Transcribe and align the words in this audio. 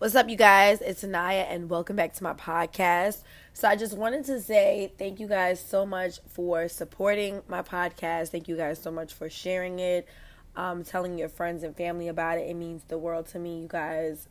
What's 0.00 0.14
up, 0.14 0.30
you 0.30 0.36
guys? 0.36 0.80
It's 0.80 1.04
Anaya, 1.04 1.42
and 1.42 1.68
welcome 1.68 1.94
back 1.94 2.14
to 2.14 2.22
my 2.22 2.32
podcast. 2.32 3.20
So, 3.52 3.68
I 3.68 3.76
just 3.76 3.94
wanted 3.94 4.24
to 4.24 4.40
say 4.40 4.94
thank 4.96 5.20
you 5.20 5.28
guys 5.28 5.62
so 5.62 5.84
much 5.84 6.20
for 6.26 6.68
supporting 6.68 7.42
my 7.48 7.60
podcast. 7.60 8.28
Thank 8.28 8.48
you 8.48 8.56
guys 8.56 8.80
so 8.80 8.90
much 8.90 9.12
for 9.12 9.28
sharing 9.28 9.78
it, 9.78 10.08
um, 10.56 10.84
telling 10.84 11.18
your 11.18 11.28
friends 11.28 11.62
and 11.62 11.76
family 11.76 12.08
about 12.08 12.38
it. 12.38 12.48
It 12.48 12.54
means 12.54 12.84
the 12.84 12.96
world 12.96 13.26
to 13.26 13.38
me. 13.38 13.60
You 13.60 13.68
guys, 13.68 14.26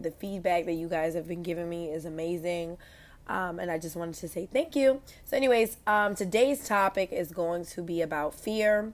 the 0.00 0.10
feedback 0.10 0.64
that 0.64 0.72
you 0.72 0.88
guys 0.88 1.14
have 1.14 1.28
been 1.28 1.44
giving 1.44 1.70
me 1.70 1.90
is 1.90 2.04
amazing. 2.04 2.76
Um, 3.28 3.60
and 3.60 3.70
I 3.70 3.78
just 3.78 3.94
wanted 3.94 4.16
to 4.16 4.26
say 4.26 4.48
thank 4.52 4.74
you. 4.74 5.00
So, 5.26 5.36
anyways, 5.36 5.76
um, 5.86 6.16
today's 6.16 6.66
topic 6.66 7.12
is 7.12 7.30
going 7.30 7.66
to 7.66 7.82
be 7.82 8.02
about 8.02 8.34
fear 8.34 8.92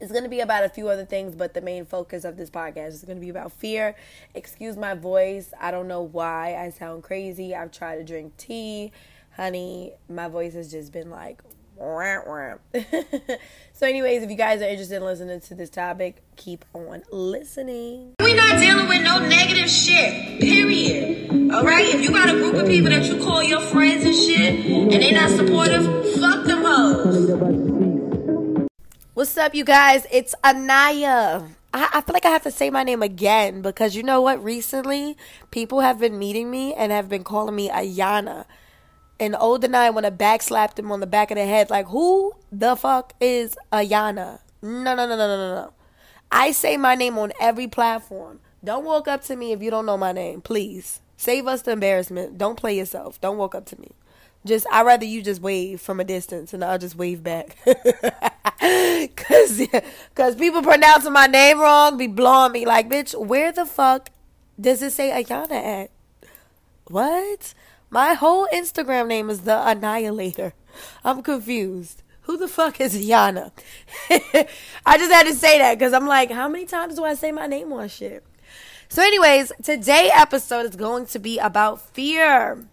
it's 0.00 0.10
going 0.10 0.24
to 0.24 0.30
be 0.30 0.40
about 0.40 0.64
a 0.64 0.68
few 0.68 0.88
other 0.88 1.04
things, 1.04 1.34
but 1.34 1.54
the 1.54 1.60
main 1.60 1.84
focus 1.84 2.24
of 2.24 2.36
this 2.36 2.50
podcast 2.50 2.88
is 2.88 3.04
going 3.04 3.18
to 3.18 3.20
be 3.20 3.28
about 3.28 3.52
fear. 3.52 3.94
Excuse 4.34 4.76
my 4.76 4.94
voice. 4.94 5.52
I 5.60 5.70
don't 5.70 5.88
know 5.88 6.02
why 6.02 6.56
I 6.56 6.70
sound 6.70 7.02
crazy. 7.02 7.54
I've 7.54 7.70
tried 7.70 7.96
to 7.96 8.04
drink 8.04 8.36
tea. 8.36 8.92
Honey, 9.36 9.92
my 10.08 10.28
voice 10.28 10.54
has 10.54 10.70
just 10.70 10.92
been 10.92 11.10
like, 11.10 11.42
so, 13.72 13.86
anyways, 13.86 14.22
if 14.22 14.30
you 14.30 14.36
guys 14.36 14.60
are 14.60 14.68
interested 14.68 14.96
in 14.96 15.04
listening 15.04 15.40
to 15.40 15.54
this 15.54 15.70
topic, 15.70 16.22
keep 16.36 16.64
on 16.74 17.02
listening. 17.10 18.14
We're 18.20 18.36
not 18.36 18.58
dealing 18.58 18.86
with 18.86 19.02
no 19.02 19.18
negative 19.26 19.70
shit, 19.70 20.40
period. 20.40 21.30
All 21.52 21.64
right? 21.64 21.86
If 21.86 22.02
you 22.02 22.10
got 22.10 22.28
a 22.28 22.32
group 22.32 22.54
of 22.56 22.66
people 22.66 22.90
that 22.90 23.06
you 23.06 23.16
call 23.24 23.42
your 23.42 23.62
friends 23.62 24.04
and 24.04 24.14
shit, 24.14 24.66
and 24.66 24.92
they 24.92 25.12
not 25.12 25.30
supportive, 25.30 25.84
fuck 26.20 26.44
them 26.44 26.62
hoes. 26.64 27.89
What's 29.20 29.36
up, 29.36 29.54
you 29.54 29.64
guys? 29.64 30.06
It's 30.10 30.34
Anaya. 30.42 31.46
I, 31.74 31.88
I, 31.92 32.00
feel 32.00 32.14
like 32.14 32.24
I 32.24 32.30
have 32.30 32.44
to 32.44 32.50
say 32.50 32.70
my 32.70 32.84
name 32.84 33.02
again 33.02 33.60
because 33.60 33.94
you 33.94 34.02
know 34.02 34.22
what? 34.22 34.42
Recently, 34.42 35.14
people 35.50 35.80
have 35.80 35.98
been 35.98 36.18
meeting 36.18 36.50
me 36.50 36.72
and 36.72 36.90
have 36.90 37.10
been 37.10 37.22
calling 37.22 37.54
me 37.54 37.68
Ayana. 37.68 38.46
And 39.20 39.36
old 39.38 39.62
and 39.62 39.76
I 39.76 39.90
want 39.90 40.06
to 40.06 40.10
backslap 40.10 40.76
them 40.76 40.90
on 40.90 41.00
the 41.00 41.06
back 41.06 41.30
of 41.30 41.36
the 41.36 41.44
head, 41.44 41.68
like, 41.68 41.88
who 41.88 42.32
the 42.50 42.76
fuck 42.76 43.12
is 43.20 43.56
Ayana? 43.70 44.40
No, 44.62 44.94
no, 44.94 45.06
no, 45.06 45.08
no, 45.08 45.16
no, 45.16 45.36
no, 45.36 45.54
no. 45.54 45.72
I 46.32 46.52
say 46.52 46.78
my 46.78 46.94
name 46.94 47.18
on 47.18 47.34
every 47.38 47.68
platform. 47.68 48.40
Don't 48.64 48.86
walk 48.86 49.06
up 49.06 49.22
to 49.24 49.36
me 49.36 49.52
if 49.52 49.60
you 49.60 49.70
don't 49.70 49.84
know 49.84 49.98
my 49.98 50.12
name, 50.12 50.40
please. 50.40 51.02
Save 51.18 51.46
us 51.46 51.60
the 51.60 51.72
embarrassment. 51.72 52.38
Don't 52.38 52.56
play 52.56 52.74
yourself. 52.74 53.20
Don't 53.20 53.36
walk 53.36 53.54
up 53.54 53.66
to 53.66 53.78
me. 53.78 53.90
Just 54.44 54.66
I'd 54.70 54.86
rather 54.86 55.04
you 55.04 55.22
just 55.22 55.42
wave 55.42 55.80
from 55.80 56.00
a 56.00 56.04
distance 56.04 56.54
and 56.54 56.64
I'll 56.64 56.78
just 56.78 56.96
wave 56.96 57.22
back. 57.22 57.56
cause, 59.16 59.62
cause 60.14 60.34
people 60.36 60.62
pronouncing 60.62 61.12
my 61.12 61.26
name 61.26 61.60
wrong, 61.60 61.98
be 61.98 62.06
blowing 62.06 62.52
me 62.52 62.64
like, 62.64 62.88
bitch, 62.88 63.14
where 63.18 63.52
the 63.52 63.66
fuck 63.66 64.10
does 64.58 64.82
it 64.82 64.92
say 64.92 65.10
Ayana 65.10 65.52
at? 65.52 65.90
What? 66.86 67.54
My 67.90 68.14
whole 68.14 68.46
Instagram 68.52 69.08
name 69.08 69.30
is 69.30 69.40
the 69.42 69.68
Annihilator. 69.68 70.54
I'm 71.04 71.22
confused. 71.22 72.02
Who 72.22 72.36
the 72.36 72.48
fuck 72.48 72.80
is 72.80 72.94
Ayana? 72.94 73.50
I 74.86 74.98
just 74.98 75.12
had 75.12 75.26
to 75.26 75.34
say 75.34 75.58
that 75.58 75.78
because 75.78 75.92
I'm 75.92 76.06
like, 76.06 76.30
how 76.30 76.48
many 76.48 76.66
times 76.66 76.96
do 76.96 77.04
I 77.04 77.14
say 77.14 77.32
my 77.32 77.46
name 77.46 77.72
on 77.72 77.88
shit? 77.88 78.24
So, 78.88 79.02
anyways, 79.02 79.52
today 79.62 80.10
episode 80.12 80.66
is 80.66 80.76
going 80.76 81.06
to 81.06 81.18
be 81.18 81.38
about 81.38 81.80
fear. 81.80 82.66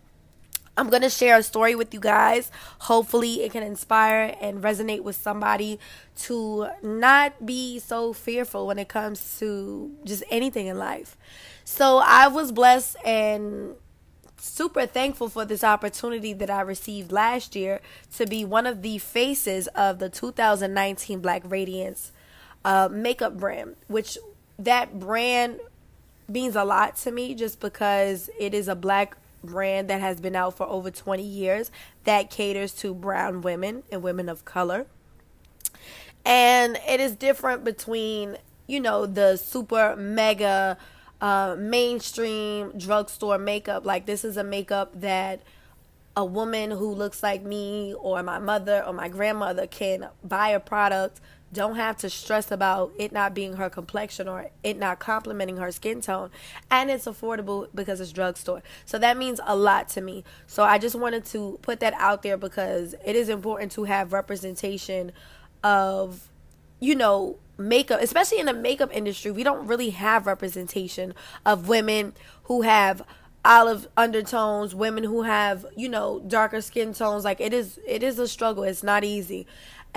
I'm 0.77 0.89
going 0.89 1.01
to 1.01 1.09
share 1.09 1.37
a 1.37 1.43
story 1.43 1.73
with 1.75 1.93
you 1.93 1.99
guys. 1.99 2.51
Hopefully, 2.81 3.43
it 3.43 3.51
can 3.51 3.63
inspire 3.63 4.35
and 4.39 4.61
resonate 4.61 5.01
with 5.01 5.15
somebody 5.15 5.79
to 6.19 6.67
not 6.83 7.45
be 7.45 7.79
so 7.79 8.13
fearful 8.13 8.67
when 8.67 8.77
it 8.77 8.87
comes 8.87 9.39
to 9.39 9.91
just 10.05 10.23
anything 10.29 10.67
in 10.67 10.77
life. 10.77 11.17
So, 11.65 11.97
I 11.97 12.27
was 12.27 12.51
blessed 12.51 12.95
and 13.03 13.75
super 14.39 14.85
thankful 14.85 15.29
for 15.29 15.45
this 15.45 15.63
opportunity 15.63 16.31
that 16.33 16.49
I 16.49 16.61
received 16.61 17.11
last 17.11 17.55
year 17.55 17.81
to 18.15 18.27
be 18.27 18.45
one 18.45 18.67
of 18.67 18.83
the 18.83 18.99
faces 18.99 19.67
of 19.69 19.99
the 19.99 20.09
2019 20.09 21.19
Black 21.21 21.41
Radiance 21.45 22.11
uh, 22.63 22.87
makeup 22.91 23.37
brand, 23.37 23.75
which 23.87 24.17
that 24.59 24.99
brand 24.99 25.59
means 26.27 26.55
a 26.55 26.63
lot 26.63 26.97
to 26.97 27.11
me 27.11 27.33
just 27.33 27.59
because 27.59 28.29
it 28.39 28.53
is 28.53 28.67
a 28.67 28.75
black 28.75 29.17
brand 29.47 29.89
that 29.89 30.01
has 30.01 30.21
been 30.21 30.35
out 30.35 30.55
for 30.55 30.67
over 30.67 30.91
20 30.91 31.23
years 31.23 31.71
that 32.03 32.29
caters 32.29 32.73
to 32.75 32.93
brown 32.93 33.41
women 33.41 33.83
and 33.91 34.03
women 34.03 34.29
of 34.29 34.45
color. 34.45 34.85
And 36.23 36.77
it 36.87 36.99
is 36.99 37.13
different 37.13 37.63
between, 37.63 38.37
you 38.67 38.79
know, 38.79 39.05
the 39.05 39.37
super 39.37 39.95
mega 39.95 40.77
uh, 41.21 41.55
mainstream 41.57 42.77
drugstore 42.77 43.37
makeup. 43.37 43.85
Like, 43.85 44.05
this 44.05 44.23
is 44.23 44.37
a 44.37 44.43
makeup 44.43 44.91
that 45.01 45.41
a 46.15 46.25
woman 46.25 46.71
who 46.71 46.93
looks 46.93 47.23
like 47.23 47.43
me 47.43 47.93
or 47.93 48.21
my 48.23 48.39
mother 48.39 48.83
or 48.85 48.91
my 48.91 49.07
grandmother 49.07 49.67
can 49.67 50.09
buy 50.23 50.49
a 50.49 50.59
product 50.59 51.21
don't 51.53 51.75
have 51.75 51.97
to 51.97 52.09
stress 52.09 52.51
about 52.51 52.91
it 52.97 53.11
not 53.11 53.33
being 53.33 53.53
her 53.53 53.69
complexion 53.69 54.27
or 54.27 54.47
it 54.63 54.77
not 54.77 54.99
complementing 54.99 55.57
her 55.57 55.71
skin 55.71 56.01
tone. 56.01 56.29
And 56.69 56.89
it's 56.89 57.05
affordable 57.05 57.67
because 57.73 58.01
it's 58.01 58.11
drugstore. 58.11 58.61
So 58.85 58.97
that 58.99 59.17
means 59.17 59.39
a 59.45 59.55
lot 59.55 59.89
to 59.89 60.01
me. 60.01 60.23
So 60.45 60.63
i 60.63 60.77
just 60.77 60.95
wanted 60.95 61.25
to 61.25 61.57
put 61.61 61.79
that 61.79 61.93
out 61.97 62.23
there 62.23 62.37
because 62.37 62.95
it 63.05 63.15
is 63.15 63.29
important 63.29 63.71
to 63.73 63.85
have 63.85 64.13
representation 64.13 65.11
of 65.63 66.29
you 66.79 66.93
know 66.93 67.37
makeup 67.57 67.99
especially 68.01 68.37
in 68.39 68.45
the 68.45 68.53
makeup 68.53 68.91
industry 68.93 69.31
we 69.31 69.41
don't 69.41 69.65
really 69.65 69.89
have 69.89 70.27
representation 70.27 71.11
of 71.43 71.67
women 71.67 72.13
who 72.43 72.61
have 72.61 73.01
olive 73.47 73.87
undertones 73.95 74.75
women 74.75 75.05
who 75.05 75.23
have 75.23 75.65
you 75.75 75.87
know 75.87 76.19
darker 76.27 76.61
skin 76.61 76.93
tones. 76.93 77.23
Like 77.23 77.39
it 77.39 77.53
is 77.53 77.79
it 77.87 78.03
is 78.03 78.19
a 78.19 78.27
struggle. 78.27 78.63
It's 78.63 78.83
not 78.83 79.03
easy 79.03 79.47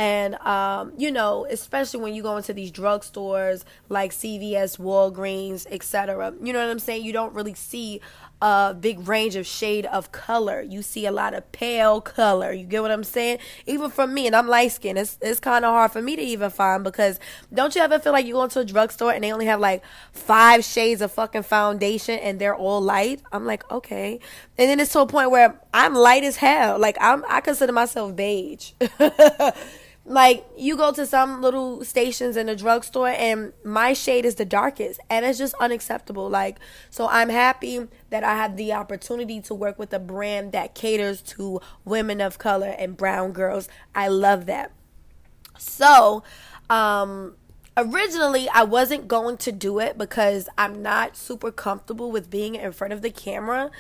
and, 0.01 0.37
um, 0.37 0.95
you 0.97 1.13
know, 1.13 1.47
especially 1.51 2.01
when 2.01 2.15
you 2.15 2.23
go 2.23 2.39
into 2.39 2.55
these 2.55 2.73
drugstores 2.73 3.65
like 3.91 4.13
CVS, 4.13 4.79
Walgreens, 4.79 5.67
etc. 5.71 6.33
You 6.43 6.55
know 6.55 6.59
what 6.59 6.71
I'm 6.71 6.79
saying? 6.79 7.05
You 7.05 7.13
don't 7.13 7.35
really 7.35 7.53
see 7.53 8.01
a 8.41 8.73
big 8.73 9.07
range 9.07 9.37
of 9.37 9.47
shade 9.47 9.85
of 9.85 10.11
color. 10.11 10.63
You 10.63 10.81
see 10.81 11.05
a 11.05 11.13
lot 11.13 11.35
of 11.35 11.53
pale 11.53 12.01
color. 12.01 12.51
You 12.51 12.65
get 12.65 12.81
what 12.81 12.91
I'm 12.91 13.05
saying? 13.05 13.41
Even 13.67 13.91
for 13.91 14.07
me, 14.07 14.27
and 14.27 14.35
I'm 14.35 14.49
light 14.49 14.73
skinned, 14.73 14.99
it's, 14.99 15.19
it's 15.21 15.39
kind 15.39 15.67
of 15.67 15.71
hard 15.73 15.93
for 15.93 16.01
me 16.01 16.17
to 16.17 16.23
even 16.23 16.49
find 16.49 16.83
because 16.83 17.21
don't 17.53 17.75
you 17.75 17.83
ever 17.83 17.99
feel 17.99 18.13
like 18.13 18.25
you 18.25 18.33
go 18.33 18.45
into 18.45 18.61
a 18.61 18.65
drugstore 18.65 19.13
and 19.13 19.23
they 19.23 19.35
only 19.35 19.45
have 19.45 19.61
like 19.61 19.83
five 20.13 20.65
shades 20.65 21.03
of 21.03 21.13
fucking 21.13 21.43
foundation 21.43 22.19
and 22.21 22.39
they're 22.39 22.57
all 22.57 22.81
light? 22.81 23.21
I'm 23.33 23.45
like, 23.45 23.71
okay. 23.71 24.19
And 24.57 24.71
then 24.71 24.81
it's 24.81 24.95
to 24.95 25.01
a 25.01 25.07
point 25.07 25.31
where 25.31 25.61
I'm 25.75 25.95
light 25.95 26.25
as 26.25 26.37
hell. 26.37 26.79
Like 26.79 26.97
I'm, 27.03 27.23
I 27.29 27.43
consider 27.43 27.73
myself 27.73 28.17
beige. 28.17 28.73
like 30.11 30.45
you 30.59 30.77
go 30.77 30.91
to 30.91 31.07
some 31.07 31.41
little 31.41 31.85
stations 31.85 32.37
in 32.37 32.49
a 32.49 32.57
drugstore 32.57 33.11
and 33.11 33.53
my 33.63 33.93
shade 33.93 34.25
is 34.25 34.35
the 34.35 34.45
darkest 34.45 34.99
and 35.09 35.25
it's 35.25 35.39
just 35.39 35.55
unacceptable. 35.61 36.29
Like 36.29 36.59
so 36.91 37.07
i'm 37.07 37.29
happy 37.29 37.87
that 38.11 38.25
i 38.25 38.35
have 38.35 38.57
the 38.57 38.73
opportunity 38.73 39.41
to 39.41 39.55
work 39.55 39.79
with 39.79 39.93
a 39.93 40.01
brand 40.01 40.51
that 40.51 40.75
caters 40.75 41.23
to 41.23 41.61
women 41.85 42.21
of 42.21 42.39
color 42.39 42.75
and 42.77 42.97
brown 42.97 43.31
girls. 43.31 43.69
I 43.95 44.09
love 44.09 44.47
that. 44.47 44.73
So 45.57 46.25
um 46.69 47.37
originally 47.77 48.49
I 48.49 48.65
wasn't 48.65 49.07
going 49.07 49.37
to 49.39 49.53
do 49.53 49.79
it 49.79 49.97
because 49.97 50.49
I'm 50.59 50.83
not 50.83 51.17
super 51.17 51.53
comfortable 51.53 52.11
with 52.11 52.29
being 52.29 52.57
in 52.57 52.73
front 52.73 52.93
of 52.93 53.03
the 53.03 53.11
camera 53.11 53.71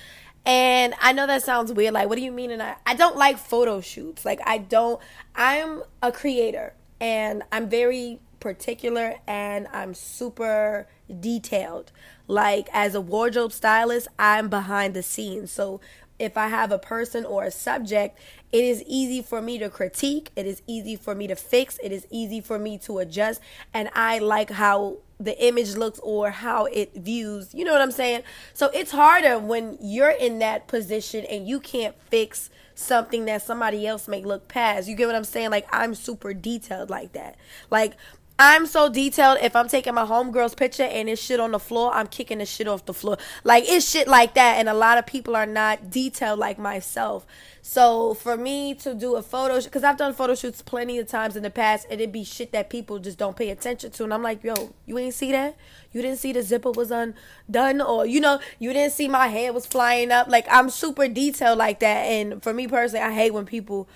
and 0.47 0.95
I 1.01 1.13
know 1.13 1.27
that 1.27 1.43
sounds 1.43 1.73
weird. 1.73 1.95
Like, 1.95 2.09
what 2.09 2.17
do 2.17 2.23
you 2.23 2.33
mean? 2.33 2.51
And 2.51 2.63
I, 2.63 2.77
I 2.87 2.95
don't 2.95 3.17
like 3.17 3.39
photo 3.39 3.81
shoots. 3.81 4.25
Like, 4.25 4.41
I 4.47 4.59
don't, 4.59 5.01
I'm 5.35 5.83
a 6.03 6.11
creator 6.11 6.75
and 7.01 7.43
I'm 7.53 7.69
very 7.69 8.21
particular 8.41 9.17
and 9.27 9.67
I'm 9.73 9.95
super 9.95 10.89
detailed. 11.21 11.93
Like, 12.27 12.69
as 12.73 12.95
a 12.95 13.01
wardrobe 13.01 13.53
stylist, 13.53 14.09
I'm 14.19 14.49
behind 14.49 14.95
the 14.95 15.03
scenes. 15.03 15.53
So, 15.53 15.81
if 16.19 16.37
I 16.37 16.49
have 16.49 16.71
a 16.71 16.79
person 16.79 17.25
or 17.25 17.45
a 17.45 17.51
subject, 17.51 18.19
it 18.53 18.65
is 18.65 18.83
easy 18.87 19.23
for 19.23 19.41
me 19.41 19.59
to 19.59 19.71
critique. 19.71 20.31
It 20.35 20.47
is 20.47 20.63
easy 20.67 20.97
for 20.97 21.15
me 21.15 21.27
to 21.29 21.37
fix. 21.37 21.79
It 21.83 21.93
is 21.93 22.07
easy 22.11 22.41
for 22.41 22.59
me 22.59 22.79
to 22.79 22.99
adjust. 22.99 23.41
And 23.73 23.91
I 23.95 24.19
like 24.19 24.51
how 24.51 24.99
the 25.21 25.41
image 25.45 25.77
looks 25.77 26.01
or 26.01 26.31
how 26.31 26.65
it 26.65 26.95
views. 26.95 27.55
You 27.55 27.65
know 27.65 27.73
what 27.73 27.83
I'm 27.83 27.93
saying? 27.93 28.23
So 28.55 28.71
it's 28.73 28.91
harder 28.91 29.39
when 29.39 29.79
you're 29.81 30.11
in 30.11 30.39
that 30.41 30.67
position 30.67 31.25
and 31.27 31.47
you 31.47 31.61
can't 31.61 31.95
fix 32.09 32.51
something 32.75 33.27
that 33.27 33.43
somebody 33.43 33.87
else 33.87 34.09
may 34.09 34.25
look 34.25 34.49
past. 34.49 34.89
You 34.89 34.97
get 34.97 35.07
what 35.07 35.15
I'm 35.15 35.25
saying? 35.25 35.51
Like 35.51 35.69
I'm 35.73 35.95
super 35.95 36.33
detailed 36.33 36.91
like 36.91 37.13
that. 37.13 37.37
Like 37.71 37.93
I'm 38.43 38.65
so 38.65 38.89
detailed. 38.89 39.37
If 39.43 39.55
I'm 39.55 39.69
taking 39.69 39.93
my 39.93 40.07
homegirl's 40.07 40.55
picture 40.55 40.85
and 40.85 41.11
it's 41.11 41.21
shit 41.21 41.41
on 41.41 41.51
the 41.51 41.59
floor, 41.59 41.93
I'm 41.93 42.07
kicking 42.07 42.39
the 42.39 42.47
shit 42.47 42.67
off 42.67 42.87
the 42.87 42.95
floor. 42.95 43.19
Like 43.45 43.65
it's 43.67 43.87
shit 43.87 44.09
like 44.09 44.33
that. 44.33 44.57
And 44.57 44.67
a 44.67 44.73
lot 44.73 44.97
of 44.97 45.05
people 45.05 45.37
are 45.37 45.45
not 45.45 45.91
detailed 45.91 46.39
like 46.39 46.59
myself. 46.59 47.27
So 47.61 48.15
for 48.15 48.39
me 48.39 48.73
to 48.77 48.95
do 48.95 49.17
a 49.17 49.23
photo, 49.23 49.61
because 49.61 49.85
I've 49.85 49.99
done 49.99 50.15
photo 50.15 50.35
shoots 50.35 50.63
plenty 50.63 50.99
of 50.99 51.07
times 51.07 51.37
in 51.37 51.43
the 51.43 51.51
past, 51.51 51.87
and 51.91 52.01
it'd 52.01 52.13
be 52.13 52.25
shit 52.25 52.53
that 52.53 52.71
people 52.71 52.99
just 52.99 53.19
don't 53.19 53.37
pay 53.37 53.51
attention 53.51 53.91
to. 53.91 54.05
And 54.05 54.15
I'm 54.15 54.23
like, 54.23 54.43
yo, 54.43 54.73
you 54.87 54.97
ain't 54.97 55.13
see 55.13 55.33
that? 55.33 55.59
You 55.93 56.01
didn't 56.01 56.17
see 56.17 56.33
the 56.33 56.43
zipper 56.43 56.71
was 56.71 56.91
undone, 56.91 57.83
or 57.83 58.07
you 58.07 58.21
know, 58.21 58.41
you 58.59 58.73
didn't 58.73 58.95
see 58.95 59.07
my 59.07 59.29
hair 59.29 59.53
was 59.53 59.67
flying 59.67 60.11
up. 60.13 60.29
Like 60.29 60.47
I'm 60.51 60.71
super 60.71 61.09
detailed 61.09 61.59
like 61.59 61.81
that. 61.81 62.05
And 62.07 62.43
for 62.43 62.55
me 62.55 62.67
personally, 62.67 63.05
I 63.05 63.13
hate 63.13 63.35
when 63.35 63.45
people 63.45 63.87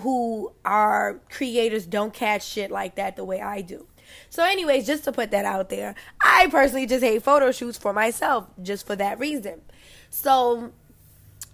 who 0.00 0.52
are 0.64 1.20
creators 1.30 1.86
don't 1.86 2.12
catch 2.12 2.44
shit 2.44 2.70
like 2.70 2.96
that 2.96 3.16
the 3.16 3.24
way 3.24 3.40
I 3.40 3.60
do. 3.60 3.86
So, 4.28 4.44
anyways, 4.44 4.86
just 4.86 5.04
to 5.04 5.12
put 5.12 5.30
that 5.30 5.44
out 5.44 5.68
there, 5.68 5.94
I 6.20 6.48
personally 6.50 6.86
just 6.86 7.02
hate 7.02 7.22
photo 7.22 7.52
shoots 7.52 7.78
for 7.78 7.92
myself, 7.92 8.46
just 8.62 8.86
for 8.86 8.96
that 8.96 9.18
reason. 9.18 9.62
So, 10.10 10.72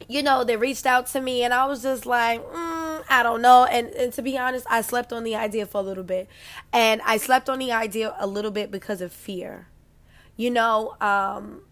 you 0.08 0.22
know, 0.22 0.44
they 0.44 0.56
reached 0.56 0.86
out 0.86 1.06
to 1.08 1.20
me, 1.20 1.42
and 1.42 1.54
I 1.54 1.66
was 1.66 1.82
just 1.82 2.06
like, 2.06 2.42
mm, 2.42 3.04
I 3.08 3.22
don't 3.22 3.42
know. 3.42 3.64
And, 3.64 3.88
and 3.88 4.12
to 4.14 4.22
be 4.22 4.36
honest, 4.36 4.66
I 4.68 4.80
slept 4.80 5.12
on 5.12 5.24
the 5.24 5.36
idea 5.36 5.66
for 5.66 5.78
a 5.78 5.84
little 5.84 6.04
bit. 6.04 6.28
And 6.72 7.00
I 7.04 7.18
slept 7.18 7.48
on 7.48 7.58
the 7.58 7.72
idea 7.72 8.14
a 8.18 8.26
little 8.26 8.50
bit 8.50 8.70
because 8.70 9.00
of 9.00 9.12
fear. 9.12 9.68
You 10.36 10.50
know, 10.50 10.96
um, 11.00 11.62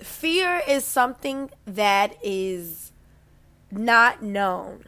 fear 0.00 0.62
is 0.68 0.84
something 0.84 1.50
that 1.66 2.16
is 2.22 2.92
not 3.70 4.22
known 4.22 4.84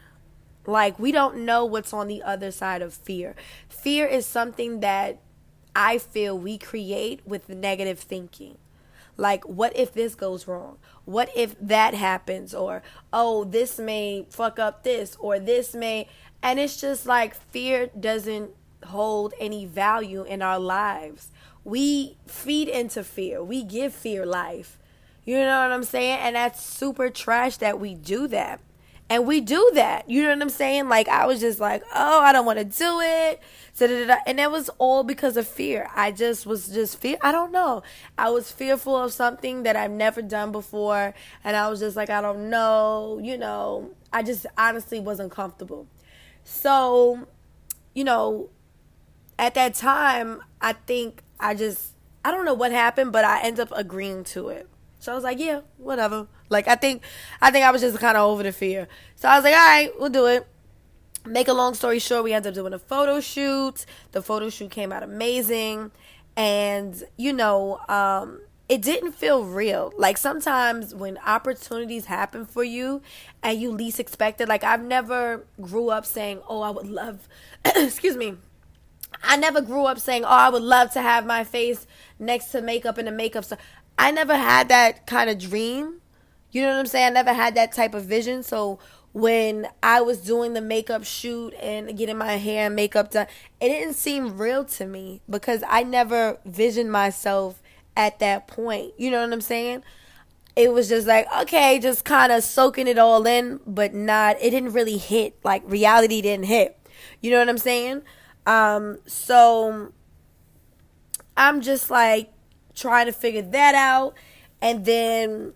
like, 0.69 0.99
we 0.99 1.13
don't 1.13 1.47
know 1.47 1.65
what's 1.65 1.95
on 1.95 2.09
the 2.09 2.23
other 2.23 2.51
side 2.51 2.83
of 2.83 2.93
fear. 2.93 3.35
Fear 3.71 4.07
is 4.07 4.27
something 4.27 4.81
that 4.81 5.19
I 5.75 5.97
feel 5.97 6.39
we 6.39 6.59
create 6.59 7.23
with 7.27 7.49
negative 7.49 7.99
thinking. 7.99 8.59
Like, 9.17 9.45
what 9.45 9.75
if 9.75 9.95
this 9.95 10.15
goes 10.15 10.47
wrong? 10.47 10.77
What 11.07 11.31
if 11.35 11.57
that 11.59 11.95
happens? 11.95 12.53
Or, 12.53 12.83
oh, 13.15 13.45
this 13.45 13.79
may 13.79 14.27
fuck 14.29 14.59
up 14.59 14.83
this, 14.83 15.17
or 15.19 15.39
this 15.39 15.75
may. 15.75 16.07
And 16.43 16.59
it's 16.61 16.79
just 16.79 17.07
like 17.07 17.35
fear 17.35 17.87
doesn't 17.99 18.51
hold 18.85 19.33
any 19.41 19.65
value 19.65 20.23
in 20.23 20.43
our 20.43 20.61
lives. 20.61 21.31
We 21.65 22.19
feed 22.27 22.69
into 22.69 23.03
fear, 23.03 23.43
we 23.43 23.63
give 23.63 23.95
fear 23.95 24.27
life. 24.27 24.79
You 25.25 25.41
know 25.41 25.63
what 25.63 25.73
I'm 25.73 25.85
saying? 25.85 26.19
And 26.19 26.37
that's 26.37 26.63
super 26.63 27.09
trash 27.09 27.57
that 27.57 27.81
we 27.81 27.95
do 27.95 28.29
that. 28.29 28.61
And 29.11 29.27
we 29.27 29.41
do 29.41 29.71
that. 29.75 30.09
You 30.11 30.23
know 30.23 30.31
what 30.31 30.43
I'm 30.43 30.51
saying? 30.51 30.89
Like 30.89 31.09
I 31.09 31.25
was 31.25 31.41
just 31.41 31.61
like, 31.61 31.83
oh, 31.95 32.21
I 32.21 32.33
don't 32.33 32.45
want 32.45 32.59
to 32.59 32.65
do 32.65 33.01
it. 33.01 33.41
And 34.27 34.39
that 34.39 34.51
was 34.51 34.69
all 34.79 35.03
because 35.03 35.37
of 35.37 35.47
fear. 35.47 35.89
I 35.95 36.11
just 36.11 36.45
was 36.45 36.69
just 36.69 37.01
fear. 37.01 37.17
I 37.23 37.33
don't 37.33 37.51
know. 37.51 37.83
I 38.19 38.29
was 38.29 38.53
fearful 38.53 38.97
of 38.97 39.13
something 39.13 39.63
that 39.63 39.77
I've 39.77 39.91
never 39.93 40.21
done 40.21 40.53
before. 40.53 41.15
And 41.43 41.57
I 41.57 41.71
was 41.71 41.81
just 41.81 41.97
like, 41.97 42.11
I 42.11 42.21
don't 42.21 42.51
know. 42.51 43.19
You 43.23 43.39
know, 43.39 43.91
I 44.13 44.23
just 44.23 44.45
honestly 44.59 45.01
wasn't 45.01 45.31
comfortable. 45.31 45.87
So, 46.45 47.27
you 47.95 48.05
know, 48.05 48.51
at 49.39 49.55
that 49.55 49.75
time, 49.75 50.43
I 50.61 50.73
think 50.73 51.23
I 51.41 51.55
just, 51.55 51.93
I 52.25 52.31
don't 52.31 52.45
know 52.45 52.55
what 52.55 52.73
happened, 52.73 53.13
but 53.13 53.25
I 53.25 53.41
ended 53.43 53.61
up 53.61 53.73
agreeing 53.75 54.25
to 54.25 54.49
it. 54.49 54.69
So 55.09 55.13
I 55.13 55.15
was 55.15 55.25
like, 55.25 55.39
yeah, 55.39 55.63
whatever. 55.79 56.27
Like 56.51 56.69
I 56.69 56.75
think 56.75 57.03
I 57.41 57.51
think 57.51 57.65
I 57.65 57.71
was 57.71 57.81
just 57.81 57.99
kind 57.99 58.19
of 58.19 58.29
over 58.29 58.43
the 58.43 58.53
fear. 58.53 58.89
So 59.17 59.27
I 59.27 59.37
was 59.37 59.45
like, 59.45 59.55
all 59.55 59.59
right, 59.59 59.91
we'll 59.99 60.11
do 60.11 60.27
it. 60.27 60.47
Make 61.25 61.49
a 61.49 61.55
long 61.55 61.73
story 61.73 61.99
short, 61.99 62.25
we 62.25 62.35
ended 62.35 62.51
up 62.51 62.55
doing 62.55 62.75
a 62.75 62.79
photo 62.79 63.19
shoot. 63.19 63.87
The 64.13 64.21
photo 64.21 64.51
shoot 64.51 64.71
came 64.71 64.93
out 64.93 65.03
amazing. 65.03 65.93
And, 66.37 67.03
you 67.17 67.33
know, 67.33 67.81
um, 67.89 68.43
it 68.69 68.83
didn't 68.83 69.13
feel 69.13 69.45
real. 69.45 69.95
Like 69.97 70.19
sometimes 70.19 70.95
when 70.95 71.17
opportunities 71.25 72.05
happen 72.05 72.45
for 72.45 72.63
you 72.63 73.01
and 73.43 73.59
you 73.59 73.73
least 73.73 73.99
expect 73.99 74.43
it, 74.43 74.47
like 74.47 74.63
I've 74.63 74.85
never 74.85 75.47
grew 75.59 75.89
up 75.89 76.05
saying, 76.05 76.43
Oh, 76.47 76.61
I 76.61 76.69
would 76.69 76.87
love 76.87 77.27
excuse 77.65 78.19
me. 78.19 78.35
I 79.23 79.39
never 79.39 79.63
grew 79.63 79.87
up 79.87 79.99
saying, 79.99 80.25
Oh, 80.25 80.29
I 80.29 80.51
would 80.51 80.63
love 80.63 80.93
to 80.93 81.01
have 81.01 81.25
my 81.25 81.45
face 81.45 81.87
next 82.19 82.53
to 82.53 82.61
makeup 82.61 82.99
in 82.99 83.07
the 83.07 83.11
makeup 83.11 83.47
stuff. 83.47 83.59
I 83.99 84.13
never 84.13 84.37
had 84.37 84.69
that 84.69 85.07
kind 85.07 85.29
of 85.29 85.39
dream. 85.39 86.01
You 86.51 86.63
know 86.63 86.69
what 86.69 86.79
I'm 86.79 86.87
saying? 86.87 87.09
I 87.09 87.11
never 87.11 87.33
had 87.33 87.57
that 87.57 87.73
type 87.73 87.95
of 87.95 88.05
vision. 88.05 88.43
So 88.43 88.79
when 89.13 89.67
I 89.83 90.01
was 90.01 90.19
doing 90.19 90.55
the 90.55 90.61
makeup 90.61 91.05
shoot 91.05 91.53
and 91.61 91.97
getting 91.97 92.17
my 92.17 92.37
hair 92.37 92.67
and 92.67 92.77
makeup 92.77 93.11
done, 93.11 93.27
it 93.61 93.69
didn't 93.69 93.95
seem 93.95 94.39
real 94.39 94.65
to 94.65 94.87
me 94.87 95.21
because 95.29 95.63
I 95.69 95.83
never 95.83 96.39
visioned 96.45 96.93
myself 96.93 97.61
at 97.97 98.21
that 98.21 98.47
point. 98.47 98.93
You 98.97 99.11
know 99.11 99.21
what 99.21 99.33
I'm 99.33 99.41
saying? 99.41 99.83
It 100.55 100.73
was 100.73 100.89
just 100.89 101.07
like, 101.07 101.27
okay, 101.43 101.79
just 101.79 102.05
kind 102.05 102.33
of 102.33 102.43
soaking 102.45 102.87
it 102.87 102.99
all 102.99 103.27
in, 103.27 103.61
but 103.67 103.95
not, 103.95 104.37
it 104.41 104.51
didn't 104.51 104.73
really 104.73 104.97
hit. 104.97 105.37
Like 105.45 105.63
reality 105.67 106.23
didn't 106.23 106.47
hit. 106.47 106.79
You 107.21 107.31
know 107.31 107.39
what 107.39 107.49
I'm 107.49 107.59
saying? 107.59 108.03
Um, 108.47 108.99
so 109.07 109.93
I'm 111.37 111.61
just 111.61 111.91
like, 111.91 112.33
trying 112.79 113.07
to 113.07 113.13
figure 113.13 113.43
that 113.43 113.75
out. 113.75 114.15
And 114.61 114.85
then, 114.85 115.53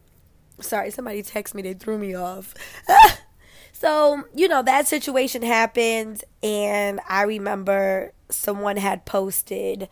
sorry, 0.61 0.91
somebody 0.91 1.23
texted 1.23 1.55
me, 1.55 1.63
they 1.63 1.75
threw 1.75 1.99
me 1.99 2.15
off. 2.15 2.55
so, 3.73 4.25
you 4.35 4.49
know, 4.49 4.63
that 4.63 4.87
situation 4.87 5.43
happened. 5.43 6.25
And 6.43 7.01
I 7.09 7.23
remember 7.23 8.13
someone 8.29 8.77
had 8.77 9.05
posted 9.05 9.89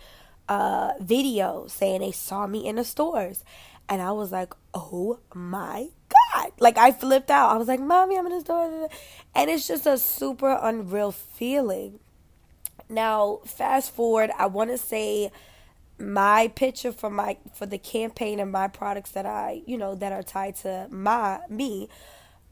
a 0.48 0.92
video 1.00 1.66
saying 1.68 2.00
they 2.00 2.12
saw 2.12 2.46
me 2.46 2.66
in 2.66 2.76
the 2.76 2.84
stores. 2.84 3.44
And 3.88 4.00
I 4.00 4.12
was 4.12 4.30
like, 4.30 4.52
oh 4.72 5.18
my 5.34 5.88
God. 6.08 6.52
Like, 6.60 6.78
I 6.78 6.92
flipped 6.92 7.30
out. 7.30 7.50
I 7.50 7.56
was 7.56 7.66
like, 7.66 7.80
Mommy, 7.80 8.16
I'm 8.16 8.26
in 8.26 8.32
the 8.32 8.40
store. 8.40 8.88
And 9.34 9.50
it's 9.50 9.66
just 9.66 9.86
a 9.86 9.98
super 9.98 10.58
unreal 10.62 11.10
feeling. 11.10 11.98
Now, 12.88 13.40
fast 13.44 13.92
forward, 13.92 14.30
I 14.38 14.46
want 14.46 14.70
to 14.70 14.78
say 14.78 15.30
my 16.00 16.48
picture 16.48 16.92
for 16.92 17.10
my 17.10 17.36
for 17.54 17.66
the 17.66 17.78
campaign 17.78 18.40
and 18.40 18.50
my 18.50 18.68
products 18.68 19.10
that 19.12 19.26
I, 19.26 19.62
you 19.66 19.76
know, 19.76 19.94
that 19.94 20.12
are 20.12 20.22
tied 20.22 20.56
to 20.56 20.88
my 20.90 21.40
me, 21.48 21.88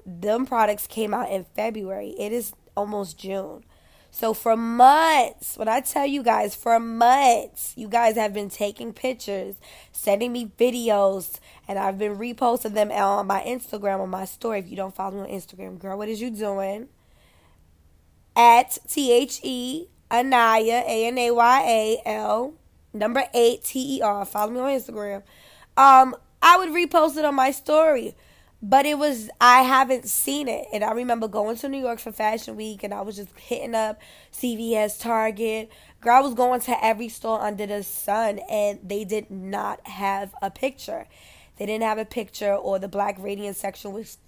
them 0.04 0.46
products 0.46 0.86
came 0.86 1.14
out 1.14 1.30
in 1.30 1.44
February. 1.54 2.14
It 2.18 2.32
is 2.32 2.52
almost 2.76 3.18
June. 3.18 3.64
So 4.10 4.32
for 4.32 4.56
months, 4.56 5.56
when 5.58 5.68
I 5.68 5.80
tell 5.80 6.06
you 6.06 6.22
guys, 6.22 6.54
for 6.54 6.80
months, 6.80 7.74
you 7.76 7.88
guys 7.88 8.16
have 8.16 8.32
been 8.32 8.48
taking 8.48 8.92
pictures, 8.92 9.56
sending 9.92 10.32
me 10.32 10.50
videos, 10.58 11.38
and 11.68 11.78
I've 11.78 11.98
been 11.98 12.16
reposting 12.16 12.72
them 12.72 12.90
on 12.90 13.26
my 13.26 13.42
Instagram 13.42 14.00
on 14.00 14.08
my 14.08 14.24
story. 14.24 14.60
If 14.60 14.68
you 14.68 14.76
don't 14.76 14.94
follow 14.94 15.22
me 15.22 15.32
on 15.32 15.40
Instagram, 15.40 15.78
girl, 15.78 15.98
what 15.98 16.08
is 16.08 16.20
you 16.20 16.30
doing? 16.30 16.88
At 18.34 18.78
T 18.88 19.12
H 19.12 19.40
E 19.42 19.86
Anaya 20.10 20.84
A 20.86 21.06
N 21.06 21.18
A 21.18 21.30
Y 21.30 21.62
A 21.66 22.02
L 22.08 22.54
number 22.92 23.24
eight 23.34 23.64
T 23.64 23.98
E 23.98 24.02
R. 24.02 24.24
Follow 24.24 24.52
me 24.52 24.60
on 24.60 24.80
Instagram. 24.80 25.22
Um, 25.76 26.16
I 26.42 26.56
would 26.58 26.70
repost 26.70 27.16
it 27.16 27.24
on 27.24 27.34
my 27.34 27.50
story, 27.50 28.14
but 28.62 28.86
it 28.86 28.98
was 28.98 29.30
I 29.40 29.62
haven't 29.62 30.08
seen 30.08 30.48
it, 30.48 30.66
and 30.72 30.84
I 30.84 30.92
remember 30.92 31.28
going 31.28 31.56
to 31.56 31.68
New 31.68 31.80
York 31.80 31.98
for 31.98 32.12
Fashion 32.12 32.56
Week, 32.56 32.82
and 32.82 32.94
I 32.94 33.00
was 33.02 33.16
just 33.16 33.30
hitting 33.38 33.74
up 33.74 34.00
CVS, 34.32 35.00
Target. 35.00 35.70
Girl, 36.00 36.16
I 36.16 36.20
was 36.20 36.34
going 36.34 36.60
to 36.62 36.84
every 36.84 37.08
store 37.08 37.40
under 37.42 37.66
the 37.66 37.82
sun, 37.82 38.40
and 38.50 38.78
they 38.84 39.04
did 39.04 39.30
not 39.30 39.86
have 39.86 40.32
a 40.40 40.50
picture. 40.50 41.06
They 41.56 41.66
didn't 41.66 41.84
have 41.84 41.98
a 41.98 42.04
picture, 42.04 42.54
or 42.54 42.78
the 42.78 42.88
Black 42.88 43.16
Radiance 43.18 43.58
section 43.58 43.92
was 43.92 44.18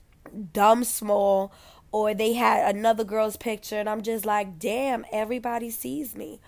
dumb 0.53 0.83
small, 0.85 1.53
or 1.93 2.15
they 2.15 2.33
had 2.35 2.75
another 2.75 3.05
girl's 3.05 3.37
picture, 3.37 3.77
and 3.77 3.89
I'm 3.89 4.03
just 4.03 4.25
like, 4.25 4.59
damn, 4.59 5.05
everybody 5.13 5.71
sees 5.71 6.17
me. 6.17 6.41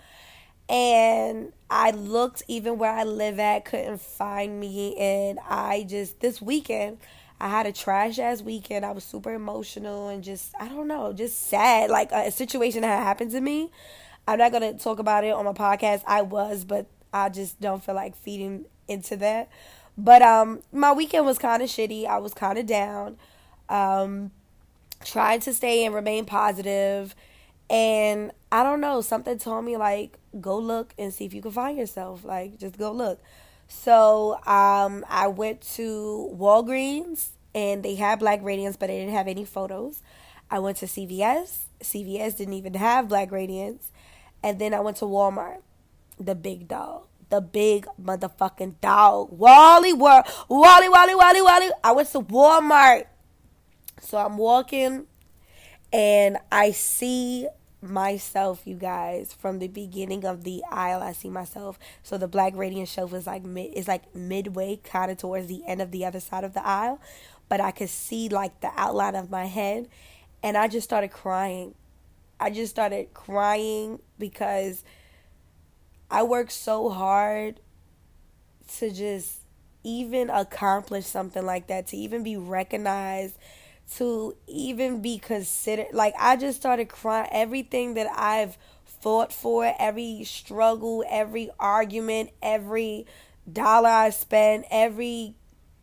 And 0.69 1.53
I 1.69 1.91
looked 1.91 2.43
even 2.47 2.77
where 2.77 2.91
I 2.91 3.03
live 3.03 3.39
at, 3.39 3.65
couldn't 3.65 4.01
find 4.01 4.59
me. 4.59 4.95
And 4.97 5.39
I 5.47 5.85
just, 5.87 6.19
this 6.19 6.41
weekend, 6.41 6.97
I 7.39 7.49
had 7.49 7.65
a 7.65 7.71
trash 7.71 8.19
ass 8.19 8.41
weekend. 8.41 8.85
I 8.85 8.91
was 8.91 9.03
super 9.03 9.33
emotional 9.33 10.07
and 10.09 10.23
just, 10.23 10.53
I 10.59 10.67
don't 10.67 10.87
know, 10.87 11.13
just 11.13 11.47
sad. 11.47 11.89
Like 11.89 12.11
a 12.11 12.31
situation 12.31 12.81
that 12.81 13.03
happened 13.03 13.31
to 13.31 13.41
me. 13.41 13.71
I'm 14.27 14.39
not 14.39 14.51
going 14.51 14.75
to 14.75 14.81
talk 14.81 14.99
about 14.99 15.25
it 15.25 15.33
on 15.33 15.45
my 15.45 15.51
podcast. 15.51 16.03
I 16.07 16.21
was, 16.21 16.63
but 16.63 16.87
I 17.11 17.29
just 17.29 17.59
don't 17.59 17.83
feel 17.83 17.95
like 17.95 18.15
feeding 18.15 18.65
into 18.87 19.15
that. 19.17 19.49
But 19.97 20.21
um 20.21 20.61
my 20.71 20.91
weekend 20.91 21.25
was 21.25 21.37
kind 21.37 21.61
of 21.61 21.69
shitty. 21.69 22.05
I 22.05 22.17
was 22.17 22.33
kind 22.33 22.57
of 22.57 22.65
down. 22.65 23.17
Um 23.69 24.31
trying 25.05 25.39
to 25.41 25.53
stay 25.53 25.85
and 25.85 25.93
remain 25.93 26.25
positive 26.25 27.13
and 27.69 28.31
I 28.53 28.61
don't 28.61 28.81
know, 28.81 29.01
something 29.01 29.39
told 29.39 29.65
me 29.65 29.77
like 29.77 30.19
go 30.39 30.59
look 30.59 30.93
and 30.99 31.11
see 31.11 31.25
if 31.25 31.33
you 31.33 31.41
can 31.41 31.49
find 31.49 31.75
yourself. 31.75 32.23
Like 32.23 32.59
just 32.59 32.77
go 32.77 32.91
look. 32.91 33.19
So 33.67 34.35
um, 34.45 35.03
I 35.09 35.25
went 35.25 35.61
to 35.73 36.31
Walgreens 36.39 37.29
and 37.55 37.81
they 37.81 37.95
had 37.95 38.19
Black 38.19 38.41
Radiance, 38.43 38.77
but 38.77 38.87
they 38.87 38.99
didn't 38.99 39.15
have 39.15 39.27
any 39.27 39.43
photos. 39.43 40.03
I 40.51 40.59
went 40.59 40.77
to 40.77 40.85
CVS. 40.85 41.63
CVS 41.81 42.37
didn't 42.37 42.53
even 42.53 42.75
have 42.75 43.09
Black 43.09 43.31
Radiance. 43.31 43.89
And 44.43 44.59
then 44.59 44.75
I 44.75 44.81
went 44.81 44.97
to 44.97 45.05
Walmart. 45.05 45.63
the 46.19 46.35
big 46.35 46.67
dog. 46.67 47.07
The 47.31 47.41
big 47.41 47.87
motherfucking 47.99 48.75
dog. 48.81 49.29
Wally 49.31 49.93
World. 49.93 50.25
Wally, 50.47 50.89
Wally, 50.89 51.15
Wally, 51.15 51.41
Wally. 51.41 51.69
I 51.83 51.91
went 51.91 52.11
to 52.11 52.21
Walmart. 52.21 53.05
So 53.99 54.19
I'm 54.19 54.37
walking 54.37 55.07
and 55.91 56.37
I 56.51 56.69
see 56.69 57.47
myself, 57.83 58.61
you 58.65 58.75
guys, 58.75 59.33
from 59.33 59.59
the 59.59 59.67
beginning 59.67 60.25
of 60.25 60.43
the 60.43 60.63
aisle. 60.71 61.03
I 61.03 61.11
see 61.11 61.29
myself. 61.29 61.77
So 62.01 62.17
the 62.17 62.27
Black 62.27 62.55
Radiance 62.55 62.89
shelf 62.89 63.13
is 63.13 63.27
like 63.27 63.43
mid, 63.43 63.73
is 63.73 63.87
like 63.87 64.15
midway, 64.15 64.77
kind 64.77 65.11
of 65.11 65.17
towards 65.17 65.47
the 65.47 65.63
end 65.67 65.81
of 65.81 65.91
the 65.91 66.05
other 66.05 66.19
side 66.19 66.43
of 66.43 66.53
the 66.53 66.65
aisle, 66.65 66.99
but 67.49 67.59
I 67.59 67.71
could 67.71 67.89
see 67.89 68.29
like 68.29 68.61
the 68.61 68.71
outline 68.75 69.15
of 69.15 69.29
my 69.29 69.45
head, 69.45 69.89
and 70.41 70.57
I 70.57 70.67
just 70.67 70.85
started 70.85 71.11
crying. 71.11 71.75
I 72.39 72.49
just 72.49 72.71
started 72.71 73.13
crying 73.13 73.99
because 74.17 74.83
I 76.09 76.23
worked 76.23 76.51
so 76.51 76.89
hard 76.89 77.59
to 78.79 78.91
just 78.91 79.41
even 79.83 80.29
accomplish 80.29 81.05
something 81.05 81.45
like 81.45 81.67
that, 81.67 81.87
to 81.87 81.97
even 81.97 82.23
be 82.23 82.37
recognized 82.37 83.37
to 83.97 84.35
even 84.47 85.01
be 85.01 85.17
considered. 85.17 85.87
Like, 85.93 86.13
I 86.19 86.35
just 86.35 86.59
started 86.59 86.89
crying. 86.89 87.29
Everything 87.31 87.93
that 87.95 88.07
I've 88.15 88.57
fought 88.85 89.33
for, 89.33 89.73
every 89.77 90.23
struggle, 90.23 91.03
every 91.09 91.49
argument, 91.59 92.31
every 92.41 93.05
dollar 93.51 93.89
I 93.89 94.09
spent, 94.11 94.65
every 94.71 95.35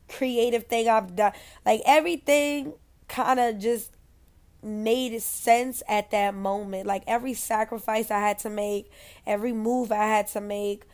creative 0.08 0.64
thing 0.66 0.88
I've 0.88 1.14
done, 1.14 1.32
like, 1.64 1.82
everything 1.86 2.72
kind 3.08 3.38
of 3.38 3.58
just 3.58 3.92
made 4.62 5.20
sense 5.20 5.82
at 5.88 6.10
that 6.10 6.34
moment. 6.34 6.86
Like, 6.86 7.04
every 7.06 7.34
sacrifice 7.34 8.10
I 8.10 8.20
had 8.20 8.38
to 8.40 8.50
make, 8.50 8.90
every 9.26 9.52
move 9.52 9.92
I 9.92 10.06
had 10.06 10.26
to 10.28 10.40
make, 10.40 10.84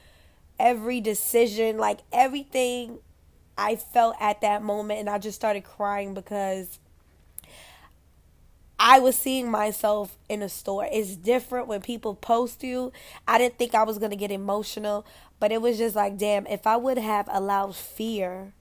every 0.59 1.01
decision, 1.01 1.79
like, 1.79 2.01
everything 2.13 2.99
I 3.57 3.77
felt 3.77 4.17
at 4.21 4.41
that 4.43 4.63
moment. 4.63 5.01
And 5.01 5.09
I 5.09 5.19
just 5.19 5.37
started 5.37 5.65
crying 5.65 6.13
because 6.15 6.79
I 8.79 8.99
was 8.99 9.17
seeing 9.17 9.51
myself 9.51 10.19
in 10.29 10.43
a 10.43 10.49
store. 10.49 10.89
It's 10.91 11.17
different 11.17 11.67
when 11.67 11.81
people 11.81 12.15
post 12.15 12.63
you. 12.63 12.93
I 13.27 13.39
didn't 13.39 13.59
think 13.59 13.75
I 13.75 13.85
was 13.85 13.99
going 13.99 14.11
to 14.11 14.17
get 14.17 14.31
emotional, 14.31 15.07
but 15.41 15.51
it 15.51 15.63
was 15.63 15.79
just 15.79 15.97
like, 15.97 16.19
damn, 16.19 16.47
if 16.47 16.67
I 16.67 16.77
would 16.77 16.99
have 16.99 17.29
allowed 17.31 17.75
fear, 17.75 18.53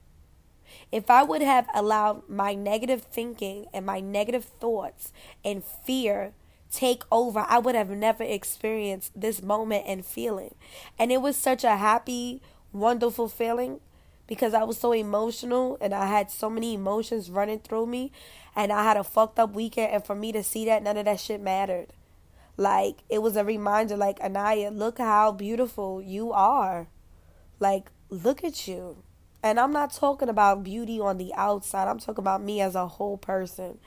if 0.90 1.10
I 1.10 1.22
would 1.22 1.42
have 1.42 1.66
allowed 1.74 2.28
my 2.28 2.54
negative 2.54 3.02
thinking 3.02 3.66
and 3.74 3.84
my 3.84 4.00
negative 4.00 4.44
thoughts 4.44 5.12
and 5.44 5.62
fear 5.62 6.32
take 6.72 7.02
over, 7.12 7.44
I 7.48 7.58
would 7.58 7.74
have 7.74 7.90
never 7.90 8.24
experienced 8.24 9.12
this 9.18 9.42
moment 9.42 9.84
and 9.86 10.04
feeling. 10.04 10.54
And 10.98 11.12
it 11.12 11.20
was 11.20 11.36
such 11.36 11.64
a 11.64 11.76
happy, 11.76 12.40
wonderful 12.72 13.28
feeling 13.28 13.80
because 14.26 14.54
I 14.54 14.64
was 14.64 14.78
so 14.78 14.92
emotional 14.92 15.78
and 15.80 15.94
I 15.94 16.06
had 16.06 16.30
so 16.30 16.50
many 16.50 16.74
emotions 16.74 17.30
running 17.30 17.60
through 17.60 17.86
me 17.86 18.12
and 18.54 18.72
I 18.72 18.82
had 18.82 18.96
a 18.96 19.04
fucked 19.04 19.38
up 19.38 19.54
weekend 19.54 19.92
and 19.92 20.04
for 20.04 20.14
me 20.14 20.32
to 20.32 20.42
see 20.42 20.64
that 20.66 20.82
none 20.82 20.96
of 20.96 21.04
that 21.04 21.20
shit 21.20 21.40
mattered. 21.40 21.88
Like 22.56 22.98
it 23.08 23.22
was 23.22 23.36
a 23.36 23.44
reminder 23.44 23.96
like 23.96 24.20
Anaya, 24.20 24.70
look 24.70 24.98
how 24.98 25.32
beautiful 25.32 26.02
you 26.02 26.32
are. 26.32 26.88
Like 27.60 27.90
look 28.10 28.42
at 28.42 28.66
you. 28.66 29.02
And 29.42 29.60
I'm 29.60 29.72
not 29.72 29.92
talking 29.92 30.28
about 30.28 30.64
beauty 30.64 30.98
on 30.98 31.18
the 31.18 31.32
outside. 31.34 31.86
I'm 31.86 32.00
talking 32.00 32.22
about 32.22 32.42
me 32.42 32.60
as 32.60 32.74
a 32.74 32.88
whole 32.88 33.16
person 33.16 33.78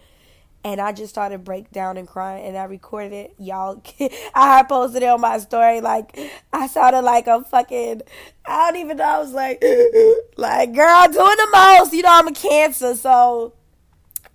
and 0.64 0.82
I 0.82 0.92
just 0.92 1.14
started 1.14 1.44
break 1.44 1.72
down 1.72 1.98
and 1.98 2.08
crying 2.08 2.46
and 2.46 2.58
I 2.58 2.66
recorded 2.66 3.14
it. 3.14 3.36
Y'all 3.38 3.82
I 4.36 4.64
posted 4.64 5.04
it 5.04 5.08
on 5.08 5.22
my 5.22 5.38
story 5.40 5.82
like 5.82 6.18
I 6.52 6.68
sounded 6.68 7.02
like 7.02 7.28
a 7.28 7.44
fucking 7.44 8.02
I 8.46 8.72
don't 8.72 8.82
even 8.82 8.98
know. 8.98 9.04
I 9.04 9.20
was 9.20 9.34
like 9.34 9.64
like 10.38 10.74
girl 10.74 11.04
doing 11.06 11.16
the 11.16 11.48
most. 11.52 11.94
You 11.94 12.04
know 12.04 12.10
I'm 12.12 12.28
a 12.28 12.34
cancer, 12.34 12.96
so 12.96 13.54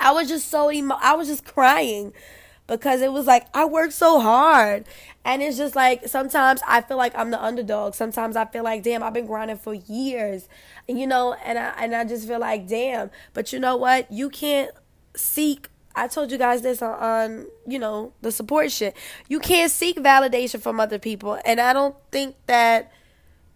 I 0.01 0.13
was 0.13 0.29
just 0.29 0.51
so 0.51 0.71
emo- 0.71 0.99
I 1.01 1.15
was 1.15 1.29
just 1.29 1.45
crying 1.45 2.13
because 2.67 3.03
it 3.03 3.13
was 3.13 3.27
like 3.27 3.47
I 3.55 3.67
worked 3.67 3.93
so 3.93 4.21
hard. 4.21 4.85
And 5.27 5.43
it's 5.43 5.57
just 5.57 5.75
like 5.75 6.07
sometimes 6.07 6.61
I 6.67 6.83
feel 6.83 6.99
like 6.99 7.17
I'm 7.17 7.31
the 7.31 7.43
underdog. 7.43 7.95
Sometimes 7.95 8.37
I 8.37 8.45
feel 8.47 8.65
like 8.65 8.83
damn, 8.83 9.03
I've 9.03 9.15
been 9.15 9.27
grinding 9.27 9.59
for 9.59 9.75
years. 9.75 10.49
You 10.89 11.07
know, 11.07 11.35
and 11.45 11.59
I 11.59 11.75
and 11.79 11.95
I 11.95 12.05
just 12.05 12.27
feel 12.27 12.41
like 12.41 12.67
damn. 12.67 13.11
But 13.35 13.53
you 13.53 13.59
know 13.59 13.77
what? 13.77 14.11
You 14.11 14.31
can't 14.31 14.71
seek 15.17 15.69
I 15.97 16.09
told 16.09 16.33
you 16.33 16.39
guys 16.39 16.63
this 16.63 16.83
on, 16.83 16.99
on, 16.99 17.47
you 17.67 17.79
know, 17.79 18.13
the 18.21 18.33
support 18.33 18.73
shit. 18.73 18.97
You 19.29 19.39
can't 19.39 19.71
seek 19.71 19.97
validation 19.97 20.61
from 20.61 20.81
other 20.81 20.99
people. 20.99 21.39
And 21.45 21.61
I 21.61 21.73
don't 21.73 21.95
think 22.11 22.37
that, 22.47 22.91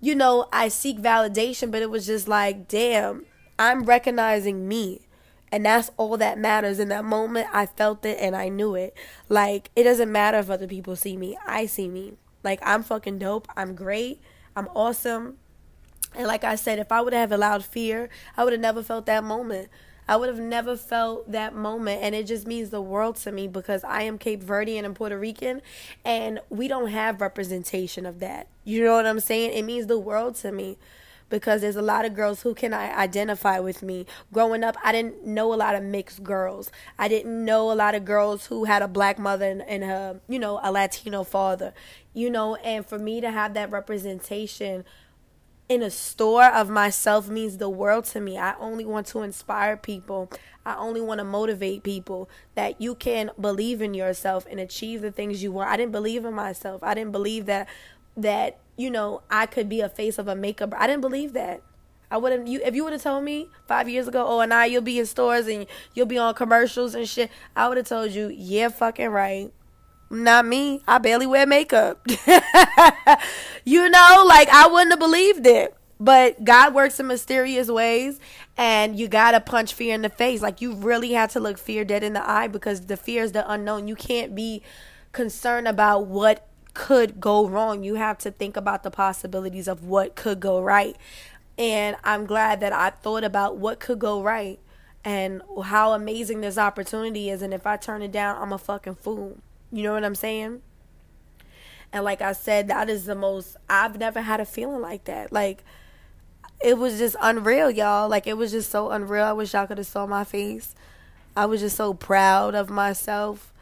you 0.00 0.14
know, 0.14 0.48
I 0.52 0.68
seek 0.68 0.98
validation, 0.98 1.70
but 1.70 1.82
it 1.82 1.90
was 1.90 2.06
just 2.06 2.28
like, 2.28 2.68
damn, 2.68 3.26
I'm 3.58 3.84
recognizing 3.84 4.68
me. 4.68 5.00
And 5.50 5.64
that's 5.64 5.90
all 5.96 6.16
that 6.18 6.38
matters. 6.38 6.78
In 6.78 6.88
that 6.90 7.04
moment, 7.04 7.48
I 7.52 7.66
felt 7.66 8.04
it 8.04 8.18
and 8.20 8.36
I 8.36 8.48
knew 8.48 8.74
it. 8.74 8.94
Like, 9.28 9.70
it 9.74 9.84
doesn't 9.84 10.12
matter 10.12 10.38
if 10.38 10.50
other 10.50 10.66
people 10.66 10.94
see 10.94 11.16
me. 11.16 11.36
I 11.46 11.66
see 11.66 11.88
me. 11.88 12.14
Like, 12.44 12.60
I'm 12.62 12.82
fucking 12.82 13.18
dope. 13.18 13.48
I'm 13.56 13.74
great. 13.74 14.20
I'm 14.54 14.68
awesome. 14.68 15.38
And 16.14 16.26
like 16.26 16.44
I 16.44 16.54
said, 16.54 16.78
if 16.78 16.92
I 16.92 17.00
would 17.00 17.12
have 17.12 17.32
allowed 17.32 17.64
fear, 17.64 18.08
I 18.36 18.44
would 18.44 18.52
have 18.52 18.62
never 18.62 18.82
felt 18.82 19.06
that 19.06 19.24
moment. 19.24 19.68
I 20.08 20.16
would 20.16 20.28
have 20.28 20.40
never 20.40 20.76
felt 20.76 21.30
that 21.30 21.54
moment. 21.54 22.02
And 22.02 22.14
it 22.14 22.26
just 22.26 22.46
means 22.46 22.70
the 22.70 22.80
world 22.80 23.16
to 23.16 23.32
me 23.32 23.46
because 23.46 23.84
I 23.84 24.02
am 24.02 24.18
Cape 24.18 24.42
Verdean 24.42 24.84
and 24.84 24.96
Puerto 24.96 25.18
Rican 25.18 25.60
and 26.04 26.40
we 26.48 26.66
don't 26.66 26.88
have 26.88 27.20
representation 27.20 28.06
of 28.06 28.18
that. 28.20 28.48
You 28.64 28.84
know 28.84 28.94
what 28.94 29.06
I'm 29.06 29.20
saying? 29.20 29.52
It 29.52 29.64
means 29.64 29.86
the 29.86 29.98
world 29.98 30.34
to 30.36 30.50
me 30.50 30.78
because 31.28 31.60
there's 31.60 31.76
a 31.76 31.82
lot 31.82 32.04
of 32.04 32.14
girls 32.14 32.42
who 32.42 32.54
can 32.54 32.72
identify 32.72 33.58
with 33.58 33.82
me. 33.82 34.06
Growing 34.32 34.64
up, 34.64 34.76
I 34.82 34.92
didn't 34.92 35.26
know 35.26 35.52
a 35.52 35.56
lot 35.56 35.74
of 35.74 35.82
mixed 35.82 36.22
girls. 36.22 36.70
I 36.98 37.08
didn't 37.08 37.44
know 37.44 37.70
a 37.70 37.74
lot 37.74 37.94
of 37.94 38.04
girls 38.04 38.46
who 38.46 38.64
had 38.64 38.82
a 38.82 38.88
black 38.88 39.18
mother 39.18 39.62
and, 39.66 39.84
a, 39.84 40.20
you 40.28 40.38
know, 40.38 40.60
a 40.62 40.72
Latino 40.72 41.24
father. 41.24 41.74
You 42.14 42.30
know, 42.30 42.56
and 42.56 42.84
for 42.86 42.98
me 42.98 43.20
to 43.20 43.30
have 43.30 43.54
that 43.54 43.70
representation 43.70 44.84
in 45.68 45.82
a 45.82 45.90
store 45.90 46.46
of 46.46 46.70
myself 46.70 47.28
means 47.28 47.58
the 47.58 47.68
world 47.68 48.04
to 48.06 48.20
me. 48.20 48.38
I 48.38 48.54
only 48.58 48.84
want 48.84 49.06
to 49.08 49.22
inspire 49.22 49.76
people. 49.76 50.30
I 50.64 50.76
only 50.76 51.00
want 51.00 51.18
to 51.18 51.24
motivate 51.24 51.82
people 51.82 52.28
that 52.54 52.80
you 52.80 52.94
can 52.94 53.30
believe 53.38 53.82
in 53.82 53.94
yourself 53.94 54.46
and 54.50 54.58
achieve 54.58 55.02
the 55.02 55.12
things 55.12 55.42
you 55.42 55.52
want. 55.52 55.70
I 55.70 55.76
didn't 55.76 55.92
believe 55.92 56.24
in 56.24 56.34
myself. 56.34 56.82
I 56.82 56.94
didn't 56.94 57.12
believe 57.12 57.46
that 57.46 57.68
that 58.16 58.58
you 58.76 58.90
know 58.90 59.22
I 59.30 59.46
could 59.46 59.68
be 59.68 59.80
a 59.80 59.88
face 59.88 60.18
of 60.18 60.26
a 60.26 60.34
makeup. 60.34 60.72
I 60.76 60.86
didn't 60.86 61.02
believe 61.02 61.34
that. 61.34 61.62
I 62.10 62.16
wouldn't. 62.16 62.48
You 62.48 62.60
if 62.64 62.74
you 62.74 62.84
would 62.84 62.94
have 62.94 63.02
told 63.02 63.24
me 63.24 63.48
five 63.66 63.88
years 63.88 64.08
ago, 64.08 64.24
oh, 64.26 64.40
and 64.40 64.54
I 64.54 64.64
you'll 64.64 64.82
be 64.82 64.98
in 64.98 65.04
stores 65.06 65.46
and 65.46 65.66
you'll 65.94 66.06
be 66.06 66.16
on 66.16 66.34
commercials 66.34 66.94
and 66.94 67.06
shit, 67.06 67.30
I 67.54 67.68
would 67.68 67.76
have 67.76 67.88
told 67.88 68.12
you, 68.12 68.28
yeah, 68.28 68.68
fucking 68.68 69.10
right. 69.10 69.52
Not 70.10 70.46
me. 70.46 70.82
I 70.88 70.98
barely 70.98 71.26
wear 71.26 71.46
makeup. 71.46 72.06
you 73.64 73.88
know, 73.90 74.24
like 74.26 74.48
I 74.48 74.68
wouldn't 74.70 74.92
have 74.92 74.98
believed 74.98 75.46
it. 75.46 75.74
But 76.00 76.44
God 76.44 76.74
works 76.74 77.00
in 77.00 77.08
mysterious 77.08 77.68
ways, 77.68 78.20
and 78.56 78.98
you 78.98 79.08
gotta 79.08 79.40
punch 79.40 79.74
fear 79.74 79.94
in 79.94 80.02
the 80.02 80.08
face. 80.08 80.40
Like 80.40 80.60
you 80.60 80.74
really 80.74 81.12
have 81.12 81.32
to 81.32 81.40
look 81.40 81.58
fear 81.58 81.84
dead 81.84 82.04
in 82.04 82.12
the 82.12 82.28
eye 82.28 82.46
because 82.46 82.86
the 82.86 82.96
fear 82.96 83.24
is 83.24 83.32
the 83.32 83.50
unknown. 83.50 83.88
You 83.88 83.96
can't 83.96 84.34
be 84.34 84.62
concerned 85.12 85.66
about 85.66 86.06
what 86.06 86.46
could 86.72 87.20
go 87.20 87.48
wrong. 87.48 87.82
You 87.82 87.96
have 87.96 88.18
to 88.18 88.30
think 88.30 88.56
about 88.56 88.84
the 88.84 88.90
possibilities 88.90 89.66
of 89.66 89.84
what 89.84 90.14
could 90.14 90.38
go 90.38 90.60
right. 90.60 90.96
And 91.58 91.96
I'm 92.04 92.24
glad 92.24 92.60
that 92.60 92.72
I 92.72 92.90
thought 92.90 93.24
about 93.24 93.56
what 93.56 93.80
could 93.80 93.98
go 93.98 94.22
right 94.22 94.60
and 95.04 95.42
how 95.64 95.92
amazing 95.92 96.40
this 96.40 96.56
opportunity 96.56 97.30
is. 97.30 97.42
And 97.42 97.52
if 97.52 97.66
I 97.66 97.76
turn 97.76 98.02
it 98.02 98.12
down, 98.12 98.40
I'm 98.40 98.52
a 98.52 98.58
fucking 98.58 98.94
fool. 98.94 99.38
You 99.72 99.82
know 99.82 99.92
what 99.92 100.04
I'm 100.04 100.14
saying? 100.14 100.62
And 101.92 102.04
like 102.04 102.20
I 102.20 102.32
said, 102.32 102.68
that 102.68 102.88
is 102.88 103.06
the 103.06 103.14
most, 103.14 103.56
I've 103.68 103.98
never 103.98 104.20
had 104.20 104.40
a 104.40 104.44
feeling 104.44 104.80
like 104.80 105.04
that. 105.04 105.32
Like, 105.32 105.64
it 106.62 106.76
was 106.76 106.98
just 106.98 107.16
unreal, 107.20 107.70
y'all. 107.70 108.08
Like, 108.08 108.26
it 108.26 108.36
was 108.36 108.50
just 108.50 108.70
so 108.70 108.90
unreal. 108.90 109.24
I 109.24 109.32
wish 109.32 109.54
y'all 109.54 109.66
could 109.66 109.78
have 109.78 109.86
saw 109.86 110.06
my 110.06 110.24
face. 110.24 110.74
I 111.36 111.46
was 111.46 111.60
just 111.60 111.76
so 111.76 111.94
proud 111.94 112.54
of 112.54 112.68
myself. 112.68 113.52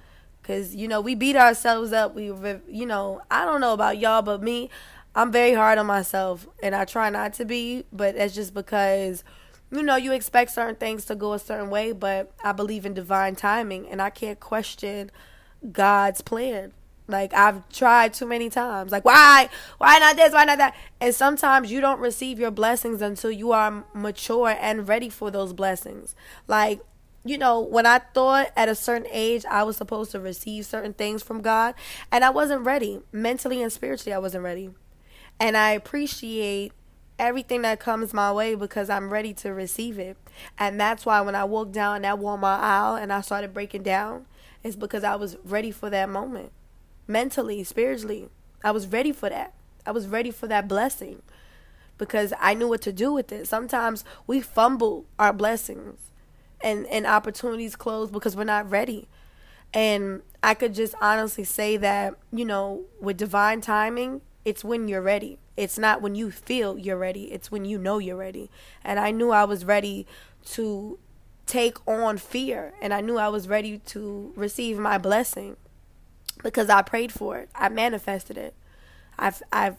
Because, 0.42 0.74
you 0.74 0.88
know, 0.88 1.00
we 1.00 1.14
beat 1.14 1.36
ourselves 1.36 1.92
up. 1.92 2.14
We, 2.14 2.26
you 2.68 2.86
know, 2.86 3.20
I 3.30 3.44
don't 3.44 3.60
know 3.60 3.72
about 3.72 3.98
y'all, 3.98 4.22
but 4.22 4.42
me, 4.42 4.70
I'm 5.14 5.30
very 5.30 5.54
hard 5.54 5.78
on 5.78 5.86
myself. 5.86 6.46
And 6.62 6.74
I 6.74 6.84
try 6.84 7.10
not 7.10 7.32
to 7.34 7.44
be, 7.44 7.84
but 7.92 8.16
that's 8.16 8.34
just 8.34 8.54
because 8.54 9.24
you 9.70 9.82
know, 9.82 9.96
you 9.96 10.12
expect 10.12 10.52
certain 10.52 10.76
things 10.76 11.04
to 11.06 11.14
go 11.14 11.32
a 11.32 11.38
certain 11.38 11.70
way, 11.70 11.92
but 11.92 12.32
I 12.42 12.52
believe 12.52 12.86
in 12.86 12.94
divine 12.94 13.34
timing 13.34 13.88
and 13.88 14.00
I 14.00 14.10
can't 14.10 14.38
question 14.38 15.10
God's 15.72 16.20
plan. 16.20 16.72
Like 17.08 17.32
I've 17.34 17.68
tried 17.68 18.14
too 18.14 18.26
many 18.26 18.50
times. 18.50 18.90
Like 18.90 19.04
why? 19.04 19.48
Why 19.78 19.98
not 19.98 20.16
this? 20.16 20.32
Why 20.32 20.44
not 20.44 20.58
that? 20.58 20.74
And 21.00 21.14
sometimes 21.14 21.70
you 21.70 21.80
don't 21.80 22.00
receive 22.00 22.38
your 22.38 22.50
blessings 22.50 23.00
until 23.00 23.30
you 23.30 23.52
are 23.52 23.84
mature 23.94 24.56
and 24.60 24.88
ready 24.88 25.08
for 25.08 25.30
those 25.30 25.52
blessings. 25.52 26.14
Like 26.48 26.80
you 27.24 27.38
know, 27.38 27.60
when 27.60 27.86
I 27.86 27.98
thought 27.98 28.52
at 28.56 28.68
a 28.68 28.74
certain 28.74 29.08
age 29.10 29.44
I 29.50 29.64
was 29.64 29.76
supposed 29.76 30.12
to 30.12 30.20
receive 30.20 30.64
certain 30.64 30.94
things 30.94 31.22
from 31.22 31.42
God, 31.42 31.74
and 32.10 32.24
I 32.24 32.30
wasn't 32.30 32.64
ready 32.64 33.00
mentally 33.12 33.62
and 33.62 33.72
spiritually, 33.72 34.14
I 34.14 34.18
wasn't 34.18 34.44
ready. 34.44 34.70
And 35.38 35.56
I 35.56 35.72
appreciate 35.72 36.72
everything 37.18 37.62
that 37.62 37.80
comes 37.80 38.12
my 38.12 38.32
way 38.32 38.54
because 38.54 38.90
I'm 38.90 39.10
ready 39.10 39.32
to 39.34 39.52
receive 39.52 39.98
it. 39.98 40.16
And 40.58 40.80
that's 40.80 41.06
why 41.06 41.20
when 41.20 41.34
I 41.34 41.44
walked 41.44 41.72
down 41.72 42.02
that 42.02 42.16
Walmart 42.16 42.60
aisle 42.60 42.96
and 42.96 43.12
I 43.12 43.20
started 43.20 43.54
breaking 43.54 43.82
down, 43.82 44.26
it's 44.66 44.76
because 44.76 45.04
I 45.04 45.14
was 45.14 45.36
ready 45.44 45.70
for 45.70 45.88
that 45.90 46.08
moment. 46.08 46.50
Mentally, 47.06 47.62
spiritually. 47.64 48.28
I 48.64 48.72
was 48.72 48.86
ready 48.88 49.12
for 49.12 49.28
that. 49.28 49.54
I 49.86 49.92
was 49.92 50.08
ready 50.08 50.32
for 50.32 50.48
that 50.48 50.66
blessing 50.66 51.22
because 51.98 52.32
I 52.40 52.54
knew 52.54 52.68
what 52.68 52.82
to 52.82 52.92
do 52.92 53.12
with 53.12 53.30
it. 53.30 53.46
Sometimes 53.46 54.04
we 54.26 54.40
fumble 54.40 55.06
our 55.18 55.32
blessings 55.32 56.10
and, 56.60 56.86
and 56.86 57.06
opportunities 57.06 57.76
close 57.76 58.10
because 58.10 58.34
we're 58.34 58.44
not 58.44 58.68
ready. 58.68 59.08
And 59.72 60.22
I 60.42 60.54
could 60.54 60.74
just 60.74 60.94
honestly 61.00 61.44
say 61.44 61.76
that, 61.76 62.14
you 62.32 62.44
know, 62.44 62.82
with 63.00 63.16
divine 63.16 63.60
timing, 63.60 64.20
it's 64.44 64.64
when 64.64 64.88
you're 64.88 65.02
ready. 65.02 65.38
It's 65.56 65.78
not 65.78 66.02
when 66.02 66.14
you 66.14 66.30
feel 66.30 66.76
you're 66.76 66.98
ready, 66.98 67.32
it's 67.32 67.50
when 67.50 67.64
you 67.64 67.78
know 67.78 67.98
you're 67.98 68.16
ready. 68.16 68.50
And 68.84 68.98
I 68.98 69.10
knew 69.10 69.30
I 69.30 69.44
was 69.44 69.64
ready 69.64 70.06
to 70.52 70.98
take 71.46 71.78
on 71.88 72.18
fear, 72.18 72.74
and 72.80 72.92
I 72.92 73.00
knew 73.00 73.18
I 73.18 73.28
was 73.28 73.48
ready 73.48 73.78
to 73.78 74.32
receive 74.36 74.78
my 74.78 74.98
blessing 74.98 75.56
because 76.42 76.68
I 76.68 76.82
prayed 76.82 77.12
for 77.12 77.38
it. 77.38 77.48
I 77.54 77.68
manifested 77.68 78.36
it. 78.36 78.54
I've 79.18 79.42
I've 79.52 79.76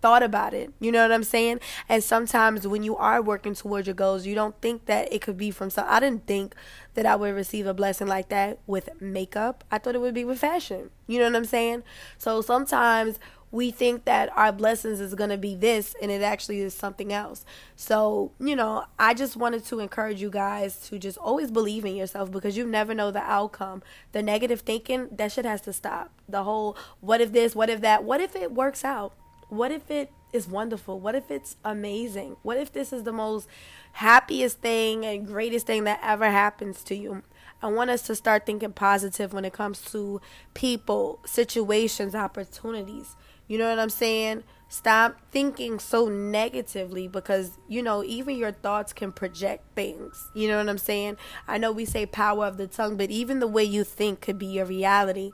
thought 0.00 0.22
about 0.22 0.54
it. 0.54 0.72
You 0.80 0.90
know 0.92 1.02
what 1.02 1.12
I'm 1.12 1.24
saying? 1.24 1.60
And 1.88 2.02
sometimes 2.02 2.66
when 2.66 2.82
you 2.82 2.96
are 2.96 3.20
working 3.20 3.54
towards 3.54 3.86
your 3.86 3.94
goals, 3.94 4.26
you 4.26 4.34
don't 4.34 4.58
think 4.60 4.86
that 4.86 5.12
it 5.12 5.20
could 5.20 5.36
be 5.36 5.50
from 5.50 5.70
some. 5.70 5.86
I 5.88 6.00
didn't 6.00 6.26
think 6.26 6.54
that 6.94 7.06
I 7.06 7.16
would 7.16 7.34
receive 7.34 7.66
a 7.66 7.74
blessing 7.74 8.06
like 8.06 8.28
that 8.30 8.58
with 8.66 8.88
makeup. 9.00 9.62
I 9.70 9.78
thought 9.78 9.94
it 9.94 10.00
would 10.00 10.14
be 10.14 10.24
with 10.24 10.38
fashion. 10.38 10.90
You 11.06 11.18
know 11.18 11.26
what 11.26 11.36
I'm 11.36 11.44
saying? 11.44 11.82
So 12.18 12.40
sometimes 12.40 13.18
we 13.52 13.70
think 13.70 14.04
that 14.04 14.30
our 14.36 14.52
blessings 14.52 15.00
is 15.00 15.14
going 15.14 15.30
to 15.30 15.38
be 15.38 15.54
this 15.54 15.94
and 16.00 16.10
it 16.10 16.22
actually 16.22 16.60
is 16.60 16.74
something 16.74 17.12
else. 17.12 17.44
So, 17.74 18.32
you 18.38 18.54
know, 18.54 18.84
I 18.98 19.14
just 19.14 19.36
wanted 19.36 19.64
to 19.66 19.80
encourage 19.80 20.22
you 20.22 20.30
guys 20.30 20.78
to 20.88 20.98
just 20.98 21.18
always 21.18 21.50
believe 21.50 21.84
in 21.84 21.96
yourself 21.96 22.30
because 22.30 22.56
you 22.56 22.66
never 22.66 22.94
know 22.94 23.10
the 23.10 23.22
outcome. 23.22 23.82
The 24.12 24.22
negative 24.22 24.60
thinking, 24.60 25.08
that 25.12 25.32
shit 25.32 25.44
has 25.44 25.60
to 25.62 25.72
stop. 25.72 26.12
The 26.28 26.44
whole 26.44 26.76
what 27.00 27.20
if 27.20 27.32
this, 27.32 27.54
what 27.54 27.70
if 27.70 27.80
that, 27.80 28.04
what 28.04 28.20
if 28.20 28.36
it 28.36 28.52
works 28.52 28.84
out? 28.84 29.14
What 29.48 29.72
if 29.72 29.90
it 29.90 30.12
is 30.32 30.46
wonderful? 30.46 31.00
What 31.00 31.16
if 31.16 31.28
it's 31.28 31.56
amazing? 31.64 32.36
What 32.42 32.56
if 32.56 32.72
this 32.72 32.92
is 32.92 33.02
the 33.02 33.12
most 33.12 33.48
happiest 33.94 34.60
thing 34.60 35.04
and 35.04 35.26
greatest 35.26 35.66
thing 35.66 35.84
that 35.84 35.98
ever 36.04 36.30
happens 36.30 36.84
to 36.84 36.94
you? 36.94 37.22
I 37.62 37.66
want 37.66 37.90
us 37.90 38.02
to 38.02 38.14
start 38.14 38.46
thinking 38.46 38.72
positive 38.72 39.32
when 39.32 39.44
it 39.44 39.52
comes 39.52 39.82
to 39.92 40.20
people, 40.54 41.18
situations, 41.26 42.14
opportunities. 42.14 43.16
You 43.50 43.58
know 43.58 43.68
what 43.68 43.80
I'm 43.80 43.90
saying? 43.90 44.44
Stop 44.68 45.16
thinking 45.32 45.80
so 45.80 46.08
negatively 46.08 47.08
because, 47.08 47.58
you 47.66 47.82
know, 47.82 48.04
even 48.04 48.36
your 48.36 48.52
thoughts 48.52 48.92
can 48.92 49.10
project 49.10 49.64
things. 49.74 50.30
You 50.34 50.46
know 50.46 50.58
what 50.58 50.68
I'm 50.68 50.78
saying? 50.78 51.16
I 51.48 51.58
know 51.58 51.72
we 51.72 51.84
say 51.84 52.06
power 52.06 52.46
of 52.46 52.58
the 52.58 52.68
tongue, 52.68 52.96
but 52.96 53.10
even 53.10 53.40
the 53.40 53.48
way 53.48 53.64
you 53.64 53.82
think 53.82 54.20
could 54.20 54.38
be 54.38 54.46
your 54.46 54.66
reality. 54.66 55.32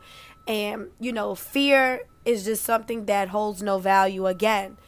And, 0.49 0.87
you 0.99 1.13
know, 1.13 1.35
fear 1.35 2.05
is 2.25 2.47
just 2.47 2.65
something 2.65 3.05
that 3.05 3.29
holds 3.29 3.63
no 3.63 3.79
value 3.79 4.27
again. 4.27 4.79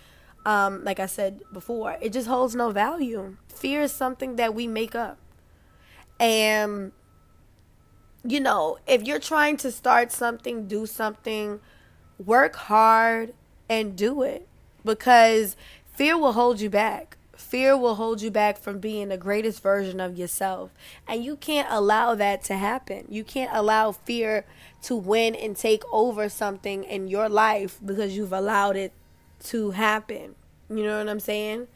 Um, 0.46 0.82
like 0.82 0.98
I 0.98 1.04
said 1.04 1.42
before, 1.52 1.98
it 2.00 2.14
just 2.14 2.28
holds 2.28 2.56
no 2.56 2.70
value. 2.70 3.36
Fear 3.48 3.82
is 3.82 3.92
something 3.92 4.36
that 4.36 4.54
we 4.54 4.66
make 4.66 4.94
up. 4.94 5.18
And, 6.18 6.92
you 8.24 8.40
know, 8.40 8.78
if 8.86 9.02
you're 9.02 9.18
trying 9.18 9.58
to 9.58 9.70
start 9.70 10.12
something, 10.12 10.66
do 10.66 10.86
something, 10.86 11.60
work 12.24 12.56
hard 12.56 13.34
and 13.68 13.96
do 13.96 14.22
it 14.22 14.46
because 14.84 15.56
fear 15.94 16.16
will 16.18 16.32
hold 16.32 16.60
you 16.60 16.70
back. 16.70 17.16
Fear 17.36 17.76
will 17.76 17.94
hold 17.94 18.20
you 18.20 18.30
back 18.30 18.58
from 18.58 18.80
being 18.80 19.08
the 19.08 19.16
greatest 19.16 19.62
version 19.62 20.00
of 20.00 20.18
yourself. 20.18 20.70
And 21.06 21.24
you 21.24 21.36
can't 21.36 21.68
allow 21.70 22.14
that 22.16 22.42
to 22.44 22.56
happen. 22.56 23.06
You 23.08 23.22
can't 23.22 23.50
allow 23.54 23.92
fear 23.92 24.44
to 24.82 24.96
win 24.96 25.34
and 25.34 25.56
take 25.56 25.82
over 25.92 26.28
something 26.28 26.82
in 26.84 27.08
your 27.08 27.28
life 27.28 27.78
because 27.84 28.16
you've 28.16 28.32
allowed 28.32 28.76
it 28.76 28.92
to 29.44 29.70
happen. 29.70 30.34
You 30.68 30.82
know 30.82 30.98
what 30.98 31.08
I'm 31.08 31.20
saying? 31.20 31.68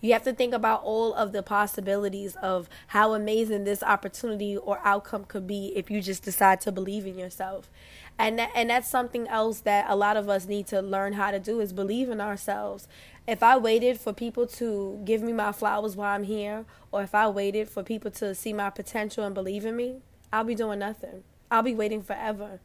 You 0.00 0.12
have 0.12 0.22
to 0.24 0.32
think 0.32 0.54
about 0.54 0.82
all 0.84 1.12
of 1.14 1.32
the 1.32 1.42
possibilities 1.42 2.36
of 2.36 2.68
how 2.88 3.14
amazing 3.14 3.64
this 3.64 3.82
opportunity 3.82 4.56
or 4.56 4.78
outcome 4.84 5.24
could 5.24 5.46
be 5.46 5.72
if 5.74 5.90
you 5.90 6.00
just 6.00 6.22
decide 6.22 6.60
to 6.62 6.72
believe 6.72 7.06
in 7.06 7.18
yourself. 7.18 7.68
And 8.18 8.38
that, 8.38 8.50
and 8.54 8.70
that's 8.70 8.88
something 8.88 9.28
else 9.28 9.60
that 9.60 9.86
a 9.88 9.94
lot 9.94 10.16
of 10.16 10.28
us 10.28 10.46
need 10.46 10.66
to 10.68 10.82
learn 10.82 11.12
how 11.12 11.30
to 11.30 11.38
do 11.38 11.60
is 11.60 11.72
believe 11.72 12.08
in 12.08 12.20
ourselves. 12.20 12.88
If 13.26 13.42
I 13.42 13.56
waited 13.56 14.00
for 14.00 14.12
people 14.12 14.46
to 14.46 15.00
give 15.04 15.22
me 15.22 15.32
my 15.32 15.52
flowers 15.52 15.94
while 15.94 16.14
I'm 16.14 16.24
here 16.24 16.64
or 16.90 17.02
if 17.02 17.14
I 17.14 17.28
waited 17.28 17.68
for 17.68 17.82
people 17.82 18.10
to 18.12 18.34
see 18.34 18.52
my 18.52 18.70
potential 18.70 19.24
and 19.24 19.34
believe 19.34 19.64
in 19.64 19.76
me, 19.76 20.00
I'll 20.32 20.44
be 20.44 20.54
doing 20.54 20.80
nothing. 20.80 21.22
I'll 21.50 21.62
be 21.62 21.74
waiting 21.74 22.02
forever 22.02 22.60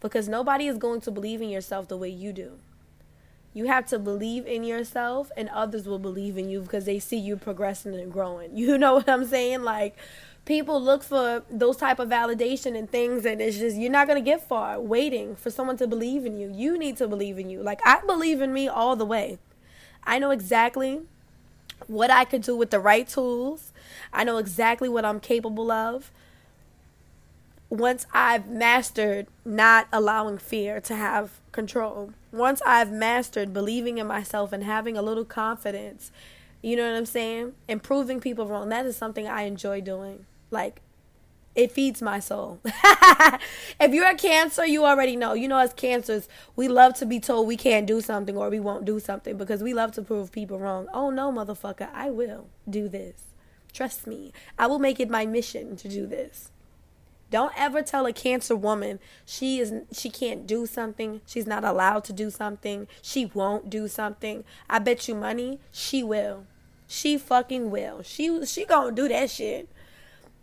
because 0.00 0.28
nobody 0.28 0.66
is 0.66 0.76
going 0.76 1.00
to 1.02 1.10
believe 1.10 1.40
in 1.40 1.48
yourself 1.48 1.88
the 1.88 1.96
way 1.96 2.08
you 2.08 2.32
do. 2.32 2.58
You 3.54 3.66
have 3.66 3.86
to 3.86 3.98
believe 3.98 4.46
in 4.46 4.62
yourself, 4.62 5.32
and 5.36 5.48
others 5.48 5.88
will 5.88 5.98
believe 5.98 6.36
in 6.36 6.48
you 6.48 6.60
because 6.60 6.84
they 6.84 6.98
see 6.98 7.16
you 7.16 7.36
progressing 7.36 7.94
and 7.94 8.12
growing. 8.12 8.56
You 8.56 8.78
know 8.78 8.94
what 8.94 9.08
I'm 9.08 9.26
saying? 9.26 9.62
Like, 9.62 9.96
people 10.48 10.80
look 10.82 11.02
for 11.02 11.42
those 11.50 11.76
type 11.76 11.98
of 11.98 12.08
validation 12.08 12.74
and 12.74 12.90
things 12.90 13.26
and 13.26 13.38
it's 13.38 13.58
just 13.58 13.76
you're 13.76 13.92
not 13.92 14.06
going 14.06 14.16
to 14.18 14.24
get 14.24 14.48
far 14.48 14.80
waiting 14.80 15.36
for 15.36 15.50
someone 15.50 15.76
to 15.76 15.86
believe 15.86 16.24
in 16.24 16.40
you 16.40 16.50
you 16.54 16.78
need 16.78 16.96
to 16.96 17.06
believe 17.06 17.38
in 17.38 17.50
you 17.50 17.62
like 17.62 17.78
i 17.84 18.00
believe 18.06 18.40
in 18.40 18.50
me 18.50 18.66
all 18.66 18.96
the 18.96 19.04
way 19.04 19.38
i 20.04 20.18
know 20.18 20.30
exactly 20.30 21.02
what 21.86 22.10
i 22.10 22.24
could 22.24 22.40
do 22.40 22.56
with 22.56 22.70
the 22.70 22.80
right 22.80 23.06
tools 23.06 23.72
i 24.10 24.24
know 24.24 24.38
exactly 24.38 24.88
what 24.88 25.04
i'm 25.04 25.20
capable 25.20 25.70
of 25.70 26.10
once 27.70 28.06
I've 28.14 28.48
mastered 28.48 29.26
not 29.44 29.88
allowing 29.92 30.38
fear 30.38 30.80
to 30.80 30.96
have 30.96 31.32
control, 31.52 32.14
once 32.32 32.62
I've 32.64 32.90
mastered 32.90 33.52
believing 33.52 33.98
in 33.98 34.06
myself 34.06 34.52
and 34.54 34.64
having 34.64 34.96
a 34.96 35.02
little 35.02 35.26
confidence, 35.26 36.10
you 36.62 36.76
know 36.76 36.90
what 36.90 36.96
I'm 36.96 37.06
saying? 37.06 37.52
And 37.68 37.82
proving 37.82 38.20
people 38.20 38.46
wrong, 38.46 38.70
that 38.70 38.86
is 38.86 38.96
something 38.96 39.28
I 39.28 39.42
enjoy 39.42 39.82
doing. 39.82 40.24
Like, 40.50 40.80
it 41.54 41.72
feeds 41.72 42.00
my 42.00 42.20
soul. 42.20 42.60
if 42.64 43.92
you're 43.92 44.08
a 44.08 44.14
cancer, 44.14 44.64
you 44.64 44.84
already 44.84 45.16
know. 45.16 45.32
You 45.32 45.48
know, 45.48 45.58
as 45.58 45.72
cancers, 45.72 46.28
we 46.54 46.68
love 46.68 46.94
to 46.94 47.06
be 47.06 47.18
told 47.18 47.48
we 47.48 47.56
can't 47.56 47.86
do 47.86 48.00
something 48.00 48.36
or 48.36 48.48
we 48.48 48.60
won't 48.60 48.84
do 48.84 49.00
something 49.00 49.36
because 49.36 49.62
we 49.62 49.74
love 49.74 49.90
to 49.92 50.02
prove 50.02 50.30
people 50.30 50.58
wrong. 50.58 50.86
Oh, 50.94 51.10
no, 51.10 51.32
motherfucker, 51.32 51.88
I 51.92 52.10
will 52.10 52.46
do 52.68 52.88
this. 52.88 53.22
Trust 53.72 54.06
me. 54.06 54.32
I 54.58 54.66
will 54.66 54.78
make 54.78 55.00
it 55.00 55.10
my 55.10 55.26
mission 55.26 55.76
to 55.76 55.88
do 55.88 56.06
this. 56.06 56.52
Don't 57.30 57.52
ever 57.56 57.82
tell 57.82 58.06
a 58.06 58.12
cancer 58.12 58.56
woman 58.56 59.00
she 59.26 59.58
is 59.60 59.72
she 59.92 60.08
can't 60.08 60.46
do 60.46 60.64
something, 60.64 61.20
she's 61.26 61.46
not 61.46 61.62
allowed 61.62 62.04
to 62.04 62.12
do 62.14 62.30
something, 62.30 62.88
she 63.02 63.26
won't 63.26 63.68
do 63.68 63.86
something. 63.86 64.44
I 64.70 64.78
bet 64.78 65.08
you 65.08 65.14
money 65.14 65.58
she 65.70 66.02
will. 66.02 66.46
She 66.86 67.18
fucking 67.18 67.70
will. 67.70 68.02
She 68.02 68.46
she 68.46 68.64
going 68.64 68.94
to 68.94 69.02
do 69.02 69.08
that 69.08 69.28
shit. 69.30 69.68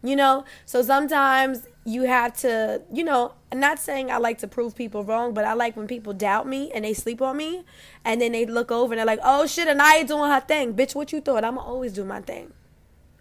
You 0.05 0.15
know? 0.15 0.45
So 0.65 0.83
sometimes 0.83 1.67
you 1.83 2.03
have 2.03 2.35
to, 2.37 2.81
you 2.93 3.03
know, 3.03 3.33
I'm 3.51 3.59
not 3.59 3.79
saying 3.79 4.11
I 4.11 4.17
like 4.17 4.37
to 4.39 4.47
prove 4.47 4.75
people 4.75 5.03
wrong, 5.03 5.33
but 5.33 5.45
I 5.45 5.53
like 5.53 5.75
when 5.75 5.87
people 5.87 6.13
doubt 6.13 6.47
me 6.47 6.71
and 6.73 6.85
they 6.85 6.93
sleep 6.93 7.21
on 7.21 7.37
me 7.37 7.63
and 8.03 8.21
then 8.21 8.31
they 8.31 8.45
look 8.45 8.71
over 8.71 8.93
and 8.93 8.99
they're 8.99 9.05
like, 9.05 9.19
"Oh 9.23 9.47
shit, 9.47 9.67
Anaya 9.67 10.03
doing 10.05 10.29
her 10.29 10.41
thing. 10.41 10.73
Bitch, 10.73 10.93
what 10.93 11.11
you 11.11 11.21
thought? 11.21 11.43
I'm 11.43 11.55
gonna 11.55 11.67
always 11.67 11.93
do 11.93 12.03
my 12.03 12.21
thing." 12.21 12.53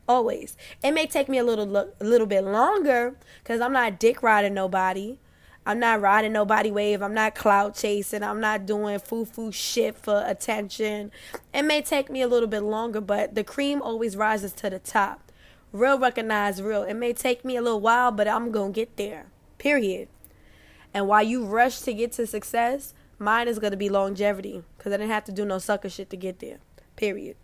Always. 0.06 0.56
It 0.82 0.92
may 0.92 1.06
take 1.06 1.28
me 1.28 1.38
a 1.38 1.44
little 1.44 1.66
look, 1.66 1.94
a 2.00 2.04
little 2.04 2.26
bit 2.26 2.42
longer 2.42 3.16
cuz 3.44 3.60
I'm 3.60 3.72
not 3.72 3.98
dick 3.98 4.22
riding 4.22 4.54
nobody. 4.54 5.18
I'm 5.66 5.78
not 5.78 6.02
riding 6.02 6.32
nobody 6.32 6.70
wave. 6.70 7.02
I'm 7.02 7.14
not 7.14 7.34
cloud 7.34 7.74
chasing. 7.74 8.22
I'm 8.22 8.40
not 8.40 8.66
doing 8.66 8.98
foo 8.98 9.24
foo 9.24 9.50
shit 9.50 9.96
for 9.96 10.22
attention. 10.26 11.10
It 11.54 11.62
may 11.62 11.80
take 11.80 12.10
me 12.10 12.20
a 12.20 12.28
little 12.28 12.48
bit 12.48 12.60
longer, 12.60 13.00
but 13.00 13.34
the 13.34 13.44
cream 13.44 13.80
always 13.80 14.14
rises 14.16 14.52
to 14.54 14.68
the 14.68 14.78
top. 14.78 15.23
Real 15.74 15.98
recognize 15.98 16.62
real. 16.62 16.84
It 16.84 16.94
may 16.94 17.12
take 17.12 17.44
me 17.44 17.56
a 17.56 17.60
little 17.60 17.80
while, 17.80 18.12
but 18.12 18.28
I'm 18.28 18.52
going 18.52 18.72
to 18.72 18.80
get 18.80 18.96
there. 18.96 19.26
Period. 19.58 20.06
And 20.94 21.08
while 21.08 21.24
you 21.24 21.44
rush 21.44 21.80
to 21.80 21.92
get 21.92 22.12
to 22.12 22.28
success, 22.28 22.94
mine 23.18 23.48
is 23.48 23.58
going 23.58 23.72
to 23.72 23.76
be 23.76 23.88
longevity 23.88 24.62
because 24.78 24.92
I 24.92 24.98
didn't 24.98 25.10
have 25.10 25.24
to 25.24 25.32
do 25.32 25.44
no 25.44 25.58
sucker 25.58 25.88
shit 25.88 26.10
to 26.10 26.16
get 26.16 26.38
there. 26.38 26.58
Period. 26.94 27.34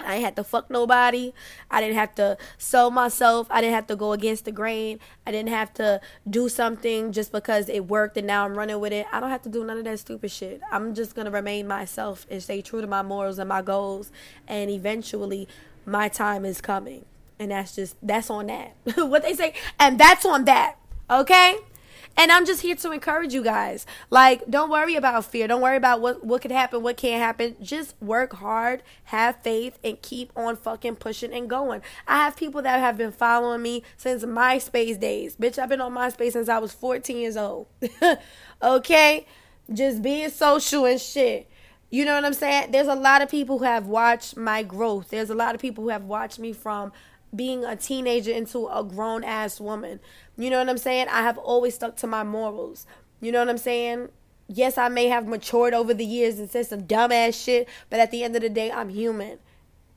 I 0.00 0.14
didn't 0.14 0.24
have 0.24 0.34
to 0.34 0.42
fuck 0.42 0.70
nobody. 0.70 1.32
I 1.70 1.80
didn't 1.80 1.94
have 1.94 2.16
to 2.16 2.36
sell 2.58 2.90
myself. 2.90 3.46
I 3.48 3.60
didn't 3.60 3.74
have 3.74 3.86
to 3.86 3.94
go 3.94 4.10
against 4.10 4.44
the 4.44 4.50
grain. 4.50 4.98
I 5.24 5.30
didn't 5.30 5.50
have 5.50 5.72
to 5.74 6.00
do 6.28 6.48
something 6.48 7.12
just 7.12 7.30
because 7.30 7.68
it 7.68 7.86
worked 7.86 8.16
and 8.16 8.26
now 8.26 8.44
I'm 8.44 8.58
running 8.58 8.80
with 8.80 8.92
it. 8.92 9.06
I 9.12 9.20
don't 9.20 9.30
have 9.30 9.42
to 9.42 9.48
do 9.48 9.64
none 9.64 9.78
of 9.78 9.84
that 9.84 10.00
stupid 10.00 10.32
shit. 10.32 10.60
I'm 10.72 10.96
just 10.96 11.14
going 11.14 11.26
to 11.26 11.30
remain 11.30 11.68
myself 11.68 12.26
and 12.28 12.42
stay 12.42 12.60
true 12.60 12.80
to 12.80 12.88
my 12.88 13.02
morals 13.02 13.38
and 13.38 13.48
my 13.48 13.62
goals. 13.62 14.10
And 14.48 14.68
eventually, 14.68 15.46
my 15.86 16.08
time 16.08 16.44
is 16.44 16.60
coming. 16.60 17.04
And 17.38 17.50
that's 17.50 17.74
just, 17.74 17.96
that's 18.02 18.30
on 18.30 18.46
that. 18.46 18.76
what 18.96 19.22
they 19.22 19.34
say. 19.34 19.54
And 19.78 19.98
that's 19.98 20.24
on 20.24 20.44
that. 20.44 20.76
Okay? 21.10 21.58
And 22.16 22.30
I'm 22.30 22.44
just 22.44 22.60
here 22.60 22.74
to 22.74 22.92
encourage 22.92 23.32
you 23.32 23.42
guys. 23.42 23.86
Like, 24.10 24.42
don't 24.48 24.70
worry 24.70 24.96
about 24.96 25.24
fear. 25.24 25.48
Don't 25.48 25.62
worry 25.62 25.76
about 25.76 26.00
what, 26.00 26.24
what 26.24 26.42
could 26.42 26.50
happen, 26.50 26.82
what 26.82 26.96
can't 26.96 27.22
happen. 27.22 27.56
Just 27.60 27.94
work 28.00 28.34
hard, 28.34 28.82
have 29.04 29.42
faith, 29.42 29.78
and 29.82 30.00
keep 30.02 30.30
on 30.36 30.56
fucking 30.56 30.96
pushing 30.96 31.32
and 31.32 31.48
going. 31.48 31.80
I 32.06 32.24
have 32.24 32.36
people 32.36 32.60
that 32.62 32.80
have 32.80 32.98
been 32.98 33.12
following 33.12 33.62
me 33.62 33.82
since 33.96 34.24
MySpace 34.24 35.00
days. 35.00 35.36
Bitch, 35.36 35.58
I've 35.58 35.70
been 35.70 35.80
on 35.80 35.94
MySpace 35.94 36.32
since 36.32 36.48
I 36.48 36.58
was 36.58 36.72
14 36.72 37.16
years 37.16 37.36
old. 37.36 37.66
okay? 38.62 39.26
Just 39.72 40.02
being 40.02 40.28
social 40.28 40.84
and 40.84 41.00
shit. 41.00 41.48
You 41.90 42.06
know 42.06 42.14
what 42.14 42.24
I'm 42.24 42.34
saying? 42.34 42.70
There's 42.70 42.88
a 42.88 42.94
lot 42.94 43.20
of 43.20 43.30
people 43.30 43.58
who 43.58 43.64
have 43.64 43.86
watched 43.86 44.36
my 44.36 44.62
growth. 44.62 45.10
There's 45.10 45.28
a 45.28 45.34
lot 45.34 45.54
of 45.54 45.60
people 45.60 45.84
who 45.84 45.90
have 45.90 46.04
watched 46.04 46.38
me 46.38 46.52
from 46.54 46.90
being 47.34 47.64
a 47.64 47.76
teenager 47.76 48.30
into 48.30 48.68
a 48.68 48.84
grown 48.84 49.24
ass 49.24 49.60
woman. 49.60 50.00
You 50.36 50.50
know 50.50 50.58
what 50.58 50.68
I'm 50.68 50.78
saying? 50.78 51.08
I 51.08 51.22
have 51.22 51.38
always 51.38 51.74
stuck 51.74 51.96
to 51.98 52.06
my 52.06 52.24
morals. 52.24 52.86
You 53.20 53.32
know 53.32 53.38
what 53.38 53.48
I'm 53.48 53.58
saying? 53.58 54.08
Yes, 54.48 54.76
I 54.76 54.88
may 54.88 55.06
have 55.06 55.26
matured 55.26 55.72
over 55.72 55.94
the 55.94 56.04
years 56.04 56.38
and 56.38 56.50
said 56.50 56.66
some 56.66 56.82
dumbass 56.82 57.42
shit, 57.42 57.68
but 57.88 58.00
at 58.00 58.10
the 58.10 58.22
end 58.22 58.36
of 58.36 58.42
the 58.42 58.50
day, 58.50 58.70
I'm 58.70 58.90
human. 58.90 59.38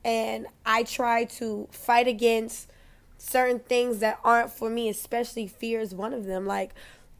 And 0.04 0.46
I 0.64 0.84
try 0.84 1.24
to 1.24 1.68
fight 1.72 2.06
against 2.06 2.70
certain 3.18 3.58
things 3.58 3.98
that 3.98 4.20
aren't 4.24 4.50
for 4.50 4.70
me, 4.70 4.88
especially 4.88 5.46
fear 5.46 5.80
is 5.80 5.94
one 5.94 6.14
of 6.14 6.24
them. 6.24 6.46
Like, 6.46 6.74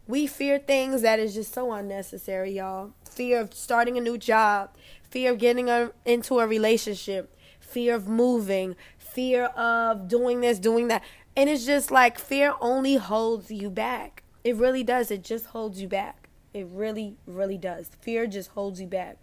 we 0.07 0.27
fear 0.27 0.59
things 0.59 1.03
that 1.03 1.19
is 1.19 1.35
just 1.35 1.53
so 1.53 1.73
unnecessary, 1.73 2.53
y'all. 2.53 2.93
Fear 3.11 3.41
of 3.41 3.55
starting 3.55 3.99
a 3.99 4.01
new 4.01 4.17
job, 4.17 4.71
fear 5.11 5.33
of 5.33 5.39
getting 5.39 5.69
a, 5.69 5.91
into 6.05 6.39
a 6.39 6.47
relationship, 6.47 7.37
fear 7.59 7.95
of 7.95 8.07
moving, 8.07 8.77
fear 9.17 9.45
of 9.57 10.09
doing 10.09 10.43
this, 10.43 10.59
doing 10.59 10.89
that. 10.89 11.03
And 11.35 11.49
it's 11.49 11.65
just 11.65 11.91
like 11.91 12.19
fear 12.19 12.53
only 12.61 12.97
holds 12.97 13.51
you 13.51 13.71
back. 13.71 14.23
It 14.45 14.57
really 14.57 14.85
does. 14.85 15.11
It 15.11 15.25
just 15.25 15.47
holds 15.47 15.81
you 15.81 15.89
back. 15.89 16.29
It 16.53 16.67
really, 16.71 17.17
really 17.27 17.57
does. 17.57 17.91
Fear 18.03 18.27
just 18.27 18.51
holds 18.51 18.79
you 18.79 18.87
back. 18.87 19.17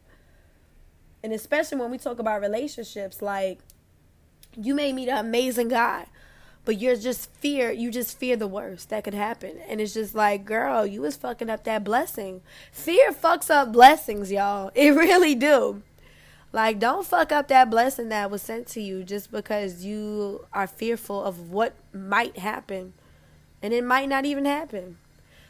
And 1.23 1.31
especially 1.31 1.77
when 1.77 1.91
we 1.91 1.99
talk 1.99 2.17
about 2.17 2.41
relationships, 2.41 3.21
like 3.21 3.59
you 4.57 4.73
may 4.73 4.93
meet 4.93 5.09
an 5.09 5.19
amazing 5.19 5.67
guy, 5.67 6.07
but 6.65 6.79
you're 6.81 6.95
just 6.95 7.31
fear, 7.35 7.71
you 7.71 7.91
just 7.91 8.17
fear 8.17 8.35
the 8.35 8.47
worst 8.47 8.89
that 8.89 9.03
could 9.03 9.13
happen. 9.13 9.59
And 9.69 9.79
it's 9.79 9.93
just 9.93 10.15
like, 10.15 10.43
girl, 10.43 10.87
you 10.87 11.01
was 11.01 11.15
fucking 11.17 11.51
up 11.51 11.65
that 11.65 11.83
blessing. 11.83 12.41
Fear 12.71 13.11
fucks 13.11 13.51
up 13.51 13.71
blessings, 13.71 14.31
y'all. 14.31 14.71
It 14.73 14.89
really 14.95 15.35
do. 15.35 15.83
Like, 16.53 16.77
don't 16.77 17.03
fuck 17.03 17.31
up 17.31 17.47
that 17.47 17.71
blessing 17.71 18.09
that 18.09 18.29
was 18.29 18.43
sent 18.43 18.67
to 18.67 18.81
you 18.81 19.03
just 19.03 19.31
because 19.31 19.83
you 19.83 20.45
are 20.53 20.67
fearful 20.67 21.23
of 21.23 21.49
what 21.49 21.73
might 21.91 22.37
happen. 22.37 22.93
And 23.63 23.73
it 23.73 23.83
might 23.83 24.07
not 24.07 24.23
even 24.25 24.45
happen. 24.45 24.97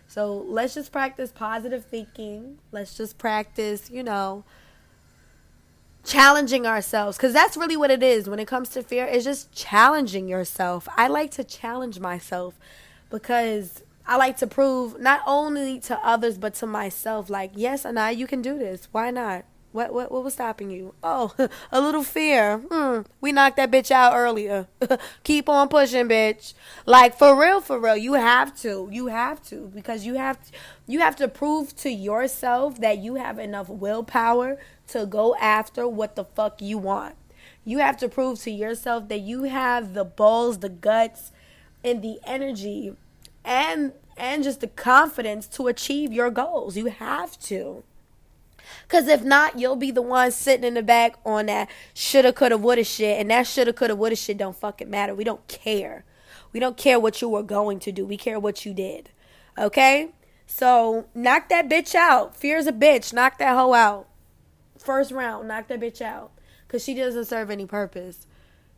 So 0.07 0.33
let's 0.33 0.75
just 0.75 0.93
practice 0.93 1.33
positive 1.33 1.83
thinking. 1.83 2.59
Let's 2.71 2.95
just 2.95 3.17
practice, 3.17 3.91
you 3.91 4.01
know, 4.01 4.45
challenging 6.05 6.65
ourselves. 6.65 7.17
Because 7.17 7.33
that's 7.33 7.57
really 7.57 7.75
what 7.75 7.91
it 7.91 8.01
is 8.01 8.29
when 8.29 8.39
it 8.39 8.47
comes 8.47 8.69
to 8.69 8.81
fear, 8.81 9.05
it's 9.05 9.25
just 9.25 9.51
challenging 9.51 10.29
yourself. 10.29 10.87
I 10.95 11.09
like 11.09 11.31
to 11.31 11.43
challenge 11.43 11.99
myself 11.99 12.57
because 13.09 13.83
I 14.07 14.15
like 14.15 14.37
to 14.37 14.47
prove 14.47 15.01
not 15.01 15.19
only 15.27 15.79
to 15.81 15.97
others, 15.97 16.37
but 16.37 16.53
to 16.55 16.65
myself, 16.65 17.29
like, 17.29 17.51
yes, 17.55 17.85
Anaya, 17.85 18.13
you 18.13 18.25
can 18.25 18.41
do 18.41 18.57
this. 18.57 18.87
Why 18.93 19.11
not? 19.11 19.43
What 19.73 19.91
what 19.91 20.11
what 20.11 20.23
was 20.23 20.35
stopping 20.35 20.69
you? 20.69 20.93
Oh, 21.03 21.33
a 21.71 21.81
little 21.81 22.03
fear. 22.03 22.59
Hmm. 22.59 23.01
We 23.19 23.31
knocked 23.31 23.57
that 23.57 23.71
bitch 23.71 23.89
out 23.89 24.15
earlier. 24.15 24.67
Keep 25.23 25.49
on 25.49 25.67
pushing, 25.67 26.07
bitch. 26.07 26.53
Like 26.85 27.17
for 27.17 27.37
real, 27.37 27.59
for 27.59 27.79
real. 27.79 27.97
You 27.97 28.13
have 28.13 28.55
to. 28.61 28.87
You 28.91 29.07
have 29.07 29.43
to 29.47 29.71
because 29.73 30.05
you 30.05 30.13
have 30.13 30.41
to, 30.43 30.51
you 30.85 30.99
have 30.99 31.15
to 31.17 31.27
prove 31.27 31.75
to 31.77 31.89
yourself 31.89 32.79
that 32.81 32.99
you 32.99 33.15
have 33.15 33.39
enough 33.39 33.67
willpower 33.67 34.59
to 34.89 35.07
go 35.07 35.35
after 35.37 35.87
what 35.87 36.15
the 36.15 36.23
fuck 36.23 36.61
you 36.61 36.77
want. 36.77 37.15
You 37.65 37.79
have 37.79 37.97
to 37.97 38.07
prove 38.07 38.39
to 38.41 38.51
yourself 38.51 39.07
that 39.09 39.21
you 39.21 39.43
have 39.43 39.95
the 39.95 40.05
balls, 40.05 40.59
the 40.59 40.69
guts, 40.69 41.31
and 41.83 42.03
the 42.03 42.19
energy 42.25 42.95
and 43.43 43.93
and 44.15 44.43
just 44.43 44.61
the 44.61 44.67
confidence 44.67 45.47
to 45.47 45.67
achieve 45.67 46.13
your 46.13 46.29
goals. 46.29 46.77
You 46.77 46.85
have 46.85 47.39
to. 47.41 47.83
Cause 48.87 49.07
if 49.07 49.23
not, 49.23 49.59
you'll 49.59 49.75
be 49.75 49.91
the 49.91 50.01
one 50.01 50.31
sitting 50.31 50.63
in 50.63 50.73
the 50.73 50.83
back 50.83 51.17
on 51.25 51.47
that 51.47 51.69
shoulda, 51.93 52.33
coulda, 52.33 52.57
woulda 52.57 52.83
shit, 52.83 53.19
and 53.19 53.29
that 53.31 53.47
shoulda, 53.47 53.73
coulda, 53.73 53.95
woulda 53.95 54.15
shit 54.15 54.37
don't 54.37 54.55
fucking 54.55 54.89
matter. 54.89 55.15
We 55.15 55.23
don't 55.23 55.47
care. 55.47 56.05
We 56.51 56.59
don't 56.59 56.77
care 56.77 56.99
what 56.99 57.21
you 57.21 57.29
were 57.29 57.43
going 57.43 57.79
to 57.79 57.91
do. 57.91 58.05
We 58.05 58.17
care 58.17 58.39
what 58.39 58.65
you 58.65 58.73
did. 58.73 59.09
Okay? 59.57 60.09
So 60.45 61.07
knock 61.15 61.49
that 61.49 61.67
bitch 61.67 61.95
out. 61.95 62.35
Fear's 62.35 62.67
a 62.67 62.71
bitch. 62.71 63.13
Knock 63.13 63.39
that 63.39 63.55
hoe 63.55 63.73
out. 63.73 64.07
First 64.77 65.11
round, 65.11 65.47
knock 65.47 65.67
that 65.67 65.79
bitch 65.79 66.01
out. 66.01 66.31
Cause 66.67 66.83
she 66.83 66.93
doesn't 66.93 67.25
serve 67.25 67.49
any 67.49 67.65
purpose. 67.65 68.27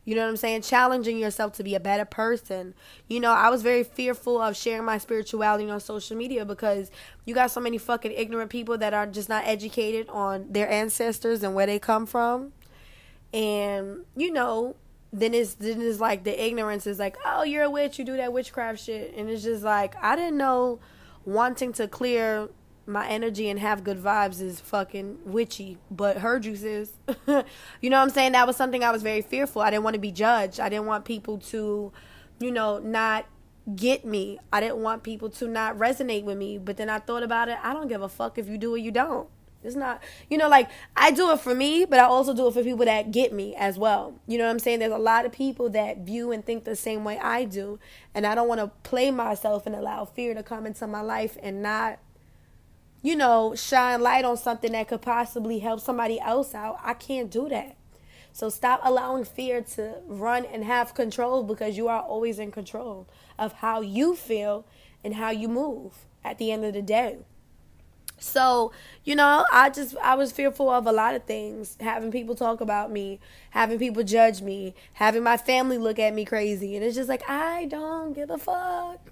You 0.05 0.15
know 0.15 0.21
what 0.21 0.29
I'm 0.29 0.37
saying? 0.37 0.61
Challenging 0.61 1.17
yourself 1.17 1.53
to 1.53 1.63
be 1.63 1.73
a 1.73 1.79
better 1.79 2.05
person. 2.05 2.75
You 3.07 3.19
know, 3.19 3.31
I 3.31 3.49
was 3.49 3.63
very 3.63 3.83
fearful 3.83 4.39
of 4.39 4.55
sharing 4.55 4.85
my 4.85 4.99
spirituality 4.99 5.69
on 5.69 5.79
social 5.79 6.15
media 6.15 6.45
because 6.45 6.91
you 7.25 7.33
got 7.33 7.49
so 7.49 7.59
many 7.59 7.79
fucking 7.79 8.11
ignorant 8.11 8.51
people 8.51 8.77
that 8.77 8.93
are 8.93 9.07
just 9.07 9.29
not 9.29 9.45
educated 9.45 10.07
on 10.09 10.45
their 10.51 10.69
ancestors 10.69 11.41
and 11.41 11.55
where 11.55 11.65
they 11.65 11.79
come 11.79 12.05
from. 12.05 12.53
And, 13.33 14.05
you 14.15 14.31
know, 14.31 14.75
then 15.11 15.33
it's 15.33 15.55
then 15.55 15.81
it's 15.81 15.99
like 15.99 16.23
the 16.23 16.45
ignorance 16.45 16.85
is 16.85 16.99
like, 16.99 17.17
oh, 17.25 17.43
you're 17.43 17.63
a 17.63 17.69
witch, 17.69 17.97
you 17.97 18.05
do 18.05 18.17
that 18.17 18.31
witchcraft 18.31 18.79
shit. 18.79 19.13
And 19.17 19.29
it's 19.29 19.43
just 19.43 19.63
like, 19.63 19.95
I 20.03 20.15
didn't 20.15 20.37
know 20.37 20.79
wanting 21.25 21.73
to 21.73 21.87
clear 21.87 22.49
my 22.87 23.07
energy 23.07 23.49
and 23.49 23.59
have 23.59 23.83
good 23.83 24.01
vibes 24.01 24.41
is 24.41 24.59
fucking 24.59 25.17
witchy, 25.25 25.77
but 25.89 26.17
her 26.17 26.39
juice 26.39 26.63
is. 26.63 26.93
you 27.27 27.89
know 27.89 27.97
what 27.97 28.03
I'm 28.03 28.09
saying? 28.09 28.33
That 28.33 28.45
was 28.45 28.55
something 28.55 28.83
I 28.83 28.91
was 28.91 29.01
very 29.01 29.21
fearful. 29.21 29.61
I 29.61 29.71
didn't 29.71 29.83
want 29.83 29.95
to 29.95 29.99
be 29.99 30.11
judged. 30.11 30.59
I 30.59 30.69
didn't 30.69 30.85
want 30.85 31.05
people 31.05 31.39
to, 31.39 31.91
you 32.39 32.51
know, 32.51 32.79
not 32.79 33.25
get 33.75 34.05
me. 34.05 34.39
I 34.53 34.59
didn't 34.59 34.77
want 34.77 35.01
people 35.03 35.29
to 35.31 35.47
not 35.47 35.77
resonate 35.77 36.23
with 36.23 36.37
me. 36.37 36.57
But 36.57 36.77
then 36.77 36.89
I 36.89 36.99
thought 36.99 37.23
about 37.23 37.49
it. 37.49 37.57
I 37.63 37.73
don't 37.73 37.87
give 37.87 38.01
a 38.01 38.09
fuck 38.09 38.37
if 38.37 38.47
you 38.47 38.57
do 38.57 38.73
or 38.75 38.77
you 38.77 38.91
don't. 38.91 39.27
It's 39.63 39.75
not, 39.75 40.03
you 40.29 40.37
know, 40.37 40.47
like 40.47 40.69
I 40.95 41.09
do 41.09 41.31
it 41.31 41.39
for 41.39 41.55
me, 41.55 41.85
but 41.85 41.99
I 41.99 42.03
also 42.03 42.35
do 42.35 42.47
it 42.47 42.53
for 42.53 42.61
people 42.61 42.85
that 42.85 43.11
get 43.11 43.33
me 43.33 43.55
as 43.55 43.79
well. 43.79 44.13
You 44.27 44.37
know 44.37 44.45
what 44.45 44.51
I'm 44.51 44.59
saying? 44.59 44.77
There's 44.77 44.93
a 44.93 44.97
lot 44.99 45.25
of 45.25 45.31
people 45.31 45.69
that 45.71 45.99
view 45.99 46.31
and 46.31 46.45
think 46.45 46.65
the 46.65 46.75
same 46.75 47.03
way 47.03 47.17
I 47.17 47.45
do. 47.45 47.79
And 48.13 48.27
I 48.27 48.35
don't 48.35 48.47
want 48.47 48.61
to 48.61 48.67
play 48.87 49.09
myself 49.09 49.65
and 49.65 49.75
allow 49.75 50.05
fear 50.05 50.35
to 50.35 50.43
come 50.43 50.67
into 50.67 50.85
my 50.85 51.01
life 51.01 51.35
and 51.41 51.63
not 51.63 51.97
you 53.05 53.15
know, 53.15 53.53
shine 53.53 54.01
light 54.01 54.25
on 54.25 54.35
something 54.35 54.71
that 54.71 54.87
could 54.87 55.03
possibly 55.03 55.59
help 55.59 55.79
somebody 55.79 56.19
else 56.19 56.55
out. 56.55 56.79
I 56.83 56.95
can't 56.95 57.29
do 57.29 57.47
that. 57.49 57.75
So 58.33 58.49
stop 58.49 58.79
allowing 58.83 59.25
fear 59.25 59.61
to 59.75 59.97
run 60.07 60.43
and 60.43 60.63
have 60.63 60.95
control 60.95 61.43
because 61.43 61.77
you 61.77 61.87
are 61.87 62.01
always 62.01 62.39
in 62.39 62.51
control 62.51 63.07
of 63.37 63.53
how 63.53 63.81
you 63.81 64.15
feel 64.15 64.65
and 65.03 65.13
how 65.13 65.29
you 65.29 65.47
move 65.47 66.07
at 66.23 66.39
the 66.39 66.51
end 66.51 66.65
of 66.65 66.73
the 66.73 66.81
day. 66.81 67.19
So, 68.17 68.71
you 69.03 69.15
know, 69.15 69.45
I 69.51 69.69
just 69.69 69.95
I 69.97 70.15
was 70.15 70.31
fearful 70.31 70.71
of 70.71 70.87
a 70.87 70.91
lot 70.91 71.13
of 71.13 71.25
things, 71.25 71.77
having 71.79 72.11
people 72.11 72.33
talk 72.33 72.59
about 72.59 72.91
me, 72.91 73.19
having 73.51 73.77
people 73.77 74.01
judge 74.01 74.41
me, 74.41 74.73
having 74.93 75.21
my 75.21 75.37
family 75.37 75.77
look 75.77 75.99
at 75.99 76.15
me 76.15 76.25
crazy, 76.25 76.75
and 76.75 76.83
it's 76.83 76.95
just 76.95 77.09
like 77.09 77.29
I 77.29 77.65
don't 77.65 78.13
give 78.13 78.31
a 78.31 78.39
fuck. 78.39 79.11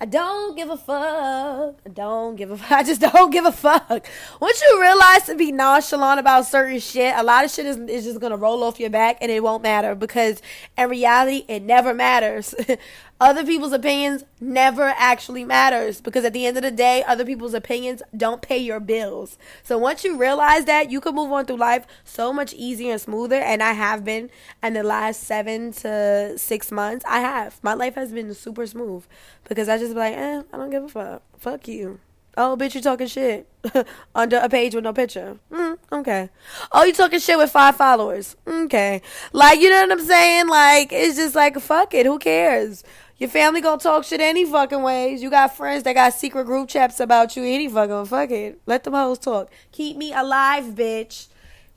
I 0.00 0.06
don't 0.06 0.56
give 0.56 0.70
a 0.70 0.76
fuck. 0.76 1.80
I 1.86 1.88
don't 1.92 2.36
give 2.36 2.50
a 2.50 2.56
fuck. 2.56 2.72
I 2.78 2.82
just 2.82 3.00
don't 3.00 3.30
give 3.30 3.44
a 3.44 3.52
fuck. 3.52 4.06
Once 4.40 4.62
you 4.62 4.80
realize 4.80 5.24
to 5.26 5.34
be 5.34 5.52
nonchalant 5.52 6.18
about 6.20 6.46
certain 6.46 6.80
shit, 6.80 7.14
a 7.16 7.22
lot 7.22 7.44
of 7.44 7.50
shit 7.50 7.66
is, 7.66 7.76
is 7.76 8.04
just 8.04 8.20
gonna 8.20 8.36
roll 8.36 8.62
off 8.64 8.80
your 8.80 8.90
back 8.90 9.18
and 9.20 9.30
it 9.30 9.42
won't 9.42 9.62
matter 9.62 9.94
because 9.94 10.42
in 10.76 10.88
reality, 10.88 11.44
it 11.48 11.62
never 11.62 11.94
matters. 11.94 12.54
other 13.24 13.42
people's 13.42 13.72
opinions 13.72 14.22
never 14.38 14.92
actually 14.98 15.44
matters 15.44 16.02
because 16.02 16.26
at 16.26 16.34
the 16.34 16.44
end 16.44 16.58
of 16.58 16.62
the 16.62 16.70
day, 16.70 17.02
other 17.04 17.24
people's 17.24 17.54
opinions 17.54 18.02
don't 18.14 18.42
pay 18.42 18.58
your 18.58 18.80
bills. 18.80 19.38
So 19.62 19.78
once 19.78 20.04
you 20.04 20.18
realize 20.18 20.66
that, 20.66 20.90
you 20.90 21.00
can 21.00 21.14
move 21.14 21.32
on 21.32 21.46
through 21.46 21.56
life 21.56 21.86
so 22.04 22.34
much 22.34 22.52
easier 22.52 22.92
and 22.92 23.00
smoother. 23.00 23.36
And 23.36 23.62
I 23.62 23.72
have 23.72 24.04
been 24.04 24.28
in 24.62 24.74
the 24.74 24.82
last 24.82 25.22
seven 25.22 25.72
to 25.72 26.34
six 26.36 26.70
months. 26.70 27.02
I 27.08 27.20
have. 27.20 27.58
My 27.62 27.72
life 27.72 27.94
has 27.94 28.12
been 28.12 28.34
super 28.34 28.66
smooth 28.66 29.06
because 29.48 29.70
I 29.70 29.78
just 29.78 29.94
be 29.94 30.00
like, 30.00 30.14
eh, 30.14 30.42
I 30.52 30.56
don't 30.58 30.68
give 30.68 30.84
a 30.84 30.88
fuck. 30.88 31.22
Fuck 31.38 31.66
you. 31.66 32.00
Oh, 32.36 32.56
bitch, 32.58 32.74
you 32.74 32.80
talking 32.80 33.06
shit 33.06 33.48
under 34.14 34.38
a 34.38 34.48
page 34.48 34.74
with 34.74 34.82
no 34.82 34.92
picture. 34.92 35.38
Mm, 35.52 35.78
okay. 35.92 36.30
Oh, 36.72 36.82
you 36.82 36.92
talking 36.92 37.20
shit 37.20 37.38
with 37.38 37.52
five 37.52 37.76
followers. 37.76 38.34
Okay. 38.46 39.02
Like, 39.32 39.60
you 39.60 39.70
know 39.70 39.82
what 39.82 39.92
I'm 39.92 40.04
saying? 40.04 40.48
Like, 40.48 40.92
it's 40.92 41.16
just 41.16 41.36
like, 41.36 41.58
fuck 41.60 41.94
it. 41.94 42.06
Who 42.06 42.18
cares? 42.18 42.82
Your 43.16 43.30
family 43.30 43.60
gonna 43.60 43.78
talk 43.80 44.04
shit 44.04 44.20
any 44.20 44.44
fucking 44.44 44.82
ways. 44.82 45.22
You 45.22 45.30
got 45.30 45.56
friends 45.56 45.84
that 45.84 45.94
got 45.94 46.14
secret 46.14 46.44
group 46.44 46.68
chats 46.68 46.98
about 47.00 47.36
you 47.36 47.44
any 47.44 47.68
fucking 47.68 48.06
fuck 48.06 48.30
it. 48.30 48.60
Let 48.66 48.84
them 48.84 48.94
hoes 48.94 49.18
talk. 49.18 49.50
Keep 49.72 49.96
me 49.96 50.12
alive, 50.12 50.64
bitch. 50.74 51.28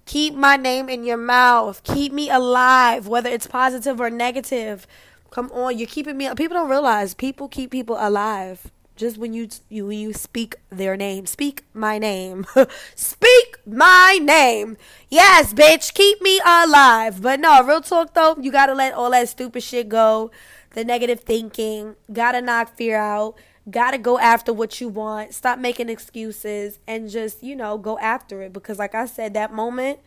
Keep 0.05 0.35
my 0.35 0.55
name 0.57 0.89
in 0.89 1.03
your 1.03 1.17
mouth. 1.17 1.83
Keep 1.83 2.13
me 2.13 2.29
alive, 2.29 3.07
whether 3.07 3.29
it's 3.29 3.45
positive 3.45 3.99
or 3.99 4.09
negative. 4.09 4.87
Come 5.31 5.51
on, 5.51 5.77
you're 5.77 5.87
keeping 5.87 6.17
me. 6.17 6.33
People 6.35 6.55
don't 6.55 6.69
realize 6.69 7.13
people 7.13 7.47
keep 7.47 7.71
people 7.71 7.97
alive. 7.99 8.71
just 8.95 9.17
when 9.17 9.31
you 9.33 9.47
you 9.69 9.85
when 9.85 9.99
you 9.99 10.11
speak 10.13 10.55
their 10.69 10.97
name, 10.97 11.25
speak 11.25 11.63
my 11.73 11.97
name, 11.99 12.45
speak 12.95 13.57
my 13.65 14.19
name. 14.21 14.75
Yes, 15.09 15.53
bitch, 15.53 15.93
keep 15.93 16.21
me 16.21 16.39
alive. 16.45 17.21
But 17.21 17.39
no, 17.39 17.63
real 17.63 17.81
talk 17.81 18.13
though, 18.13 18.35
you 18.41 18.51
gotta 18.51 18.73
let 18.73 18.93
all 18.93 19.11
that 19.11 19.29
stupid 19.29 19.61
shit 19.63 19.87
go, 19.89 20.31
the 20.71 20.83
negative 20.83 21.21
thinking. 21.21 21.95
Gotta 22.11 22.41
knock 22.41 22.75
fear 22.75 22.97
out. 22.97 23.35
Gotta 23.69 23.97
go 23.97 24.19
after 24.19 24.53
what 24.53 24.79
you 24.79 24.87
want. 24.87 25.33
Stop 25.33 25.59
making 25.59 25.89
excuses 25.89 26.79
and 26.87 27.09
just 27.09 27.43
you 27.43 27.55
know 27.55 27.77
go 27.77 27.97
after 27.99 28.41
it 28.41 28.53
because, 28.53 28.79
like 28.79 28.95
I 28.95 29.05
said, 29.05 29.33
that 29.33 29.51
moment 29.53 29.99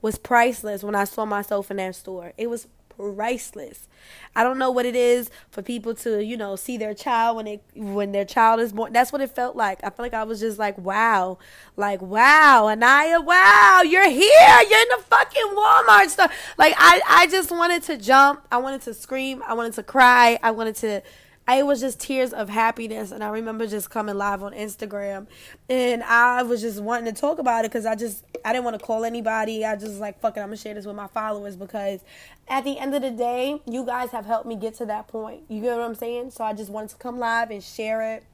was 0.00 0.18
priceless 0.18 0.82
when 0.82 0.94
I 0.94 1.04
saw 1.04 1.24
myself 1.24 1.70
in 1.70 1.76
that 1.76 1.94
store. 1.94 2.32
It 2.36 2.48
was 2.50 2.66
priceless. 2.96 3.88
I 4.34 4.42
don't 4.42 4.58
know 4.58 4.70
what 4.70 4.86
it 4.86 4.96
is 4.96 5.30
for 5.50 5.62
people 5.62 5.94
to, 5.96 6.24
you 6.24 6.36
know, 6.36 6.56
see 6.56 6.76
their 6.76 6.94
child 6.94 7.36
when 7.36 7.46
it 7.46 7.62
when 7.74 8.12
their 8.12 8.24
child 8.24 8.60
is 8.60 8.72
born. 8.72 8.92
That's 8.92 9.12
what 9.12 9.20
it 9.20 9.30
felt 9.30 9.56
like. 9.56 9.84
I 9.84 9.90
feel 9.90 10.04
like 10.04 10.14
I 10.14 10.24
was 10.24 10.40
just 10.40 10.58
like, 10.58 10.78
wow, 10.78 11.38
like 11.76 12.00
wow, 12.00 12.68
Anaya, 12.68 13.20
wow, 13.20 13.82
you're 13.84 14.08
here. 14.08 14.60
You're 14.70 14.80
in 14.80 14.88
the 14.96 15.02
fucking 15.08 15.48
Walmart 15.54 16.08
store. 16.08 16.28
Like 16.58 16.74
I, 16.78 17.00
I 17.06 17.26
just 17.26 17.50
wanted 17.50 17.82
to 17.84 17.96
jump. 17.96 18.46
I 18.50 18.58
wanted 18.58 18.82
to 18.82 18.94
scream. 18.94 19.42
I 19.46 19.54
wanted 19.54 19.74
to 19.74 19.82
cry. 19.82 20.38
I 20.42 20.50
wanted 20.50 20.76
to 20.76 21.02
it 21.48 21.66
was 21.66 21.80
just 21.80 22.00
tears 22.00 22.32
of 22.32 22.48
happiness 22.48 23.10
and 23.10 23.22
i 23.22 23.28
remember 23.28 23.66
just 23.66 23.90
coming 23.90 24.16
live 24.16 24.42
on 24.42 24.52
instagram 24.52 25.26
and 25.68 26.02
i 26.04 26.42
was 26.42 26.60
just 26.60 26.80
wanting 26.80 27.12
to 27.12 27.20
talk 27.20 27.38
about 27.38 27.64
it 27.64 27.70
because 27.70 27.86
i 27.86 27.94
just 27.94 28.24
i 28.44 28.52
didn't 28.52 28.64
want 28.64 28.78
to 28.78 28.84
call 28.84 29.04
anybody. 29.04 29.64
I 29.64 29.76
just 29.76 29.98
like 29.98 30.20
fuck 30.20 30.36
it 30.36 30.40
i'm 30.40 30.46
gonna 30.46 30.56
share 30.56 30.74
this 30.74 30.86
with 30.86 30.96
my 30.96 31.08
followers 31.08 31.56
because 31.56 32.00
at 32.48 32.64
the 32.64 32.78
end 32.78 32.94
of 32.94 33.02
the 33.02 33.10
day 33.10 33.60
you 33.66 33.84
guys 33.84 34.10
have 34.10 34.26
helped 34.26 34.46
me 34.46 34.56
get 34.56 34.74
to 34.74 34.86
that 34.86 35.08
point. 35.08 35.42
You 35.48 35.60
get 35.60 35.76
what 35.76 35.84
i'm 35.84 35.94
saying? 35.94 36.30
So 36.30 36.44
i 36.44 36.52
just 36.52 36.70
wanted 36.70 36.90
to 36.90 36.96
come 36.96 37.18
live 37.18 37.50
and 37.50 37.62
share 37.62 38.14
it. 38.14 38.24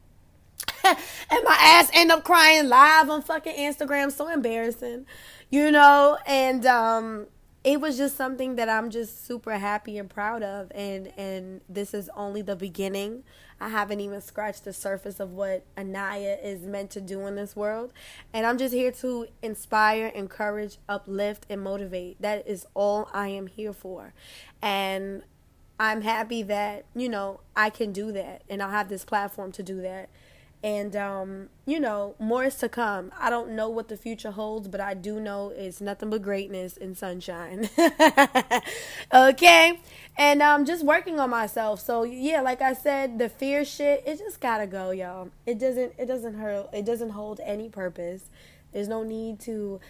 And 1.30 1.44
my 1.44 1.56
ass 1.60 1.90
end 1.92 2.10
up 2.10 2.24
crying 2.24 2.68
live 2.68 3.10
on 3.10 3.22
fucking 3.22 3.54
instagram. 3.54 4.10
So 4.10 4.28
embarrassing 4.28 5.06
you 5.50 5.70
know? 5.70 6.18
And 6.26 6.66
um 6.66 7.26
it 7.68 7.82
was 7.82 7.98
just 7.98 8.16
something 8.16 8.56
that 8.56 8.70
I'm 8.70 8.88
just 8.88 9.26
super 9.26 9.58
happy 9.58 9.98
and 9.98 10.08
proud 10.08 10.42
of 10.42 10.72
and 10.74 11.12
and 11.18 11.60
this 11.68 11.92
is 11.92 12.08
only 12.16 12.40
the 12.40 12.56
beginning. 12.56 13.24
I 13.60 13.68
haven't 13.68 14.00
even 14.00 14.22
scratched 14.22 14.64
the 14.64 14.72
surface 14.72 15.20
of 15.20 15.32
what 15.32 15.66
Anaya 15.76 16.38
is 16.42 16.62
meant 16.62 16.90
to 16.92 17.02
do 17.02 17.26
in 17.26 17.34
this 17.34 17.54
world. 17.54 17.92
And 18.32 18.46
I'm 18.46 18.56
just 18.56 18.72
here 18.72 18.90
to 18.92 19.26
inspire, 19.42 20.06
encourage, 20.06 20.78
uplift 20.88 21.44
and 21.50 21.60
motivate. 21.60 22.22
That 22.22 22.48
is 22.48 22.66
all 22.72 23.10
I 23.12 23.28
am 23.28 23.48
here 23.48 23.74
for. 23.74 24.14
And 24.62 25.22
I'm 25.78 26.00
happy 26.00 26.42
that, 26.44 26.86
you 26.96 27.10
know, 27.10 27.40
I 27.54 27.68
can 27.68 27.92
do 27.92 28.12
that 28.12 28.44
and 28.48 28.62
I'll 28.62 28.70
have 28.70 28.88
this 28.88 29.04
platform 29.04 29.52
to 29.52 29.62
do 29.62 29.82
that 29.82 30.08
and 30.62 30.96
um, 30.96 31.48
you 31.66 31.78
know 31.78 32.14
more 32.18 32.44
is 32.44 32.56
to 32.56 32.68
come. 32.68 33.12
I 33.18 33.30
don't 33.30 33.50
know 33.50 33.68
what 33.68 33.88
the 33.88 33.96
future 33.96 34.30
holds 34.30 34.68
but 34.68 34.80
i 34.80 34.94
do 34.94 35.20
know 35.20 35.52
it's 35.54 35.80
nothing 35.80 36.10
but 36.10 36.22
greatness 36.22 36.76
and 36.76 36.96
sunshine. 36.96 37.68
Okay? 39.14 39.80
And 40.16 40.42
i'm 40.42 40.60
um, 40.60 40.66
just 40.66 40.84
working 40.84 41.20
on 41.20 41.30
myself. 41.30 41.80
So 41.80 42.02
yeah 42.02 42.40
like 42.40 42.60
i 42.60 42.72
said 42.72 43.18
the 43.18 43.28
fear 43.28 43.64
shit 43.64 44.02
it 44.06 44.18
just 44.18 44.40
gotta 44.40 44.66
go 44.66 44.90
y'all. 44.90 45.30
It 45.46 45.58
doesn't 45.58 45.92
it 45.98 46.06
doesn't 46.06 46.34
hurt 46.34 46.68
it 46.72 46.84
doesn't 46.84 47.10
hold 47.10 47.40
any 47.44 47.68
purpose. 47.68 48.24
There's 48.72 48.88
no 48.88 49.02
need 49.02 49.40
to 49.40 49.80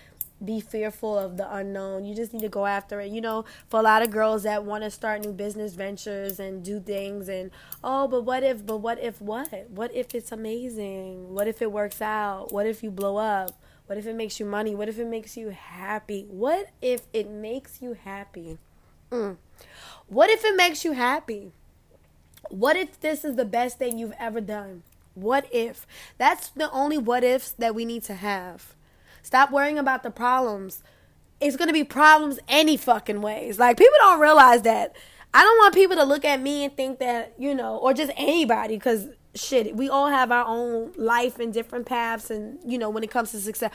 be 0.44 0.60
fearful 0.60 1.18
of 1.18 1.36
the 1.36 1.52
unknown. 1.54 2.04
You 2.04 2.14
just 2.14 2.32
need 2.32 2.42
to 2.42 2.48
go 2.48 2.66
after 2.66 3.00
it. 3.00 3.10
You 3.10 3.20
know, 3.20 3.44
for 3.68 3.80
a 3.80 3.82
lot 3.82 4.02
of 4.02 4.10
girls 4.10 4.44
that 4.44 4.64
want 4.64 4.84
to 4.84 4.90
start 4.90 5.24
new 5.24 5.32
business 5.32 5.74
ventures 5.74 6.38
and 6.38 6.64
do 6.64 6.80
things 6.80 7.28
and 7.28 7.50
oh, 7.82 8.08
but 8.08 8.24
what 8.24 8.42
if 8.42 8.64
but 8.64 8.78
what 8.78 9.02
if 9.02 9.20
what? 9.20 9.70
What 9.70 9.94
if 9.94 10.14
it's 10.14 10.32
amazing? 10.32 11.34
What 11.34 11.48
if 11.48 11.62
it 11.62 11.72
works 11.72 12.00
out? 12.00 12.52
What 12.52 12.66
if 12.66 12.82
you 12.82 12.90
blow 12.90 13.16
up? 13.16 13.60
What 13.86 13.98
if 13.98 14.06
it 14.06 14.14
makes 14.14 14.38
you 14.38 14.46
money? 14.46 14.74
What 14.74 14.88
if 14.88 14.98
it 14.98 15.06
makes 15.06 15.36
you 15.36 15.48
happy? 15.48 16.26
What 16.28 16.68
if 16.82 17.02
it 17.12 17.30
makes 17.30 17.80
you 17.80 17.94
happy? 17.94 18.58
Mm. 19.10 19.38
What 20.08 20.30
if 20.30 20.44
it 20.44 20.56
makes 20.56 20.84
you 20.84 20.92
happy? 20.92 21.52
What 22.50 22.76
if 22.76 23.00
this 23.00 23.24
is 23.24 23.36
the 23.36 23.44
best 23.44 23.78
thing 23.78 23.98
you've 23.98 24.14
ever 24.18 24.40
done? 24.40 24.82
What 25.14 25.46
if? 25.50 25.86
That's 26.16 26.48
the 26.50 26.70
only 26.70 26.98
what 26.98 27.24
ifs 27.24 27.52
that 27.52 27.74
we 27.74 27.84
need 27.84 28.04
to 28.04 28.14
have. 28.14 28.74
Stop 29.22 29.50
worrying 29.50 29.78
about 29.78 30.02
the 30.02 30.10
problems. 30.10 30.82
It's 31.40 31.56
going 31.56 31.68
to 31.68 31.74
be 31.74 31.84
problems 31.84 32.38
any 32.48 32.76
fucking 32.76 33.20
ways. 33.20 33.58
Like, 33.58 33.76
people 33.76 33.96
don't 33.98 34.20
realize 34.20 34.62
that. 34.62 34.96
I 35.32 35.42
don't 35.42 35.58
want 35.58 35.74
people 35.74 35.96
to 35.96 36.04
look 36.04 36.24
at 36.24 36.40
me 36.40 36.64
and 36.64 36.76
think 36.76 36.98
that, 37.00 37.34
you 37.38 37.54
know, 37.54 37.76
or 37.76 37.92
just 37.92 38.10
anybody, 38.16 38.76
because 38.76 39.08
shit, 39.34 39.76
we 39.76 39.88
all 39.88 40.08
have 40.08 40.32
our 40.32 40.44
own 40.46 40.92
life 40.96 41.38
and 41.38 41.52
different 41.52 41.86
paths, 41.86 42.30
and, 42.30 42.58
you 42.64 42.78
know, 42.78 42.90
when 42.90 43.04
it 43.04 43.10
comes 43.10 43.30
to 43.32 43.40
success. 43.40 43.72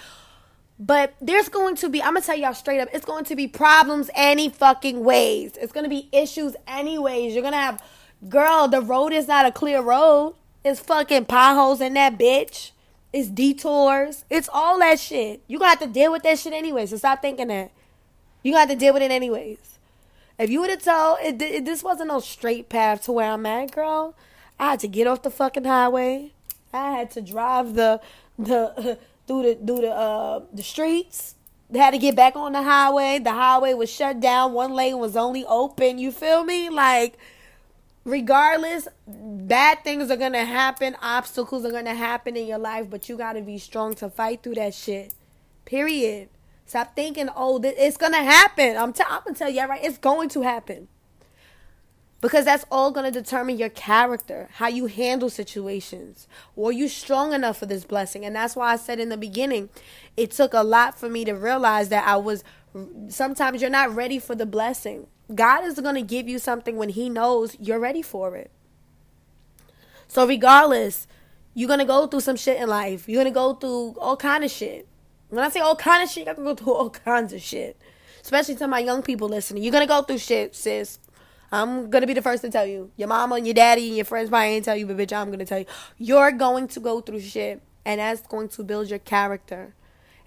But 0.80 1.14
there's 1.22 1.50
going 1.50 1.76
to 1.78 1.90
be, 1.90 2.02
I'm 2.02 2.14
to 2.24 2.28
tell 2.28 2.38
y'all 2.38 2.56
straight 2.56 2.80
up, 2.80 2.90
it's 2.92 3.06
going 3.06 3.26
to 3.26 3.36
be 3.36 3.48
problems 3.48 4.10
any 4.16 4.50
fucking 4.50 5.04
ways. 5.04 5.54
It's 5.62 5.72
to 5.84 5.90
be 5.90 6.10
issues 6.12 6.56
anyways. 6.68 7.34
You're 7.34 7.44
to 7.54 7.60
have, 7.60 7.82
girl, 8.28 8.68
the 8.68 8.82
road 8.82 9.14
is 9.14 9.28
not 9.28 9.46
a 9.46 9.52
clear 9.52 9.82
road. 9.82 10.36
It's 10.66 10.80
fucking 10.80 11.26
potholes 11.26 11.80
in 11.80 11.94
that 11.94 12.18
bitch. 12.18 12.72
It's 13.14 13.30
detours. 13.30 14.26
It's 14.30 14.50
all 14.52 14.80
that 14.80 15.00
shit. 15.00 15.42
You 15.48 15.60
gonna 15.60 15.70
have 15.70 15.80
to 15.80 15.88
deal 15.88 16.12
with 16.12 16.24
that 16.24 16.40
shit 16.40 16.52
anyway. 16.52 16.88
So 16.88 16.98
stop 16.98 17.22
thinking 17.22 17.48
that. 17.48 17.72
You 18.42 18.52
gonna 18.52 18.62
have 18.62 18.70
to 18.70 18.76
deal 18.76 18.94
with 18.94 19.04
it 19.04 19.12
anyways. 19.12 19.78
If 20.40 20.50
you 20.50 20.62
would 20.62 20.72
have 20.72 20.84
told 20.84 21.20
it, 21.22 21.40
it, 21.42 21.66
this 21.66 21.84
wasn't 21.84 22.08
no 22.08 22.20
straight 22.20 22.70
path 22.70 23.04
to 23.04 23.12
where 23.12 23.32
I'm 23.32 23.46
at, 23.46 23.72
girl, 23.72 24.16
I 24.60 24.72
had 24.72 24.80
to 24.80 24.88
get 24.88 25.06
off 25.06 25.22
the 25.22 25.30
fucking 25.30 25.64
highway. 25.64 26.32
I 26.74 26.92
had 26.92 27.12
to 27.12 27.22
drive 27.22 27.76
the 27.76 28.02
the 28.38 28.98
through 29.28 29.44
the 29.44 29.56
through 29.56 29.82
the 29.82 29.92
uh 29.92 30.42
the 30.52 30.64
streets. 30.64 31.36
They 31.70 31.80
had 31.80 31.92
to 31.92 32.00
get 32.00 32.16
back 32.16 32.36
on 32.36 32.54
the 32.54 32.64
highway. 32.64 33.20
The 33.20 33.32
highway 33.32 33.74
was 33.74 33.92
shut 33.92 34.20
down. 34.20 34.54
One 34.54 34.74
lane 34.74 34.98
was 34.98 35.16
only 35.16 35.46
open. 35.46 35.98
You 35.98 36.12
feel 36.12 36.44
me? 36.44 36.70
Like 36.70 37.18
regardless, 38.06 38.88
bad 39.08 39.84
things 39.84 40.12
are 40.12 40.18
gonna 40.18 40.46
happen, 40.46 40.96
obstacles 41.02 41.66
are 41.66 41.72
gonna 41.72 41.96
happen 41.96 42.36
in 42.36 42.48
your 42.48 42.58
life, 42.58 42.90
but 42.90 43.08
you 43.10 43.18
gotta 43.18 43.42
be 43.42 43.58
strong 43.58 43.94
to 43.96 44.10
fight 44.10 44.44
through 44.44 44.56
that 44.56 44.74
shit. 44.74 45.14
Period. 45.66 46.30
Stop 46.66 46.96
thinking, 46.96 47.30
oh, 47.36 47.62
it's 47.64 47.98
gonna 47.98 48.24
happen. 48.24 48.78
I'm, 48.78 48.94
t- 48.94 49.04
I'm 49.08 49.22
gonna 49.24 49.36
tell 49.36 49.50
you 49.50 49.66
right, 49.66 49.84
it's 49.84 49.98
going 49.98 50.30
to 50.30 50.42
happen. 50.42 50.88
Because 52.22 52.46
that's 52.46 52.66
all 52.72 52.92
gonna 52.92 53.12
determine 53.12 53.58
your 53.58 53.70
character, 53.70 54.48
how 54.54 54.70
you 54.70 54.86
handle 54.86 55.30
situations. 55.30 56.26
Were 56.56 56.72
you 56.72 56.88
strong 56.88 57.34
enough 57.34 57.58
for 57.58 57.66
this 57.66 57.84
blessing? 57.84 58.24
And 58.24 58.34
that's 58.34 58.56
why 58.56 58.72
I 58.72 58.78
said 58.78 59.00
in 59.00 59.10
the 59.10 59.18
beginning, 59.18 59.70
it 60.16 60.32
took 60.32 60.54
a 60.54 60.64
lot 60.64 60.98
for 60.98 61.10
me 61.10 61.26
to 61.26 61.34
realize 61.34 61.90
that 61.90 62.08
I 62.08 62.16
was 62.16 62.44
sometimes 63.10 63.62
you're 63.62 63.70
not 63.70 63.94
ready 63.94 64.20
for 64.20 64.36
the 64.36 64.46
blessing 64.46 65.08
God 65.36 65.64
is 65.64 65.80
going 65.80 65.96
to 65.96 66.02
give 66.02 66.28
you 66.28 66.40
something 66.40 66.78
when 66.78 66.90
he 66.90 67.10
knows 67.10 67.56
you're 67.60 67.80
ready 67.80 68.02
for 68.02 68.36
it. 68.36 68.52
So 70.08 70.28
regardless, 70.28 71.08
you're 71.54 71.68
going 71.68 71.80
to 71.80 71.86
go 71.86 72.08
through 72.08 72.22
some 72.22 72.36
shit 72.36 72.62
in 72.62 72.68
life. 72.68 73.08
You're 73.08 73.24
going 73.24 73.34
to 73.34 73.36
go 73.36 73.54
through 73.54 73.96
all 74.00 74.18
kind 74.18 74.44
of 74.44 74.52
shit. 74.52 74.88
When 75.30 75.44
I 75.44 75.50
say 75.50 75.60
all 75.60 75.76
kind 75.76 76.04
of 76.04 76.10
shit, 76.10 76.28
I 76.28 76.34
can 76.34 76.44
go 76.44 76.56
through 76.56 76.74
all 76.74 76.90
kinds 76.90 77.34
of 77.34 77.42
shit. 77.42 77.78
Especially 78.22 78.56
to 78.56 78.68
my 78.68 78.80
young 78.80 79.02
people 79.02 79.28
listening. 79.28 79.64
You're 79.64 79.72
going 79.72 79.84
to 79.84 79.88
go 79.88 80.02
through 80.02 80.20
shit, 80.20 80.56
sis. 80.56 81.00
I'm 81.52 81.90
going 81.90 82.02
to 82.02 82.08
be 82.08 82.14
the 82.14 82.22
first 82.22 82.42
to 82.44 82.50
tell 82.50 82.66
you. 82.66 82.92
Your 82.98 83.08
mama 83.08 83.36
and 83.36 83.46
your 83.46 83.54
daddy 83.54 83.88
and 83.88 83.96
your 83.96 84.06
friends 84.06 84.30
probably 84.30 84.48
ain't 84.50 84.66
tell 84.66 84.76
you, 84.76 84.88
but 84.88 84.98
bitch, 84.98 85.14
I'm 85.14 85.28
going 85.28 85.40
to 85.40 85.46
tell 85.46 85.60
you. 85.60 85.66
You're 85.98 86.32
going 86.32 86.68
to 86.70 86.80
go 86.80 87.02
through 87.02 87.20
shit. 87.20 87.62
And 87.86 88.00
that's 88.00 88.26
going 88.26 88.48
to 88.50 88.64
build 88.64 88.90
your 88.90 89.00
character. 89.00 89.76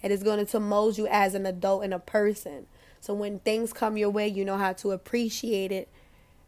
It 0.02 0.10
is 0.10 0.22
going 0.22 0.44
to 0.44 0.60
mold 0.60 0.98
you 0.98 1.06
as 1.08 1.34
an 1.34 1.46
adult 1.46 1.84
and 1.84 1.94
a 1.94 1.98
person. 1.98 2.66
So 3.06 3.14
when 3.14 3.38
things 3.38 3.72
come 3.72 3.96
your 3.96 4.10
way, 4.10 4.26
you 4.26 4.44
know 4.44 4.56
how 4.56 4.72
to 4.72 4.90
appreciate 4.90 5.70
it 5.70 5.88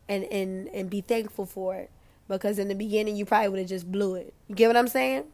and 0.08 0.24
and 0.24 0.66
and 0.74 0.90
be 0.90 1.02
thankful 1.02 1.46
for 1.46 1.76
it. 1.76 1.88
Because 2.26 2.58
in 2.58 2.66
the 2.66 2.74
beginning, 2.74 3.14
you 3.14 3.24
probably 3.24 3.50
would 3.50 3.60
have 3.60 3.68
just 3.68 3.92
blew 3.92 4.16
it. 4.16 4.34
You 4.48 4.56
get 4.56 4.66
what 4.66 4.76
I'm 4.76 4.88
saying? 4.88 5.26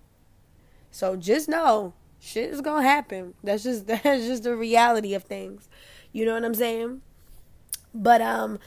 So 0.91 1.17
just 1.17 1.49
know, 1.49 1.95
shit 2.21 2.51
is 2.51 2.61
gonna 2.61 2.87
happen. 2.87 3.33
That's 3.43 3.63
just 3.63 3.87
that's 3.87 4.27
just 4.27 4.43
the 4.43 4.55
reality 4.55 5.15
of 5.15 5.23
things. 5.23 5.71
You 6.13 6.27
know 6.27 6.35
what 6.35 6.45
I'm 6.45 6.53
saying? 6.53 7.01
But 7.95 8.21
um, 8.21 8.59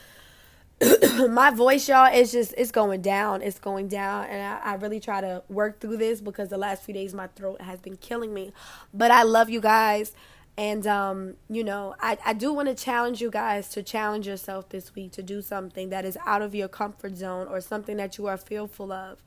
my 1.29 1.51
voice, 1.51 1.87
y'all, 1.87 2.11
is 2.11 2.31
just 2.31 2.55
it's 2.57 2.71
going 2.71 3.03
down. 3.03 3.43
It's 3.43 3.59
going 3.59 3.87
down, 3.87 4.25
and 4.25 4.41
I, 4.41 4.71
I 4.71 4.75
really 4.77 4.99
try 4.99 5.21
to 5.21 5.43
work 5.47 5.79
through 5.79 5.97
this 5.97 6.21
because 6.21 6.49
the 6.49 6.57
last 6.57 6.81
few 6.81 6.95
days 6.95 7.13
my 7.13 7.27
throat 7.27 7.61
has 7.61 7.79
been 7.81 7.97
killing 7.97 8.33
me. 8.33 8.51
But 8.95 9.11
I 9.11 9.21
love 9.21 9.47
you 9.47 9.61
guys. 9.61 10.15
And, 10.57 10.87
um, 10.87 11.35
you 11.49 11.63
know, 11.63 11.95
I, 11.99 12.17
I 12.25 12.33
do 12.33 12.51
want 12.51 12.67
to 12.67 12.73
challenge 12.75 13.21
you 13.21 13.29
guys 13.29 13.69
to 13.69 13.83
challenge 13.83 14.27
yourself 14.27 14.69
this 14.69 14.95
week 14.95 15.11
to 15.11 15.21
do 15.21 15.41
something 15.41 15.89
that 15.89 16.03
is 16.03 16.17
out 16.25 16.41
of 16.41 16.55
your 16.55 16.67
comfort 16.67 17.15
zone 17.15 17.47
or 17.47 17.61
something 17.61 17.97
that 17.97 18.17
you 18.17 18.25
are 18.25 18.37
fearful 18.37 18.91
of. 18.91 19.21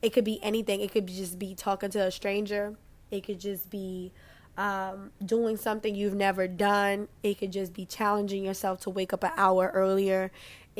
It 0.00 0.12
could 0.12 0.24
be 0.24 0.40
anything. 0.42 0.80
It 0.80 0.92
could 0.92 1.08
just 1.08 1.38
be 1.38 1.56
talking 1.56 1.90
to 1.90 2.06
a 2.06 2.10
stranger. 2.12 2.76
It 3.10 3.26
could 3.26 3.40
just 3.40 3.68
be 3.68 4.12
um, 4.56 5.10
doing 5.24 5.56
something 5.56 5.94
you've 5.94 6.14
never 6.14 6.46
done. 6.46 7.08
It 7.22 7.38
could 7.38 7.52
just 7.52 7.72
be 7.72 7.84
challenging 7.84 8.44
yourself 8.44 8.80
to 8.82 8.90
wake 8.90 9.12
up 9.12 9.24
an 9.24 9.32
hour 9.36 9.72
earlier. 9.74 10.30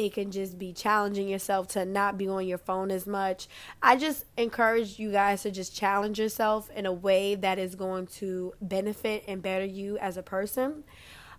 It 0.01 0.15
can 0.15 0.31
just 0.31 0.59
be 0.59 0.73
challenging 0.73 1.29
yourself 1.29 1.69
to 1.69 1.85
not 1.85 2.17
be 2.17 2.27
on 2.27 2.47
your 2.47 2.57
phone 2.57 2.91
as 2.91 3.07
much. 3.07 3.49
I 3.83 3.97
just 3.97 4.25
encourage 4.39 4.99
you 4.99 5.13
guys 5.13 5.43
to 5.43 5.51
just 5.51 5.77
challenge 5.77 6.19
yourself 6.19 6.71
in 6.71 6.87
a 6.87 6.93
way 6.93 7.35
that 7.35 7.59
is 7.59 7.75
going 7.75 8.07
to 8.07 8.55
benefit 8.63 9.25
and 9.29 9.43
better 9.43 9.67
you 9.67 9.99
as 9.99 10.17
a 10.17 10.23
person. 10.23 10.85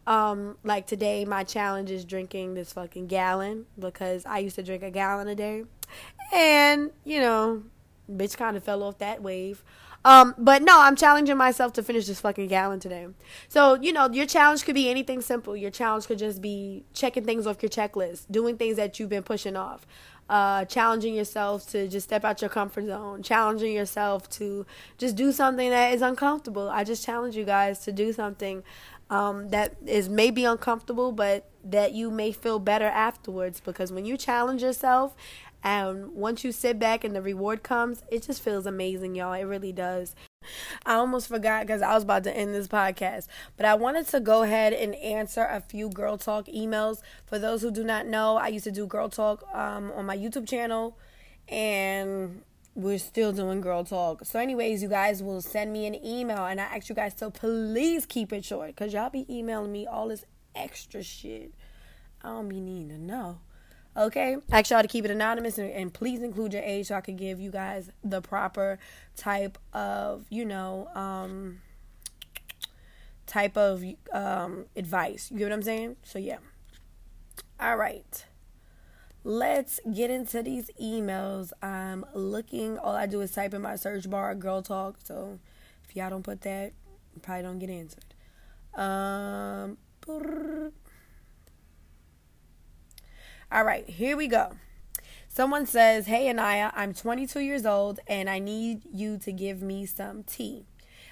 Um, 0.05 0.57
like 0.63 0.85
today, 0.85 1.25
my 1.25 1.43
challenge 1.43 1.89
is 1.89 2.05
drinking 2.05 2.53
this 2.53 2.71
fucking 2.73 3.07
gallon 3.07 3.65
because 3.79 4.27
I 4.27 4.37
used 4.37 4.57
to 4.57 4.63
drink 4.63 4.83
a 4.83 4.91
gallon 4.91 5.27
a 5.27 5.33
day. 5.33 5.63
And, 6.31 6.91
you 7.03 7.19
know, 7.19 7.63
bitch 8.11 8.37
kind 8.37 8.55
of 8.55 8.63
fell 8.63 8.83
off 8.83 8.99
that 8.99 9.23
wave. 9.23 9.63
Um, 10.03 10.33
but 10.37 10.63
no, 10.63 10.79
I'm 10.79 10.95
challenging 10.95 11.37
myself 11.37 11.73
to 11.73 11.83
finish 11.83 12.07
this 12.07 12.19
fucking 12.19 12.47
gallon 12.47 12.79
today. 12.79 13.07
So, 13.47 13.75
you 13.75 13.93
know, 13.93 14.09
your 14.11 14.25
challenge 14.25 14.65
could 14.65 14.75
be 14.75 14.89
anything 14.89 15.21
simple. 15.21 15.55
Your 15.55 15.69
challenge 15.69 16.07
could 16.07 16.17
just 16.17 16.41
be 16.41 16.83
checking 16.93 17.23
things 17.23 17.45
off 17.45 17.61
your 17.61 17.69
checklist, 17.69 18.25
doing 18.31 18.57
things 18.57 18.77
that 18.77 18.99
you've 18.99 19.09
been 19.09 19.23
pushing 19.23 19.55
off. 19.55 19.85
Uh, 20.29 20.63
challenging 20.63 21.13
yourself 21.13 21.69
to 21.69 21.89
just 21.89 22.07
step 22.07 22.23
out 22.23 22.41
your 22.41 22.49
comfort 22.49 22.85
zone, 22.85 23.21
challenging 23.21 23.73
yourself 23.73 24.29
to 24.29 24.65
just 24.97 25.17
do 25.17 25.31
something 25.31 25.69
that 25.69 25.93
is 25.93 26.01
uncomfortable. 26.01 26.69
I 26.69 26.85
just 26.85 27.05
challenge 27.05 27.35
you 27.35 27.43
guys 27.43 27.79
to 27.79 27.91
do 27.91 28.13
something 28.13 28.63
um, 29.09 29.49
that 29.49 29.75
is 29.85 30.07
maybe 30.07 30.45
uncomfortable, 30.45 31.11
but 31.11 31.49
that 31.65 31.91
you 31.91 32.09
may 32.09 32.31
feel 32.31 32.59
better 32.59 32.85
afterwards. 32.85 33.59
Because 33.59 33.91
when 33.91 34.05
you 34.05 34.15
challenge 34.15 34.63
yourself 34.63 35.15
and 35.63 36.13
once 36.13 36.43
you 36.43 36.51
sit 36.51 36.79
back 36.79 37.03
and 37.03 37.15
the 37.15 37.21
reward 37.21 37.63
comes, 37.63 38.01
it 38.09 38.23
just 38.23 38.41
feels 38.41 38.65
amazing, 38.65 39.15
y'all. 39.15 39.33
It 39.33 39.43
really 39.43 39.71
does. 39.71 40.15
I 40.85 40.95
almost 40.95 41.27
forgot 41.27 41.67
because 41.67 41.83
I 41.83 41.93
was 41.93 42.03
about 42.03 42.23
to 42.23 42.35
end 42.35 42.55
this 42.55 42.67
podcast, 42.67 43.27
but 43.57 43.65
I 43.65 43.75
wanted 43.75 44.07
to 44.07 44.19
go 44.19 44.41
ahead 44.41 44.73
and 44.73 44.95
answer 44.95 45.47
a 45.49 45.61
few 45.61 45.89
Girl 45.89 46.17
Talk 46.17 46.47
emails. 46.47 47.01
For 47.25 47.37
those 47.37 47.61
who 47.61 47.69
do 47.69 47.83
not 47.83 48.07
know, 48.07 48.37
I 48.37 48.47
used 48.47 48.63
to 48.63 48.71
do 48.71 48.87
Girl 48.87 49.07
Talk 49.07 49.43
um, 49.53 49.91
on 49.91 50.07
my 50.07 50.17
YouTube 50.17 50.49
channel, 50.49 50.97
and 51.47 52.41
we're 52.73 52.97
still 52.97 53.31
doing 53.31 53.61
Girl 53.61 53.83
Talk. 53.83 54.25
So, 54.25 54.39
anyways, 54.39 54.81
you 54.81 54.89
guys 54.89 55.21
will 55.21 55.41
send 55.41 55.71
me 55.71 55.85
an 55.85 56.03
email, 56.03 56.45
and 56.45 56.59
I 56.59 56.63
ask 56.63 56.89
you 56.89 56.95
guys 56.95 57.13
to 57.15 57.29
please 57.29 58.07
keep 58.07 58.33
it 58.33 58.43
short 58.43 58.69
because 58.69 58.93
y'all 58.93 59.11
be 59.11 59.27
emailing 59.29 59.71
me 59.71 59.85
all 59.85 60.07
this 60.07 60.25
extra 60.55 61.03
shit. 61.03 61.53
I 62.23 62.29
don't 62.29 62.49
be 62.49 62.59
needing 62.59 62.89
to 62.89 62.97
know. 62.97 63.39
Okay, 63.95 64.37
ask 64.51 64.71
y'all 64.71 64.81
to 64.81 64.87
keep 64.87 65.03
it 65.03 65.11
anonymous 65.11 65.57
and, 65.57 65.69
and, 65.69 65.93
please 65.93 66.21
include 66.21 66.53
your 66.53 66.63
age 66.63 66.87
so 66.87 66.95
I 66.95 67.01
could 67.01 67.17
give 67.17 67.41
you 67.41 67.51
guys 67.51 67.89
the 68.05 68.21
proper 68.21 68.79
type 69.17 69.57
of, 69.73 70.25
you 70.29 70.45
know, 70.45 70.87
um, 70.95 71.59
type 73.27 73.57
of 73.57 73.83
um, 74.13 74.65
advice. 74.77 75.29
You 75.29 75.39
get 75.39 75.45
what 75.45 75.53
I'm 75.53 75.63
saying? 75.63 75.97
So 76.03 76.19
yeah. 76.19 76.37
All 77.59 77.75
right. 77.75 78.25
Let's 79.23 79.79
get 79.93 80.09
into 80.09 80.41
these 80.41 80.69
emails. 80.81 81.51
I'm 81.61 82.05
looking. 82.13 82.77
All 82.77 82.95
I 82.95 83.05
do 83.05 83.21
is 83.21 83.31
type 83.31 83.53
in 83.53 83.61
my 83.61 83.75
search 83.75 84.09
bar 84.09 84.33
"girl 84.33 84.63
talk." 84.63 84.97
So 85.03 85.37
if 85.87 85.95
y'all 85.95 86.09
don't 86.09 86.23
put 86.23 86.41
that, 86.41 86.73
probably 87.21 87.43
don't 87.43 87.59
get 87.59 87.69
answered. 87.69 88.13
Um. 88.73 89.77
Brrr. 90.01 90.71
All 93.53 93.65
right, 93.65 93.87
here 93.89 94.15
we 94.15 94.27
go. 94.27 94.53
Someone 95.27 95.65
says, 95.65 96.05
Hey, 96.05 96.29
Anaya, 96.29 96.71
I'm 96.73 96.93
22 96.93 97.41
years 97.41 97.65
old 97.65 97.99
and 98.07 98.29
I 98.29 98.39
need 98.39 98.83
you 98.93 99.17
to 99.17 99.33
give 99.33 99.61
me 99.61 99.85
some 99.85 100.23
tea. 100.23 100.63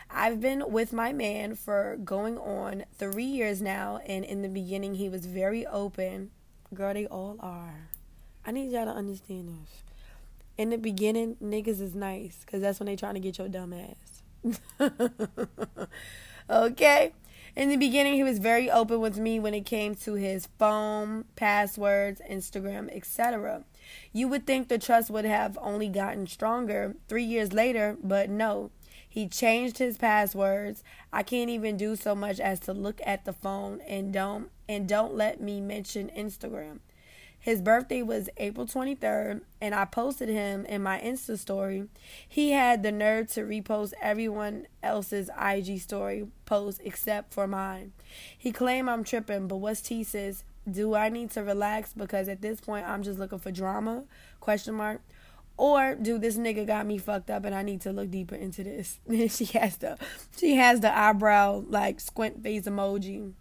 I've 0.10 0.40
been 0.40 0.72
with 0.72 0.94
my 0.94 1.12
man 1.12 1.56
for 1.56 1.98
going 2.02 2.38
on 2.38 2.86
three 2.98 3.26
years 3.26 3.62
now, 3.62 4.00
and 4.08 4.24
in 4.24 4.42
the 4.42 4.48
beginning, 4.48 4.96
he 4.96 5.10
was 5.10 5.26
very 5.26 5.68
open. 5.68 6.32
Girl, 6.74 6.94
they 6.94 7.06
all 7.08 7.36
are. 7.42 7.90
I 8.46 8.52
need 8.52 8.72
y'all 8.72 8.86
to 8.86 8.92
understand 8.92 9.50
this. 9.50 9.84
In 10.58 10.70
the 10.70 10.78
beginning, 10.78 11.36
niggas 11.44 11.82
is 11.82 11.94
nice 11.94 12.38
because 12.46 12.62
that's 12.62 12.80
when 12.80 12.88
they 12.88 12.96
trying 12.96 13.16
to 13.16 13.20
get 13.20 13.38
your 13.38 13.50
dumb 13.50 13.74
ass. 13.74 14.24
okay? 16.50 17.12
In 17.60 17.68
the 17.68 17.76
beginning, 17.76 18.14
he 18.14 18.24
was 18.24 18.40
very 18.40 18.72
open 18.72 19.02
with 19.02 19.18
me 19.18 19.38
when 19.38 19.54
it 19.54 19.66
came 19.66 19.94
to 19.96 20.14
his 20.14 20.48
phone, 20.58 21.26
passwords, 21.36 22.22
Instagram, 22.32 22.88
etc. 22.96 23.66
You 24.14 24.30
would 24.30 24.48
think 24.48 24.70
the 24.70 24.78
trust 24.78 25.10
would 25.10 25.26
have 25.26 25.58
only 25.62 25.90
gotten 25.90 26.26
stronger 26.26 26.96
three 27.10 27.26
years 27.26 27.52
later, 27.52 27.98
but 28.02 28.30
no. 28.30 28.72
He 29.10 29.28
changed 29.28 29.78
his 29.78 29.98
passwords. 29.98 30.86
I 31.12 31.22
can't 31.22 31.50
even 31.50 31.76
do 31.76 31.98
so 31.98 32.16
much 32.16 32.40
as 32.40 32.62
to 32.62 32.72
look 32.72 33.02
at 33.06 33.26
the 33.26 33.34
phone 33.34 33.82
and 33.82 34.14
don't 34.14 34.52
and 34.70 34.88
don't 34.88 35.16
let 35.16 35.42
me 35.42 35.60
mention 35.60 36.10
Instagram. 36.16 36.80
His 37.40 37.62
birthday 37.62 38.02
was 38.02 38.30
April 38.38 38.68
23rd, 38.68 39.42
and 39.62 39.74
I 39.74 39.86
posted 39.86 40.28
him 40.28 40.66
in 40.66 40.84
my 40.84 41.00
Insta 41.00 41.38
story. 41.38 41.88
He 42.28 42.52
had 42.52 42.84
the 42.84 42.92
nerve 42.92 43.32
to 43.32 43.42
repost 43.42 43.94
everyone 44.02 44.68
else's 44.84 45.30
IG 45.40 45.80
story 45.80 46.28
post 46.46 46.82
except 46.84 47.34
for 47.34 47.48
mine. 47.48 47.94
He 48.38 48.52
claimed 48.52 48.90
I'm 48.90 49.06
tripping, 49.06 49.48
but 49.48 49.58
what's 49.58 49.82
T 49.82 50.04
says, 50.04 50.44
do 50.70 50.96
I 50.96 51.10
need 51.10 51.32
to 51.32 51.44
relax 51.44 51.94
because 51.94 52.28
at 52.28 52.42
this 52.42 52.60
point 52.60 52.86
I'm 52.86 53.04
just 53.04 53.20
looking 53.20 53.40
for 53.40 53.52
drama? 53.52 54.04
Question 54.42 54.76
mark. 54.76 55.02
Or 55.56 55.96
do 55.96 56.18
this 56.18 56.38
nigga 56.38 56.66
got 56.66 56.86
me 56.86 56.98
fucked 56.98 57.30
up 57.30 57.44
and 57.44 57.54
I 57.54 57.64
need 57.64 57.82
to 57.82 57.92
look 57.92 58.12
deeper 58.12 58.36
into 58.36 58.64
this? 58.64 59.00
she 59.36 59.46
has 59.58 59.78
the 59.78 59.98
she 60.38 60.56
has 60.56 60.80
the 60.80 60.98
eyebrow 60.98 61.64
like 61.68 62.00
squint 62.00 62.44
face 62.44 62.64
emoji. 62.64 63.34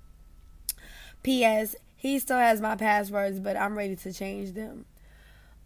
P.S. 1.23 1.77
He 1.99 2.21
still 2.21 2.39
has 2.39 2.61
my 2.61 2.77
passwords, 2.77 3.41
but 3.41 3.57
I'm 3.57 3.77
ready 3.77 3.97
to 3.97 4.13
change 4.13 4.53
them. 4.53 4.85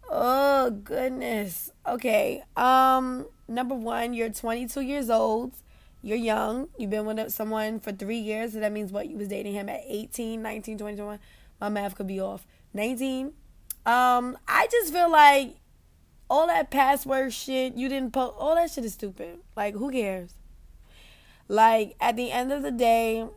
Oh 0.09 0.71
goodness. 0.71 1.71
Okay. 1.87 2.43
Um 2.57 3.27
number 3.47 3.75
1, 3.75 4.15
you're 4.15 4.29
22 4.29 4.81
years 4.81 5.11
old. 5.11 5.53
You're 6.01 6.17
young. 6.17 6.69
You've 6.75 6.89
been 6.89 7.05
with 7.05 7.31
someone 7.31 7.79
for 7.79 7.91
3 7.91 8.17
years, 8.17 8.53
so 8.53 8.59
that 8.59 8.71
means 8.71 8.91
what 8.91 9.07
you 9.09 9.15
was 9.15 9.27
dating 9.27 9.53
him 9.53 9.69
at 9.69 9.81
18, 9.85 10.41
19, 10.41 10.79
20, 10.79 10.95
21. 10.97 11.19
My 11.61 11.69
math 11.69 11.93
could 11.93 12.07
be 12.07 12.19
off. 12.19 12.47
19. 12.73 13.27
Um 13.85 14.35
I 14.47 14.67
just 14.71 14.91
feel 14.91 15.11
like 15.11 15.57
all 16.31 16.47
that 16.47 16.71
password 16.71 17.31
shit 17.31 17.75
you 17.75 17.87
didn't 17.89 18.11
post 18.11 18.33
all 18.39 18.55
that 18.55 18.71
shit 18.71 18.85
is 18.85 18.93
stupid. 18.93 19.37
Like 19.55 19.75
who 19.75 19.91
cares? 19.91 20.33
Like 21.47 21.95
at 22.01 22.15
the 22.15 22.31
end 22.31 22.51
of 22.51 22.63
the 22.63 22.71
day, 22.71 23.27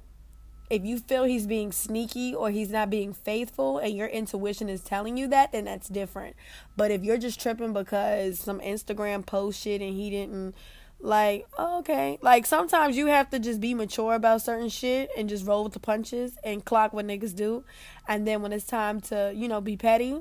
if 0.68 0.84
you 0.84 0.98
feel 0.98 1.24
he's 1.24 1.46
being 1.46 1.72
sneaky 1.72 2.34
or 2.34 2.50
he's 2.50 2.70
not 2.70 2.90
being 2.90 3.12
faithful 3.12 3.78
and 3.78 3.96
your 3.96 4.08
intuition 4.08 4.68
is 4.68 4.82
telling 4.82 5.16
you 5.16 5.28
that, 5.28 5.52
then 5.52 5.64
that's 5.64 5.88
different. 5.88 6.34
But 6.76 6.90
if 6.90 7.04
you're 7.04 7.18
just 7.18 7.40
tripping 7.40 7.72
because 7.72 8.38
some 8.38 8.60
Instagram 8.60 9.24
post 9.24 9.60
shit 9.60 9.80
and 9.80 9.94
he 9.94 10.10
didn't 10.10 10.54
like, 10.98 11.46
okay. 11.58 12.18
Like 12.20 12.46
sometimes 12.46 12.96
you 12.96 13.06
have 13.06 13.30
to 13.30 13.38
just 13.38 13.60
be 13.60 13.74
mature 13.74 14.14
about 14.14 14.42
certain 14.42 14.68
shit 14.68 15.10
and 15.16 15.28
just 15.28 15.46
roll 15.46 15.64
with 15.64 15.72
the 15.72 15.80
punches 15.80 16.36
and 16.42 16.64
clock 16.64 16.92
what 16.92 17.06
niggas 17.06 17.34
do. 17.34 17.64
And 18.08 18.26
then 18.26 18.42
when 18.42 18.52
it's 18.52 18.66
time 18.66 19.00
to, 19.02 19.32
you 19.34 19.46
know, 19.46 19.60
be 19.60 19.76
petty, 19.76 20.20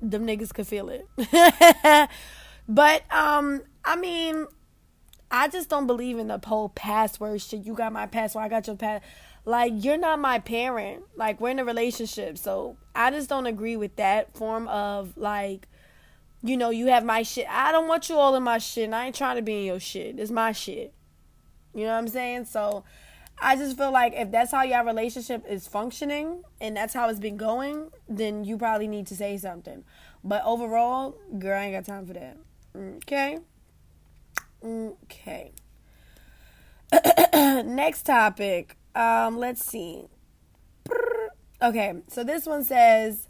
them 0.00 0.26
niggas 0.26 0.52
could 0.52 0.66
feel 0.66 0.88
it. 0.88 1.06
but 2.68 3.02
um 3.12 3.62
I 3.84 3.96
mean 3.96 4.46
I 5.30 5.46
just 5.46 5.68
don't 5.68 5.86
believe 5.86 6.18
in 6.18 6.26
the 6.26 6.40
whole 6.44 6.70
password 6.70 7.40
shit. 7.40 7.64
You 7.64 7.74
got 7.74 7.92
my 7.92 8.06
password, 8.06 8.44
I 8.44 8.48
got 8.48 8.66
your 8.66 8.76
pass 8.76 9.00
like 9.44 9.72
you're 9.76 9.98
not 9.98 10.18
my 10.18 10.38
parent. 10.38 11.04
Like 11.16 11.40
we're 11.40 11.50
in 11.50 11.58
a 11.58 11.64
relationship. 11.64 12.38
So 12.38 12.76
i 12.94 13.10
just 13.10 13.28
don't 13.28 13.46
agree 13.46 13.76
with 13.76 13.96
that 13.96 14.36
form 14.36 14.66
of 14.68 15.16
like 15.16 15.68
you 16.42 16.56
know 16.56 16.70
you 16.70 16.86
have 16.86 17.04
my 17.04 17.22
shit. 17.22 17.46
I 17.48 17.72
don't 17.72 17.88
want 17.88 18.08
you 18.08 18.16
all 18.16 18.34
in 18.34 18.42
my 18.42 18.58
shit 18.58 18.84
and 18.84 18.94
i 18.94 19.06
ain't 19.06 19.14
trying 19.14 19.36
to 19.36 19.42
be 19.42 19.58
in 19.58 19.64
your 19.64 19.80
shit. 19.80 20.18
It's 20.18 20.30
my 20.30 20.52
shit. 20.52 20.92
You 21.74 21.84
know 21.84 21.92
what 21.92 21.98
i'm 21.98 22.08
saying? 22.08 22.46
So 22.46 22.84
i 23.42 23.56
just 23.56 23.76
feel 23.76 23.90
like 23.90 24.12
if 24.14 24.30
that's 24.30 24.52
how 24.52 24.62
your 24.62 24.84
relationship 24.84 25.44
is 25.48 25.66
functioning 25.66 26.42
and 26.60 26.76
that's 26.76 26.92
how 26.92 27.08
it's 27.08 27.20
been 27.20 27.38
going 27.38 27.90
then 28.06 28.44
you 28.44 28.58
probably 28.58 28.88
need 28.88 29.06
to 29.08 29.16
say 29.16 29.36
something. 29.36 29.84
But 30.22 30.42
overall 30.44 31.16
girl 31.38 31.58
i 31.58 31.64
ain't 31.64 31.74
got 31.74 31.84
time 31.92 32.06
for 32.06 32.14
that. 32.14 32.36
Okay? 32.76 33.38
Okay. 34.62 35.52
Next 37.32 38.02
topic 38.02 38.76
um, 38.94 39.38
let's 39.38 39.64
see. 39.64 40.06
Okay, 41.62 41.94
so 42.08 42.24
this 42.24 42.46
one 42.46 42.64
says, 42.64 43.28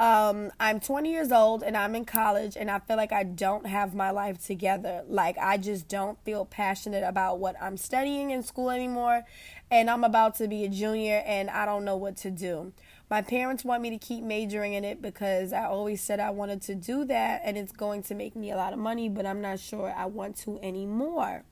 um, 0.00 0.50
I'm 0.58 0.80
20 0.80 1.10
years 1.10 1.30
old 1.30 1.62
and 1.62 1.76
I'm 1.76 1.94
in 1.94 2.06
college 2.06 2.56
and 2.56 2.70
I 2.70 2.78
feel 2.78 2.96
like 2.96 3.12
I 3.12 3.22
don't 3.22 3.66
have 3.66 3.94
my 3.94 4.10
life 4.10 4.42
together. 4.42 5.02
Like, 5.06 5.36
I 5.38 5.58
just 5.58 5.88
don't 5.88 6.18
feel 6.24 6.46
passionate 6.46 7.04
about 7.04 7.38
what 7.38 7.54
I'm 7.60 7.76
studying 7.76 8.30
in 8.30 8.42
school 8.42 8.70
anymore. 8.70 9.24
And 9.70 9.90
I'm 9.90 10.02
about 10.02 10.36
to 10.36 10.48
be 10.48 10.64
a 10.64 10.70
junior 10.70 11.22
and 11.26 11.50
I 11.50 11.66
don't 11.66 11.84
know 11.84 11.98
what 11.98 12.16
to 12.18 12.30
do. 12.30 12.72
My 13.10 13.20
parents 13.20 13.62
want 13.62 13.82
me 13.82 13.90
to 13.90 13.98
keep 13.98 14.24
majoring 14.24 14.72
in 14.72 14.84
it 14.84 15.02
because 15.02 15.52
I 15.52 15.64
always 15.64 16.00
said 16.00 16.18
I 16.18 16.30
wanted 16.30 16.62
to 16.62 16.74
do 16.74 17.04
that 17.04 17.42
and 17.44 17.58
it's 17.58 17.72
going 17.72 18.02
to 18.04 18.14
make 18.14 18.34
me 18.34 18.52
a 18.52 18.56
lot 18.56 18.72
of 18.72 18.78
money, 18.78 19.10
but 19.10 19.26
I'm 19.26 19.42
not 19.42 19.58
sure 19.58 19.92
I 19.94 20.06
want 20.06 20.36
to 20.44 20.58
anymore. 20.62 21.44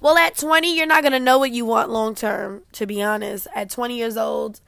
Well, 0.00 0.16
at 0.16 0.36
20, 0.36 0.76
you're 0.76 0.86
not 0.86 1.02
going 1.02 1.12
to 1.12 1.20
know 1.20 1.38
what 1.38 1.50
you 1.52 1.64
want 1.64 1.90
long 1.90 2.14
term, 2.14 2.62
to 2.72 2.86
be 2.86 3.02
honest. 3.02 3.46
At 3.54 3.70
20 3.70 3.96
years 3.96 4.16
old, 4.16 4.60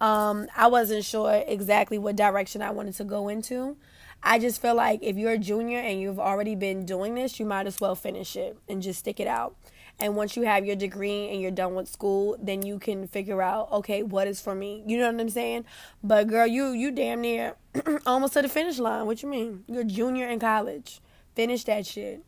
Um, 0.00 0.46
I 0.56 0.66
wasn't 0.68 1.04
sure 1.04 1.44
exactly 1.46 1.98
what 1.98 2.16
direction 2.16 2.62
I 2.62 2.70
wanted 2.70 2.94
to 2.94 3.04
go 3.04 3.28
into. 3.28 3.76
I 4.22 4.38
just 4.38 4.60
feel 4.62 4.74
like 4.74 5.00
if 5.02 5.16
you're 5.16 5.32
a 5.32 5.38
junior 5.38 5.78
and 5.78 6.00
you've 6.00 6.18
already 6.18 6.54
been 6.54 6.86
doing 6.86 7.14
this, 7.14 7.38
you 7.38 7.44
might 7.46 7.66
as 7.66 7.80
well 7.80 7.94
finish 7.94 8.34
it 8.34 8.56
and 8.66 8.80
just 8.80 9.00
stick 9.00 9.20
it 9.20 9.26
out. 9.26 9.56
And 9.98 10.16
once 10.16 10.36
you 10.36 10.44
have 10.44 10.64
your 10.64 10.76
degree 10.76 11.28
and 11.28 11.42
you're 11.42 11.50
done 11.50 11.74
with 11.74 11.86
school, 11.88 12.36
then 12.40 12.62
you 12.62 12.78
can 12.78 13.06
figure 13.08 13.42
out, 13.42 13.70
okay, 13.70 14.02
what 14.02 14.26
is 14.26 14.40
for 14.40 14.54
me. 14.54 14.82
You 14.86 14.96
know 14.98 15.12
what 15.12 15.20
I'm 15.20 15.28
saying? 15.28 15.66
But 16.02 16.28
girl, 16.28 16.46
you 16.46 16.68
you 16.72 16.90
damn 16.90 17.20
near 17.20 17.56
almost 18.06 18.32
to 18.32 18.42
the 18.42 18.48
finish 18.48 18.78
line. 18.78 19.04
What 19.04 19.22
you 19.22 19.28
mean? 19.28 19.64
You're 19.66 19.84
junior 19.84 20.26
in 20.28 20.38
college. 20.40 21.00
Finish 21.34 21.64
that 21.64 21.84
shit. 21.84 22.24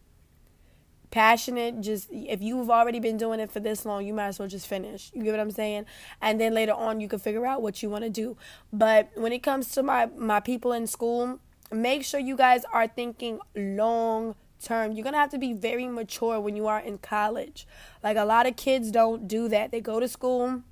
Passionate, 1.13 1.81
just 1.83 2.09
if 2.11 2.43
you've 2.43 2.71
already 2.71 2.99
been 2.99 3.17
doing 3.17 3.39
it 3.39 3.53
for 3.53 3.61
this 3.61 3.85
long, 3.85 4.05
you 4.05 4.15
might 4.15 4.29
as 4.29 4.39
well 4.39 4.49
just 4.49 4.67
finish. 4.67 5.11
You 5.15 5.23
get 5.23 5.31
what 5.31 5.41
I'm 5.41 5.51
saying? 5.51 5.85
And 6.21 6.41
then 6.41 6.55
later 6.55 6.73
on 6.73 7.01
you 7.01 7.07
can 7.07 7.21
figure 7.21 7.47
out 7.47 7.63
what 7.63 7.83
you 7.83 7.91
want 7.91 8.03
to 8.03 8.11
do. 8.11 8.37
But 8.73 9.11
when 9.15 9.33
it 9.33 9.43
comes 9.45 9.71
to 9.73 9.83
my 9.83 10.07
my 10.17 10.41
people 10.41 10.73
in 10.73 10.87
school, 10.87 11.39
make 11.71 12.03
sure 12.03 12.19
you 12.19 12.37
guys 12.37 12.65
are 12.73 12.89
thinking 12.89 13.39
long 13.55 14.35
term. 14.63 14.93
You're 14.93 15.03
going 15.03 15.13
to 15.13 15.19
have 15.19 15.31
to 15.31 15.39
be 15.39 15.53
very 15.53 15.87
mature 15.87 16.41
when 16.41 16.57
you 16.57 16.67
are 16.67 16.81
in 16.81 16.99
college. 16.99 17.67
Like 18.03 18.17
a 18.17 18.25
lot 18.25 18.47
of 18.47 18.57
kids 18.57 18.91
don't 18.91 19.29
do 19.29 19.49
that. 19.49 19.71
They 19.71 19.81
go 19.81 20.01
to 20.01 20.09
school 20.09 20.63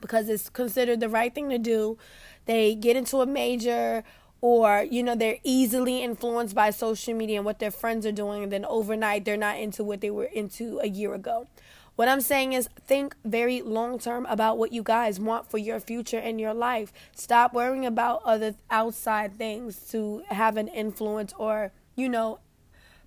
because 0.00 0.28
it's 0.28 0.48
considered 0.48 1.00
the 1.00 1.08
right 1.08 1.34
thing 1.34 1.50
to 1.50 1.58
do. 1.58 1.98
They 2.44 2.74
get 2.74 2.96
into 2.96 3.20
a 3.20 3.26
major 3.26 4.04
or 4.40 4.86
you 4.90 5.02
know 5.02 5.14
they're 5.14 5.38
easily 5.42 6.02
influenced 6.02 6.54
by 6.54 6.70
social 6.70 7.14
media 7.14 7.36
and 7.36 7.44
what 7.44 7.58
their 7.58 7.70
friends 7.70 8.04
are 8.06 8.12
doing 8.12 8.42
and 8.42 8.52
then 8.52 8.64
overnight 8.66 9.24
they're 9.24 9.36
not 9.36 9.58
into 9.58 9.82
what 9.82 10.00
they 10.00 10.10
were 10.10 10.24
into 10.24 10.78
a 10.80 10.88
year 10.88 11.14
ago. 11.14 11.46
What 11.96 12.08
I'm 12.08 12.20
saying 12.20 12.52
is 12.52 12.68
think 12.86 13.16
very 13.24 13.62
long 13.62 13.98
term 13.98 14.26
about 14.26 14.58
what 14.58 14.70
you 14.70 14.82
guys 14.82 15.18
want 15.18 15.50
for 15.50 15.56
your 15.56 15.80
future 15.80 16.18
and 16.18 16.38
your 16.38 16.52
life. 16.52 16.92
Stop 17.14 17.54
worrying 17.54 17.86
about 17.86 18.20
other 18.22 18.54
outside 18.70 19.38
things 19.38 19.78
to 19.92 20.22
have 20.28 20.58
an 20.58 20.68
influence 20.68 21.32
or, 21.38 21.72
you 21.94 22.10
know, 22.10 22.40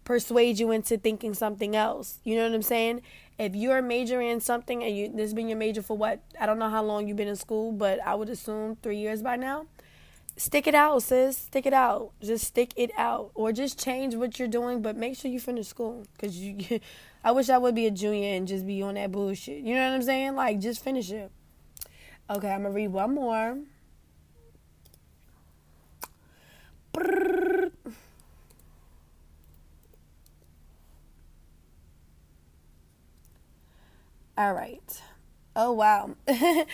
persuade 0.05 0.57
you 0.57 0.71
into 0.71 0.97
thinking 0.97 1.35
something 1.35 1.75
else. 1.75 2.17
You 2.23 2.35
know 2.35 2.45
what 2.45 2.55
I'm 2.55 2.63
saying? 2.63 3.03
If 3.37 3.55
you're 3.55 3.83
majoring 3.83 4.27
in 4.27 4.41
something 4.41 4.83
and 4.83 4.97
you 4.97 5.07
this 5.07 5.21
has 5.21 5.33
been 5.35 5.49
your 5.49 5.57
major 5.57 5.83
for 5.83 5.95
what 5.95 6.21
I 6.41 6.47
don't 6.47 6.57
know 6.57 6.69
how 6.69 6.83
long 6.83 7.07
you've 7.07 7.15
been 7.15 7.27
in 7.27 7.35
school, 7.35 7.71
but 7.71 7.99
I 8.03 8.15
would 8.15 8.29
assume 8.29 8.75
three 8.81 8.97
years 8.97 9.21
by 9.21 9.35
now. 9.35 9.67
Stick 10.39 10.67
it 10.67 10.73
out, 10.73 11.03
sis. 11.03 11.37
Stick 11.37 11.65
it 11.65 11.73
out. 11.73 12.11
Just 12.21 12.45
stick 12.47 12.71
it 12.77 12.91
out, 12.97 13.31
or 13.35 13.51
just 13.51 13.77
change 13.77 14.15
what 14.15 14.39
you're 14.39 14.47
doing, 14.47 14.81
but 14.81 14.95
make 14.95 15.17
sure 15.17 15.29
you 15.29 15.37
finish 15.37 15.67
school. 15.67 16.05
Cause 16.17 16.33
you, 16.37 16.79
I 17.25 17.33
wish 17.33 17.49
I 17.49 17.57
would 17.57 17.75
be 17.75 17.87
a 17.87 17.91
junior 17.91 18.35
and 18.35 18.47
just 18.47 18.65
be 18.65 18.81
on 18.81 18.93
that 18.93 19.11
bullshit. 19.11 19.61
You 19.61 19.75
know 19.75 19.89
what 19.89 19.95
I'm 19.95 20.01
saying? 20.01 20.35
Like, 20.35 20.61
just 20.61 20.81
finish 20.81 21.11
it. 21.11 21.29
Okay, 22.29 22.49
I'm 22.49 22.63
gonna 22.63 22.73
read 22.73 22.87
one 22.87 23.15
more. 23.15 23.57
All 34.37 34.53
right. 34.53 35.01
Oh, 35.53 35.73
wow. 35.73 36.15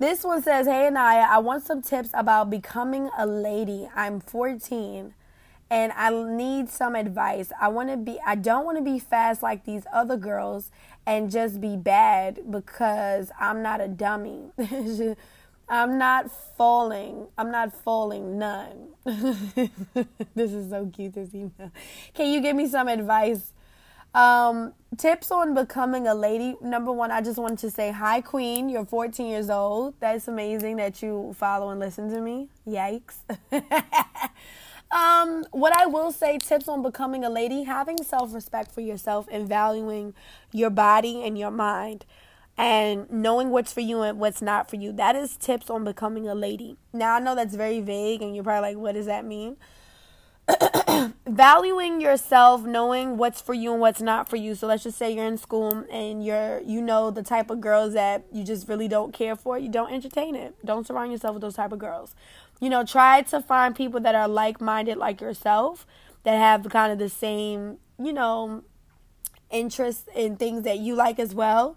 this 0.00 0.24
one 0.24 0.42
says, 0.42 0.66
Hey, 0.66 0.86
Anaya, 0.86 1.28
I 1.30 1.38
want 1.38 1.62
some 1.64 1.82
tips 1.82 2.10
about 2.14 2.50
becoming 2.50 3.10
a 3.16 3.26
lady. 3.26 3.88
I'm 3.94 4.18
14 4.18 5.14
and 5.70 5.92
I 5.92 6.10
need 6.10 6.70
some 6.70 6.96
advice. 6.96 7.52
I 7.60 7.68
want 7.68 7.90
to 7.90 7.96
be, 7.98 8.18
I 8.26 8.34
don't 8.34 8.64
want 8.64 8.78
to 8.78 8.82
be 8.82 8.98
fast 8.98 9.42
like 9.42 9.64
these 9.64 9.84
other 9.92 10.16
girls 10.16 10.70
and 11.06 11.30
just 11.30 11.60
be 11.60 11.76
bad 11.76 12.50
because 12.50 13.30
I'm 13.38 13.62
not 13.62 13.80
a 13.80 13.88
dummy. 13.88 14.50
I'm 15.68 15.98
not 15.98 16.30
falling. 16.56 17.28
I'm 17.38 17.52
not 17.52 17.72
falling 17.72 18.38
none. 18.38 18.88
this 19.04 20.50
is 20.52 20.70
so 20.70 20.90
cute, 20.92 21.14
this 21.14 21.32
email. 21.34 21.70
Can 22.14 22.32
you 22.32 22.40
give 22.40 22.56
me 22.56 22.66
some 22.66 22.88
advice 22.88 23.52
um, 24.14 24.72
tips 24.96 25.30
on 25.30 25.54
becoming 25.54 26.06
a 26.06 26.14
lady. 26.14 26.56
Number 26.60 26.92
one, 26.92 27.10
I 27.10 27.20
just 27.20 27.38
wanted 27.38 27.58
to 27.60 27.70
say 27.70 27.90
hi, 27.92 28.20
Queen. 28.20 28.68
You're 28.68 28.84
14 28.84 29.26
years 29.26 29.50
old. 29.50 29.94
That's 30.00 30.28
amazing 30.28 30.76
that 30.76 31.02
you 31.02 31.34
follow 31.36 31.70
and 31.70 31.80
listen 31.80 32.10
to 32.10 32.20
me. 32.20 32.48
Yikes. 32.66 33.18
um, 34.90 35.44
what 35.52 35.74
I 35.76 35.86
will 35.86 36.12
say, 36.12 36.38
tips 36.38 36.68
on 36.68 36.82
becoming 36.82 37.24
a 37.24 37.30
lady: 37.30 37.64
having 37.64 38.02
self-respect 38.02 38.72
for 38.72 38.80
yourself 38.80 39.28
and 39.30 39.48
valuing 39.48 40.14
your 40.52 40.70
body 40.70 41.24
and 41.24 41.38
your 41.38 41.52
mind, 41.52 42.04
and 42.58 43.08
knowing 43.10 43.50
what's 43.50 43.72
for 43.72 43.80
you 43.80 44.02
and 44.02 44.18
what's 44.18 44.42
not 44.42 44.68
for 44.68 44.76
you. 44.76 44.92
That 44.92 45.14
is 45.14 45.36
tips 45.36 45.70
on 45.70 45.84
becoming 45.84 46.26
a 46.26 46.34
lady. 46.34 46.76
Now 46.92 47.14
I 47.14 47.20
know 47.20 47.36
that's 47.36 47.54
very 47.54 47.80
vague, 47.80 48.22
and 48.22 48.34
you're 48.34 48.44
probably 48.44 48.70
like, 48.70 48.82
"What 48.82 48.94
does 48.94 49.06
that 49.06 49.24
mean?" 49.24 49.56
valuing 51.26 52.00
yourself, 52.00 52.64
knowing 52.64 53.16
what's 53.16 53.40
for 53.40 53.54
you 53.54 53.72
and 53.72 53.80
what's 53.80 54.00
not 54.00 54.28
for 54.28 54.36
you. 54.36 54.54
So 54.54 54.66
let's 54.66 54.82
just 54.82 54.98
say 54.98 55.10
you're 55.12 55.26
in 55.26 55.38
school 55.38 55.84
and 55.90 56.24
you're 56.24 56.60
you 56.60 56.80
know 56.80 57.10
the 57.10 57.22
type 57.22 57.50
of 57.50 57.60
girls 57.60 57.94
that 57.94 58.24
you 58.32 58.44
just 58.44 58.68
really 58.68 58.88
don't 58.88 59.12
care 59.12 59.36
for, 59.36 59.58
you 59.58 59.68
don't 59.68 59.92
entertain 59.92 60.34
it. 60.34 60.54
Don't 60.64 60.86
surround 60.86 61.12
yourself 61.12 61.34
with 61.34 61.42
those 61.42 61.54
type 61.54 61.72
of 61.72 61.78
girls. 61.78 62.14
You 62.60 62.68
know, 62.68 62.84
try 62.84 63.22
to 63.22 63.40
find 63.40 63.74
people 63.74 64.00
that 64.00 64.14
are 64.14 64.28
like-minded 64.28 64.98
like 64.98 65.20
yourself 65.20 65.86
that 66.24 66.36
have 66.36 66.68
kind 66.70 66.92
of 66.92 66.98
the 66.98 67.08
same, 67.08 67.78
you 67.98 68.12
know, 68.12 68.62
interests 69.50 70.08
in 70.14 70.36
things 70.36 70.64
that 70.64 70.78
you 70.78 70.94
like 70.94 71.18
as 71.18 71.34
well 71.34 71.76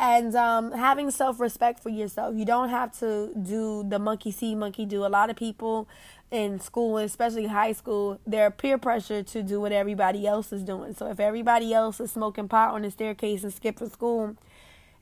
and 0.00 0.34
um, 0.34 0.72
having 0.72 1.10
self-respect 1.10 1.78
for 1.78 1.90
yourself 1.90 2.34
you 2.34 2.44
don't 2.46 2.70
have 2.70 2.98
to 2.98 3.30
do 3.42 3.84
the 3.86 3.98
monkey 3.98 4.30
see 4.30 4.54
monkey 4.54 4.86
do 4.86 5.04
a 5.04 5.08
lot 5.08 5.28
of 5.28 5.36
people 5.36 5.86
in 6.30 6.60
school, 6.60 6.98
especially 6.98 7.46
high 7.46 7.72
school, 7.72 8.20
they're 8.26 8.50
peer 8.50 8.78
pressure 8.78 9.22
to 9.22 9.42
do 9.42 9.60
what 9.60 9.72
everybody 9.72 10.26
else 10.26 10.52
is 10.52 10.62
doing. 10.62 10.94
So 10.94 11.08
if 11.08 11.18
everybody 11.18 11.74
else 11.74 12.00
is 12.00 12.12
smoking 12.12 12.48
pot 12.48 12.72
on 12.72 12.82
the 12.82 12.90
staircase 12.90 13.42
and 13.42 13.52
skipping 13.52 13.90
school, 13.90 14.36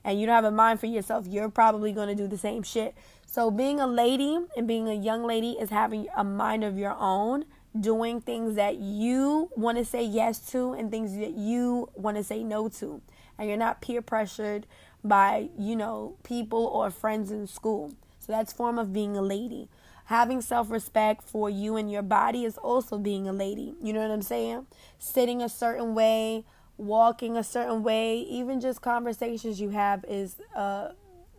and 0.03 0.19
you 0.19 0.25
don't 0.25 0.35
have 0.35 0.45
a 0.45 0.51
mind 0.51 0.79
for 0.79 0.87
yourself, 0.87 1.27
you're 1.27 1.49
probably 1.49 1.91
going 1.91 2.07
to 2.07 2.15
do 2.15 2.27
the 2.27 2.37
same 2.37 2.63
shit. 2.63 2.95
So 3.25 3.51
being 3.51 3.79
a 3.79 3.85
lady 3.85 4.39
and 4.57 4.67
being 4.67 4.87
a 4.87 4.93
young 4.93 5.23
lady 5.23 5.51
is 5.51 5.69
having 5.69 6.07
a 6.15 6.23
mind 6.23 6.63
of 6.63 6.77
your 6.77 6.95
own, 6.97 7.45
doing 7.79 8.21
things 8.21 8.55
that 8.55 8.77
you 8.77 9.51
want 9.55 9.77
to 9.77 9.85
say 9.85 10.03
yes 10.03 10.39
to 10.51 10.73
and 10.73 10.89
things 10.89 11.15
that 11.17 11.33
you 11.37 11.89
want 11.93 12.17
to 12.17 12.23
say 12.23 12.43
no 12.43 12.69
to. 12.69 13.01
And 13.37 13.47
you're 13.47 13.57
not 13.57 13.81
peer 13.81 14.01
pressured 14.01 14.65
by, 15.03 15.49
you 15.57 15.75
know, 15.75 16.15
people 16.23 16.65
or 16.65 16.89
friends 16.89 17.29
in 17.29 17.45
school. 17.45 17.93
So 18.19 18.31
that's 18.31 18.51
form 18.51 18.79
of 18.79 18.91
being 18.91 19.15
a 19.15 19.21
lady 19.21 19.69
having 20.09 20.41
self 20.41 20.71
respect 20.71 21.23
for 21.23 21.51
you 21.51 21.77
and 21.77 21.91
your 21.91 22.01
body 22.01 22.43
is 22.43 22.57
also 22.57 22.97
being 22.97 23.27
a 23.27 23.31
lady. 23.31 23.75
You 23.79 23.93
know 23.93 24.01
what 24.01 24.09
I'm 24.09 24.23
saying? 24.23 24.65
Sitting 24.97 25.39
a 25.39 25.47
certain 25.47 25.93
way, 25.93 26.45
walking 26.77 27.37
a 27.37 27.43
certain 27.43 27.83
way, 27.83 28.17
even 28.21 28.59
just 28.59 28.81
conversations 28.81 29.61
you 29.61 29.69
have 29.69 30.03
is, 30.09 30.41
uh, 30.55 30.89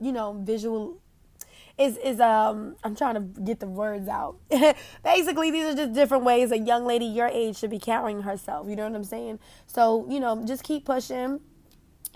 you 0.01 0.13
know, 0.13 0.41
visual. 0.41 0.99
Is 1.79 1.97
is 1.97 2.21
um 2.21 2.77
I'm 2.85 2.95
trying 2.95 3.15
to 3.15 3.41
get 3.41 3.59
the 3.59 3.67
words 3.67 4.07
out. 4.07 4.37
Basically, 5.03 5.51
these 5.51 5.65
are 5.65 5.75
just 5.75 5.93
different 5.93 6.25
ways 6.25 6.53
a 6.53 6.59
young 6.59 6.85
lady 6.85 7.07
your 7.07 7.29
age 7.29 7.57
should 7.57 7.71
be 7.71 7.79
carrying 7.79 8.23
herself. 8.23 8.69
You 8.69 8.77
know 8.77 8.85
what 8.85 8.95
I'm 8.95 9.05
saying? 9.05 9.41
So 9.67 10.07
you 10.09 10.21
know, 10.21 10.45
just 10.47 10.63
keep 10.63 10.85
pushing, 10.85 11.41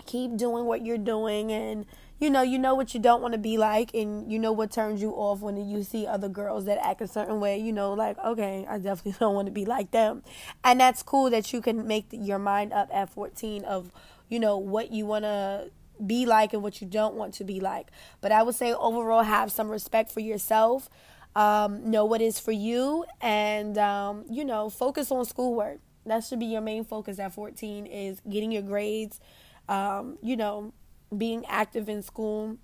keep 0.05 0.37
doing 0.37 0.65
what 0.65 0.85
you're 0.85 0.99
doing, 0.99 1.51
and 1.51 1.85
you 2.19 2.29
know, 2.29 2.41
you 2.41 2.57
know 2.57 2.75
what 2.75 2.93
you 2.93 2.99
don't 2.99 3.21
want 3.21 3.33
to 3.33 3.37
be 3.37 3.57
like, 3.57 3.93
and 3.93 4.31
you 4.31 4.39
know 4.39 4.51
what 4.51 4.71
turns 4.71 5.01
you 5.01 5.11
off 5.11 5.41
when 5.41 5.57
you 5.57 5.83
see 5.83 6.07
other 6.07 6.29
girls 6.29 6.65
that 6.65 6.77
act 6.81 7.01
a 7.01 7.07
certain 7.07 7.39
way. 7.39 7.57
You 7.57 7.73
know, 7.73 7.93
like, 7.93 8.17
okay, 8.19 8.65
I 8.69 8.77
definitely 8.77 9.15
don't 9.19 9.35
want 9.35 9.47
to 9.47 9.51
be 9.51 9.65
like 9.65 9.91
them. 9.91 10.23
And 10.63 10.79
that's 10.79 11.03
cool 11.03 11.29
that 11.29 11.51
you 11.51 11.61
can 11.61 11.87
make 11.87 12.07
your 12.11 12.39
mind 12.39 12.71
up 12.71 12.89
at 12.93 13.09
14 13.09 13.65
of, 13.65 13.91
you 14.29 14.39
know, 14.39 14.57
what 14.57 14.91
you 14.91 15.05
want 15.05 15.23
to 15.25 15.71
be 16.05 16.25
like 16.25 16.53
and 16.53 16.63
what 16.63 16.81
you 16.81 16.87
don't 16.87 17.15
want 17.15 17.33
to 17.35 17.43
be 17.43 17.59
like. 17.59 17.87
But 18.21 18.31
I 18.31 18.43
would 18.43 18.55
say 18.55 18.73
overall, 18.73 19.23
have 19.23 19.51
some 19.51 19.69
respect 19.69 20.11
for 20.11 20.21
yourself. 20.21 20.89
Um, 21.35 21.91
know 21.91 22.05
what 22.05 22.21
is 22.21 22.39
for 22.39 22.53
you, 22.53 23.03
and 23.19 23.77
um, 23.77 24.23
you 24.29 24.45
know, 24.45 24.69
focus 24.69 25.11
on 25.11 25.25
schoolwork. 25.25 25.79
That 26.05 26.23
should 26.23 26.39
be 26.39 26.45
your 26.45 26.61
main 26.61 26.85
focus 26.85 27.19
at 27.19 27.33
14 27.33 27.87
is 27.87 28.21
getting 28.29 28.53
your 28.53 28.61
grades. 28.61 29.19
Um, 29.67 30.17
you 30.21 30.37
know, 30.37 30.71
being 31.15 31.45
active 31.47 31.89
in 31.89 32.01
school, 32.01 32.57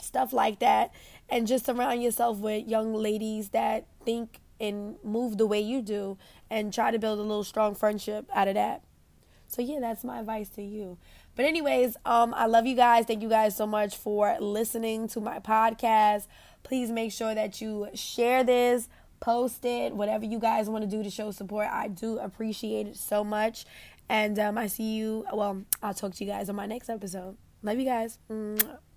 stuff 0.00 0.32
like 0.32 0.58
that. 0.60 0.92
And 1.28 1.46
just 1.46 1.66
surround 1.66 2.02
yourself 2.02 2.38
with 2.38 2.66
young 2.66 2.94
ladies 2.94 3.50
that 3.50 3.86
think 4.04 4.40
and 4.60 4.96
move 5.04 5.38
the 5.38 5.46
way 5.46 5.60
you 5.60 5.82
do 5.82 6.18
and 6.50 6.72
try 6.72 6.90
to 6.90 6.98
build 6.98 7.18
a 7.18 7.22
little 7.22 7.44
strong 7.44 7.74
friendship 7.74 8.28
out 8.34 8.48
of 8.48 8.54
that. 8.54 8.82
So 9.46 9.62
yeah, 9.62 9.78
that's 9.80 10.04
my 10.04 10.20
advice 10.20 10.48
to 10.50 10.62
you. 10.62 10.98
But 11.36 11.44
anyways, 11.44 11.96
um 12.04 12.34
I 12.34 12.46
love 12.46 12.66
you 12.66 12.74
guys. 12.74 13.06
Thank 13.06 13.22
you 13.22 13.28
guys 13.28 13.56
so 13.56 13.66
much 13.66 13.96
for 13.96 14.36
listening 14.40 15.08
to 15.08 15.20
my 15.20 15.38
podcast. 15.38 16.26
Please 16.62 16.90
make 16.90 17.12
sure 17.12 17.34
that 17.34 17.60
you 17.60 17.88
share 17.94 18.44
this, 18.44 18.88
post 19.20 19.64
it, 19.64 19.94
whatever 19.94 20.24
you 20.24 20.38
guys 20.38 20.68
want 20.68 20.82
to 20.84 20.90
do 20.90 21.02
to 21.02 21.10
show 21.10 21.30
support. 21.30 21.68
I 21.70 21.88
do 21.88 22.18
appreciate 22.18 22.88
it 22.88 22.96
so 22.96 23.24
much. 23.24 23.64
And 24.08 24.38
um, 24.38 24.56
I 24.58 24.66
see 24.66 24.94
you, 24.94 25.26
well, 25.32 25.62
I'll 25.82 25.94
talk 25.94 26.14
to 26.14 26.24
you 26.24 26.30
guys 26.30 26.48
on 26.48 26.56
my 26.56 26.66
next 26.66 26.88
episode. 26.88 27.36
Love 27.62 27.78
you 27.78 27.84
guys. 27.84 28.18
Mwah. 28.30 28.87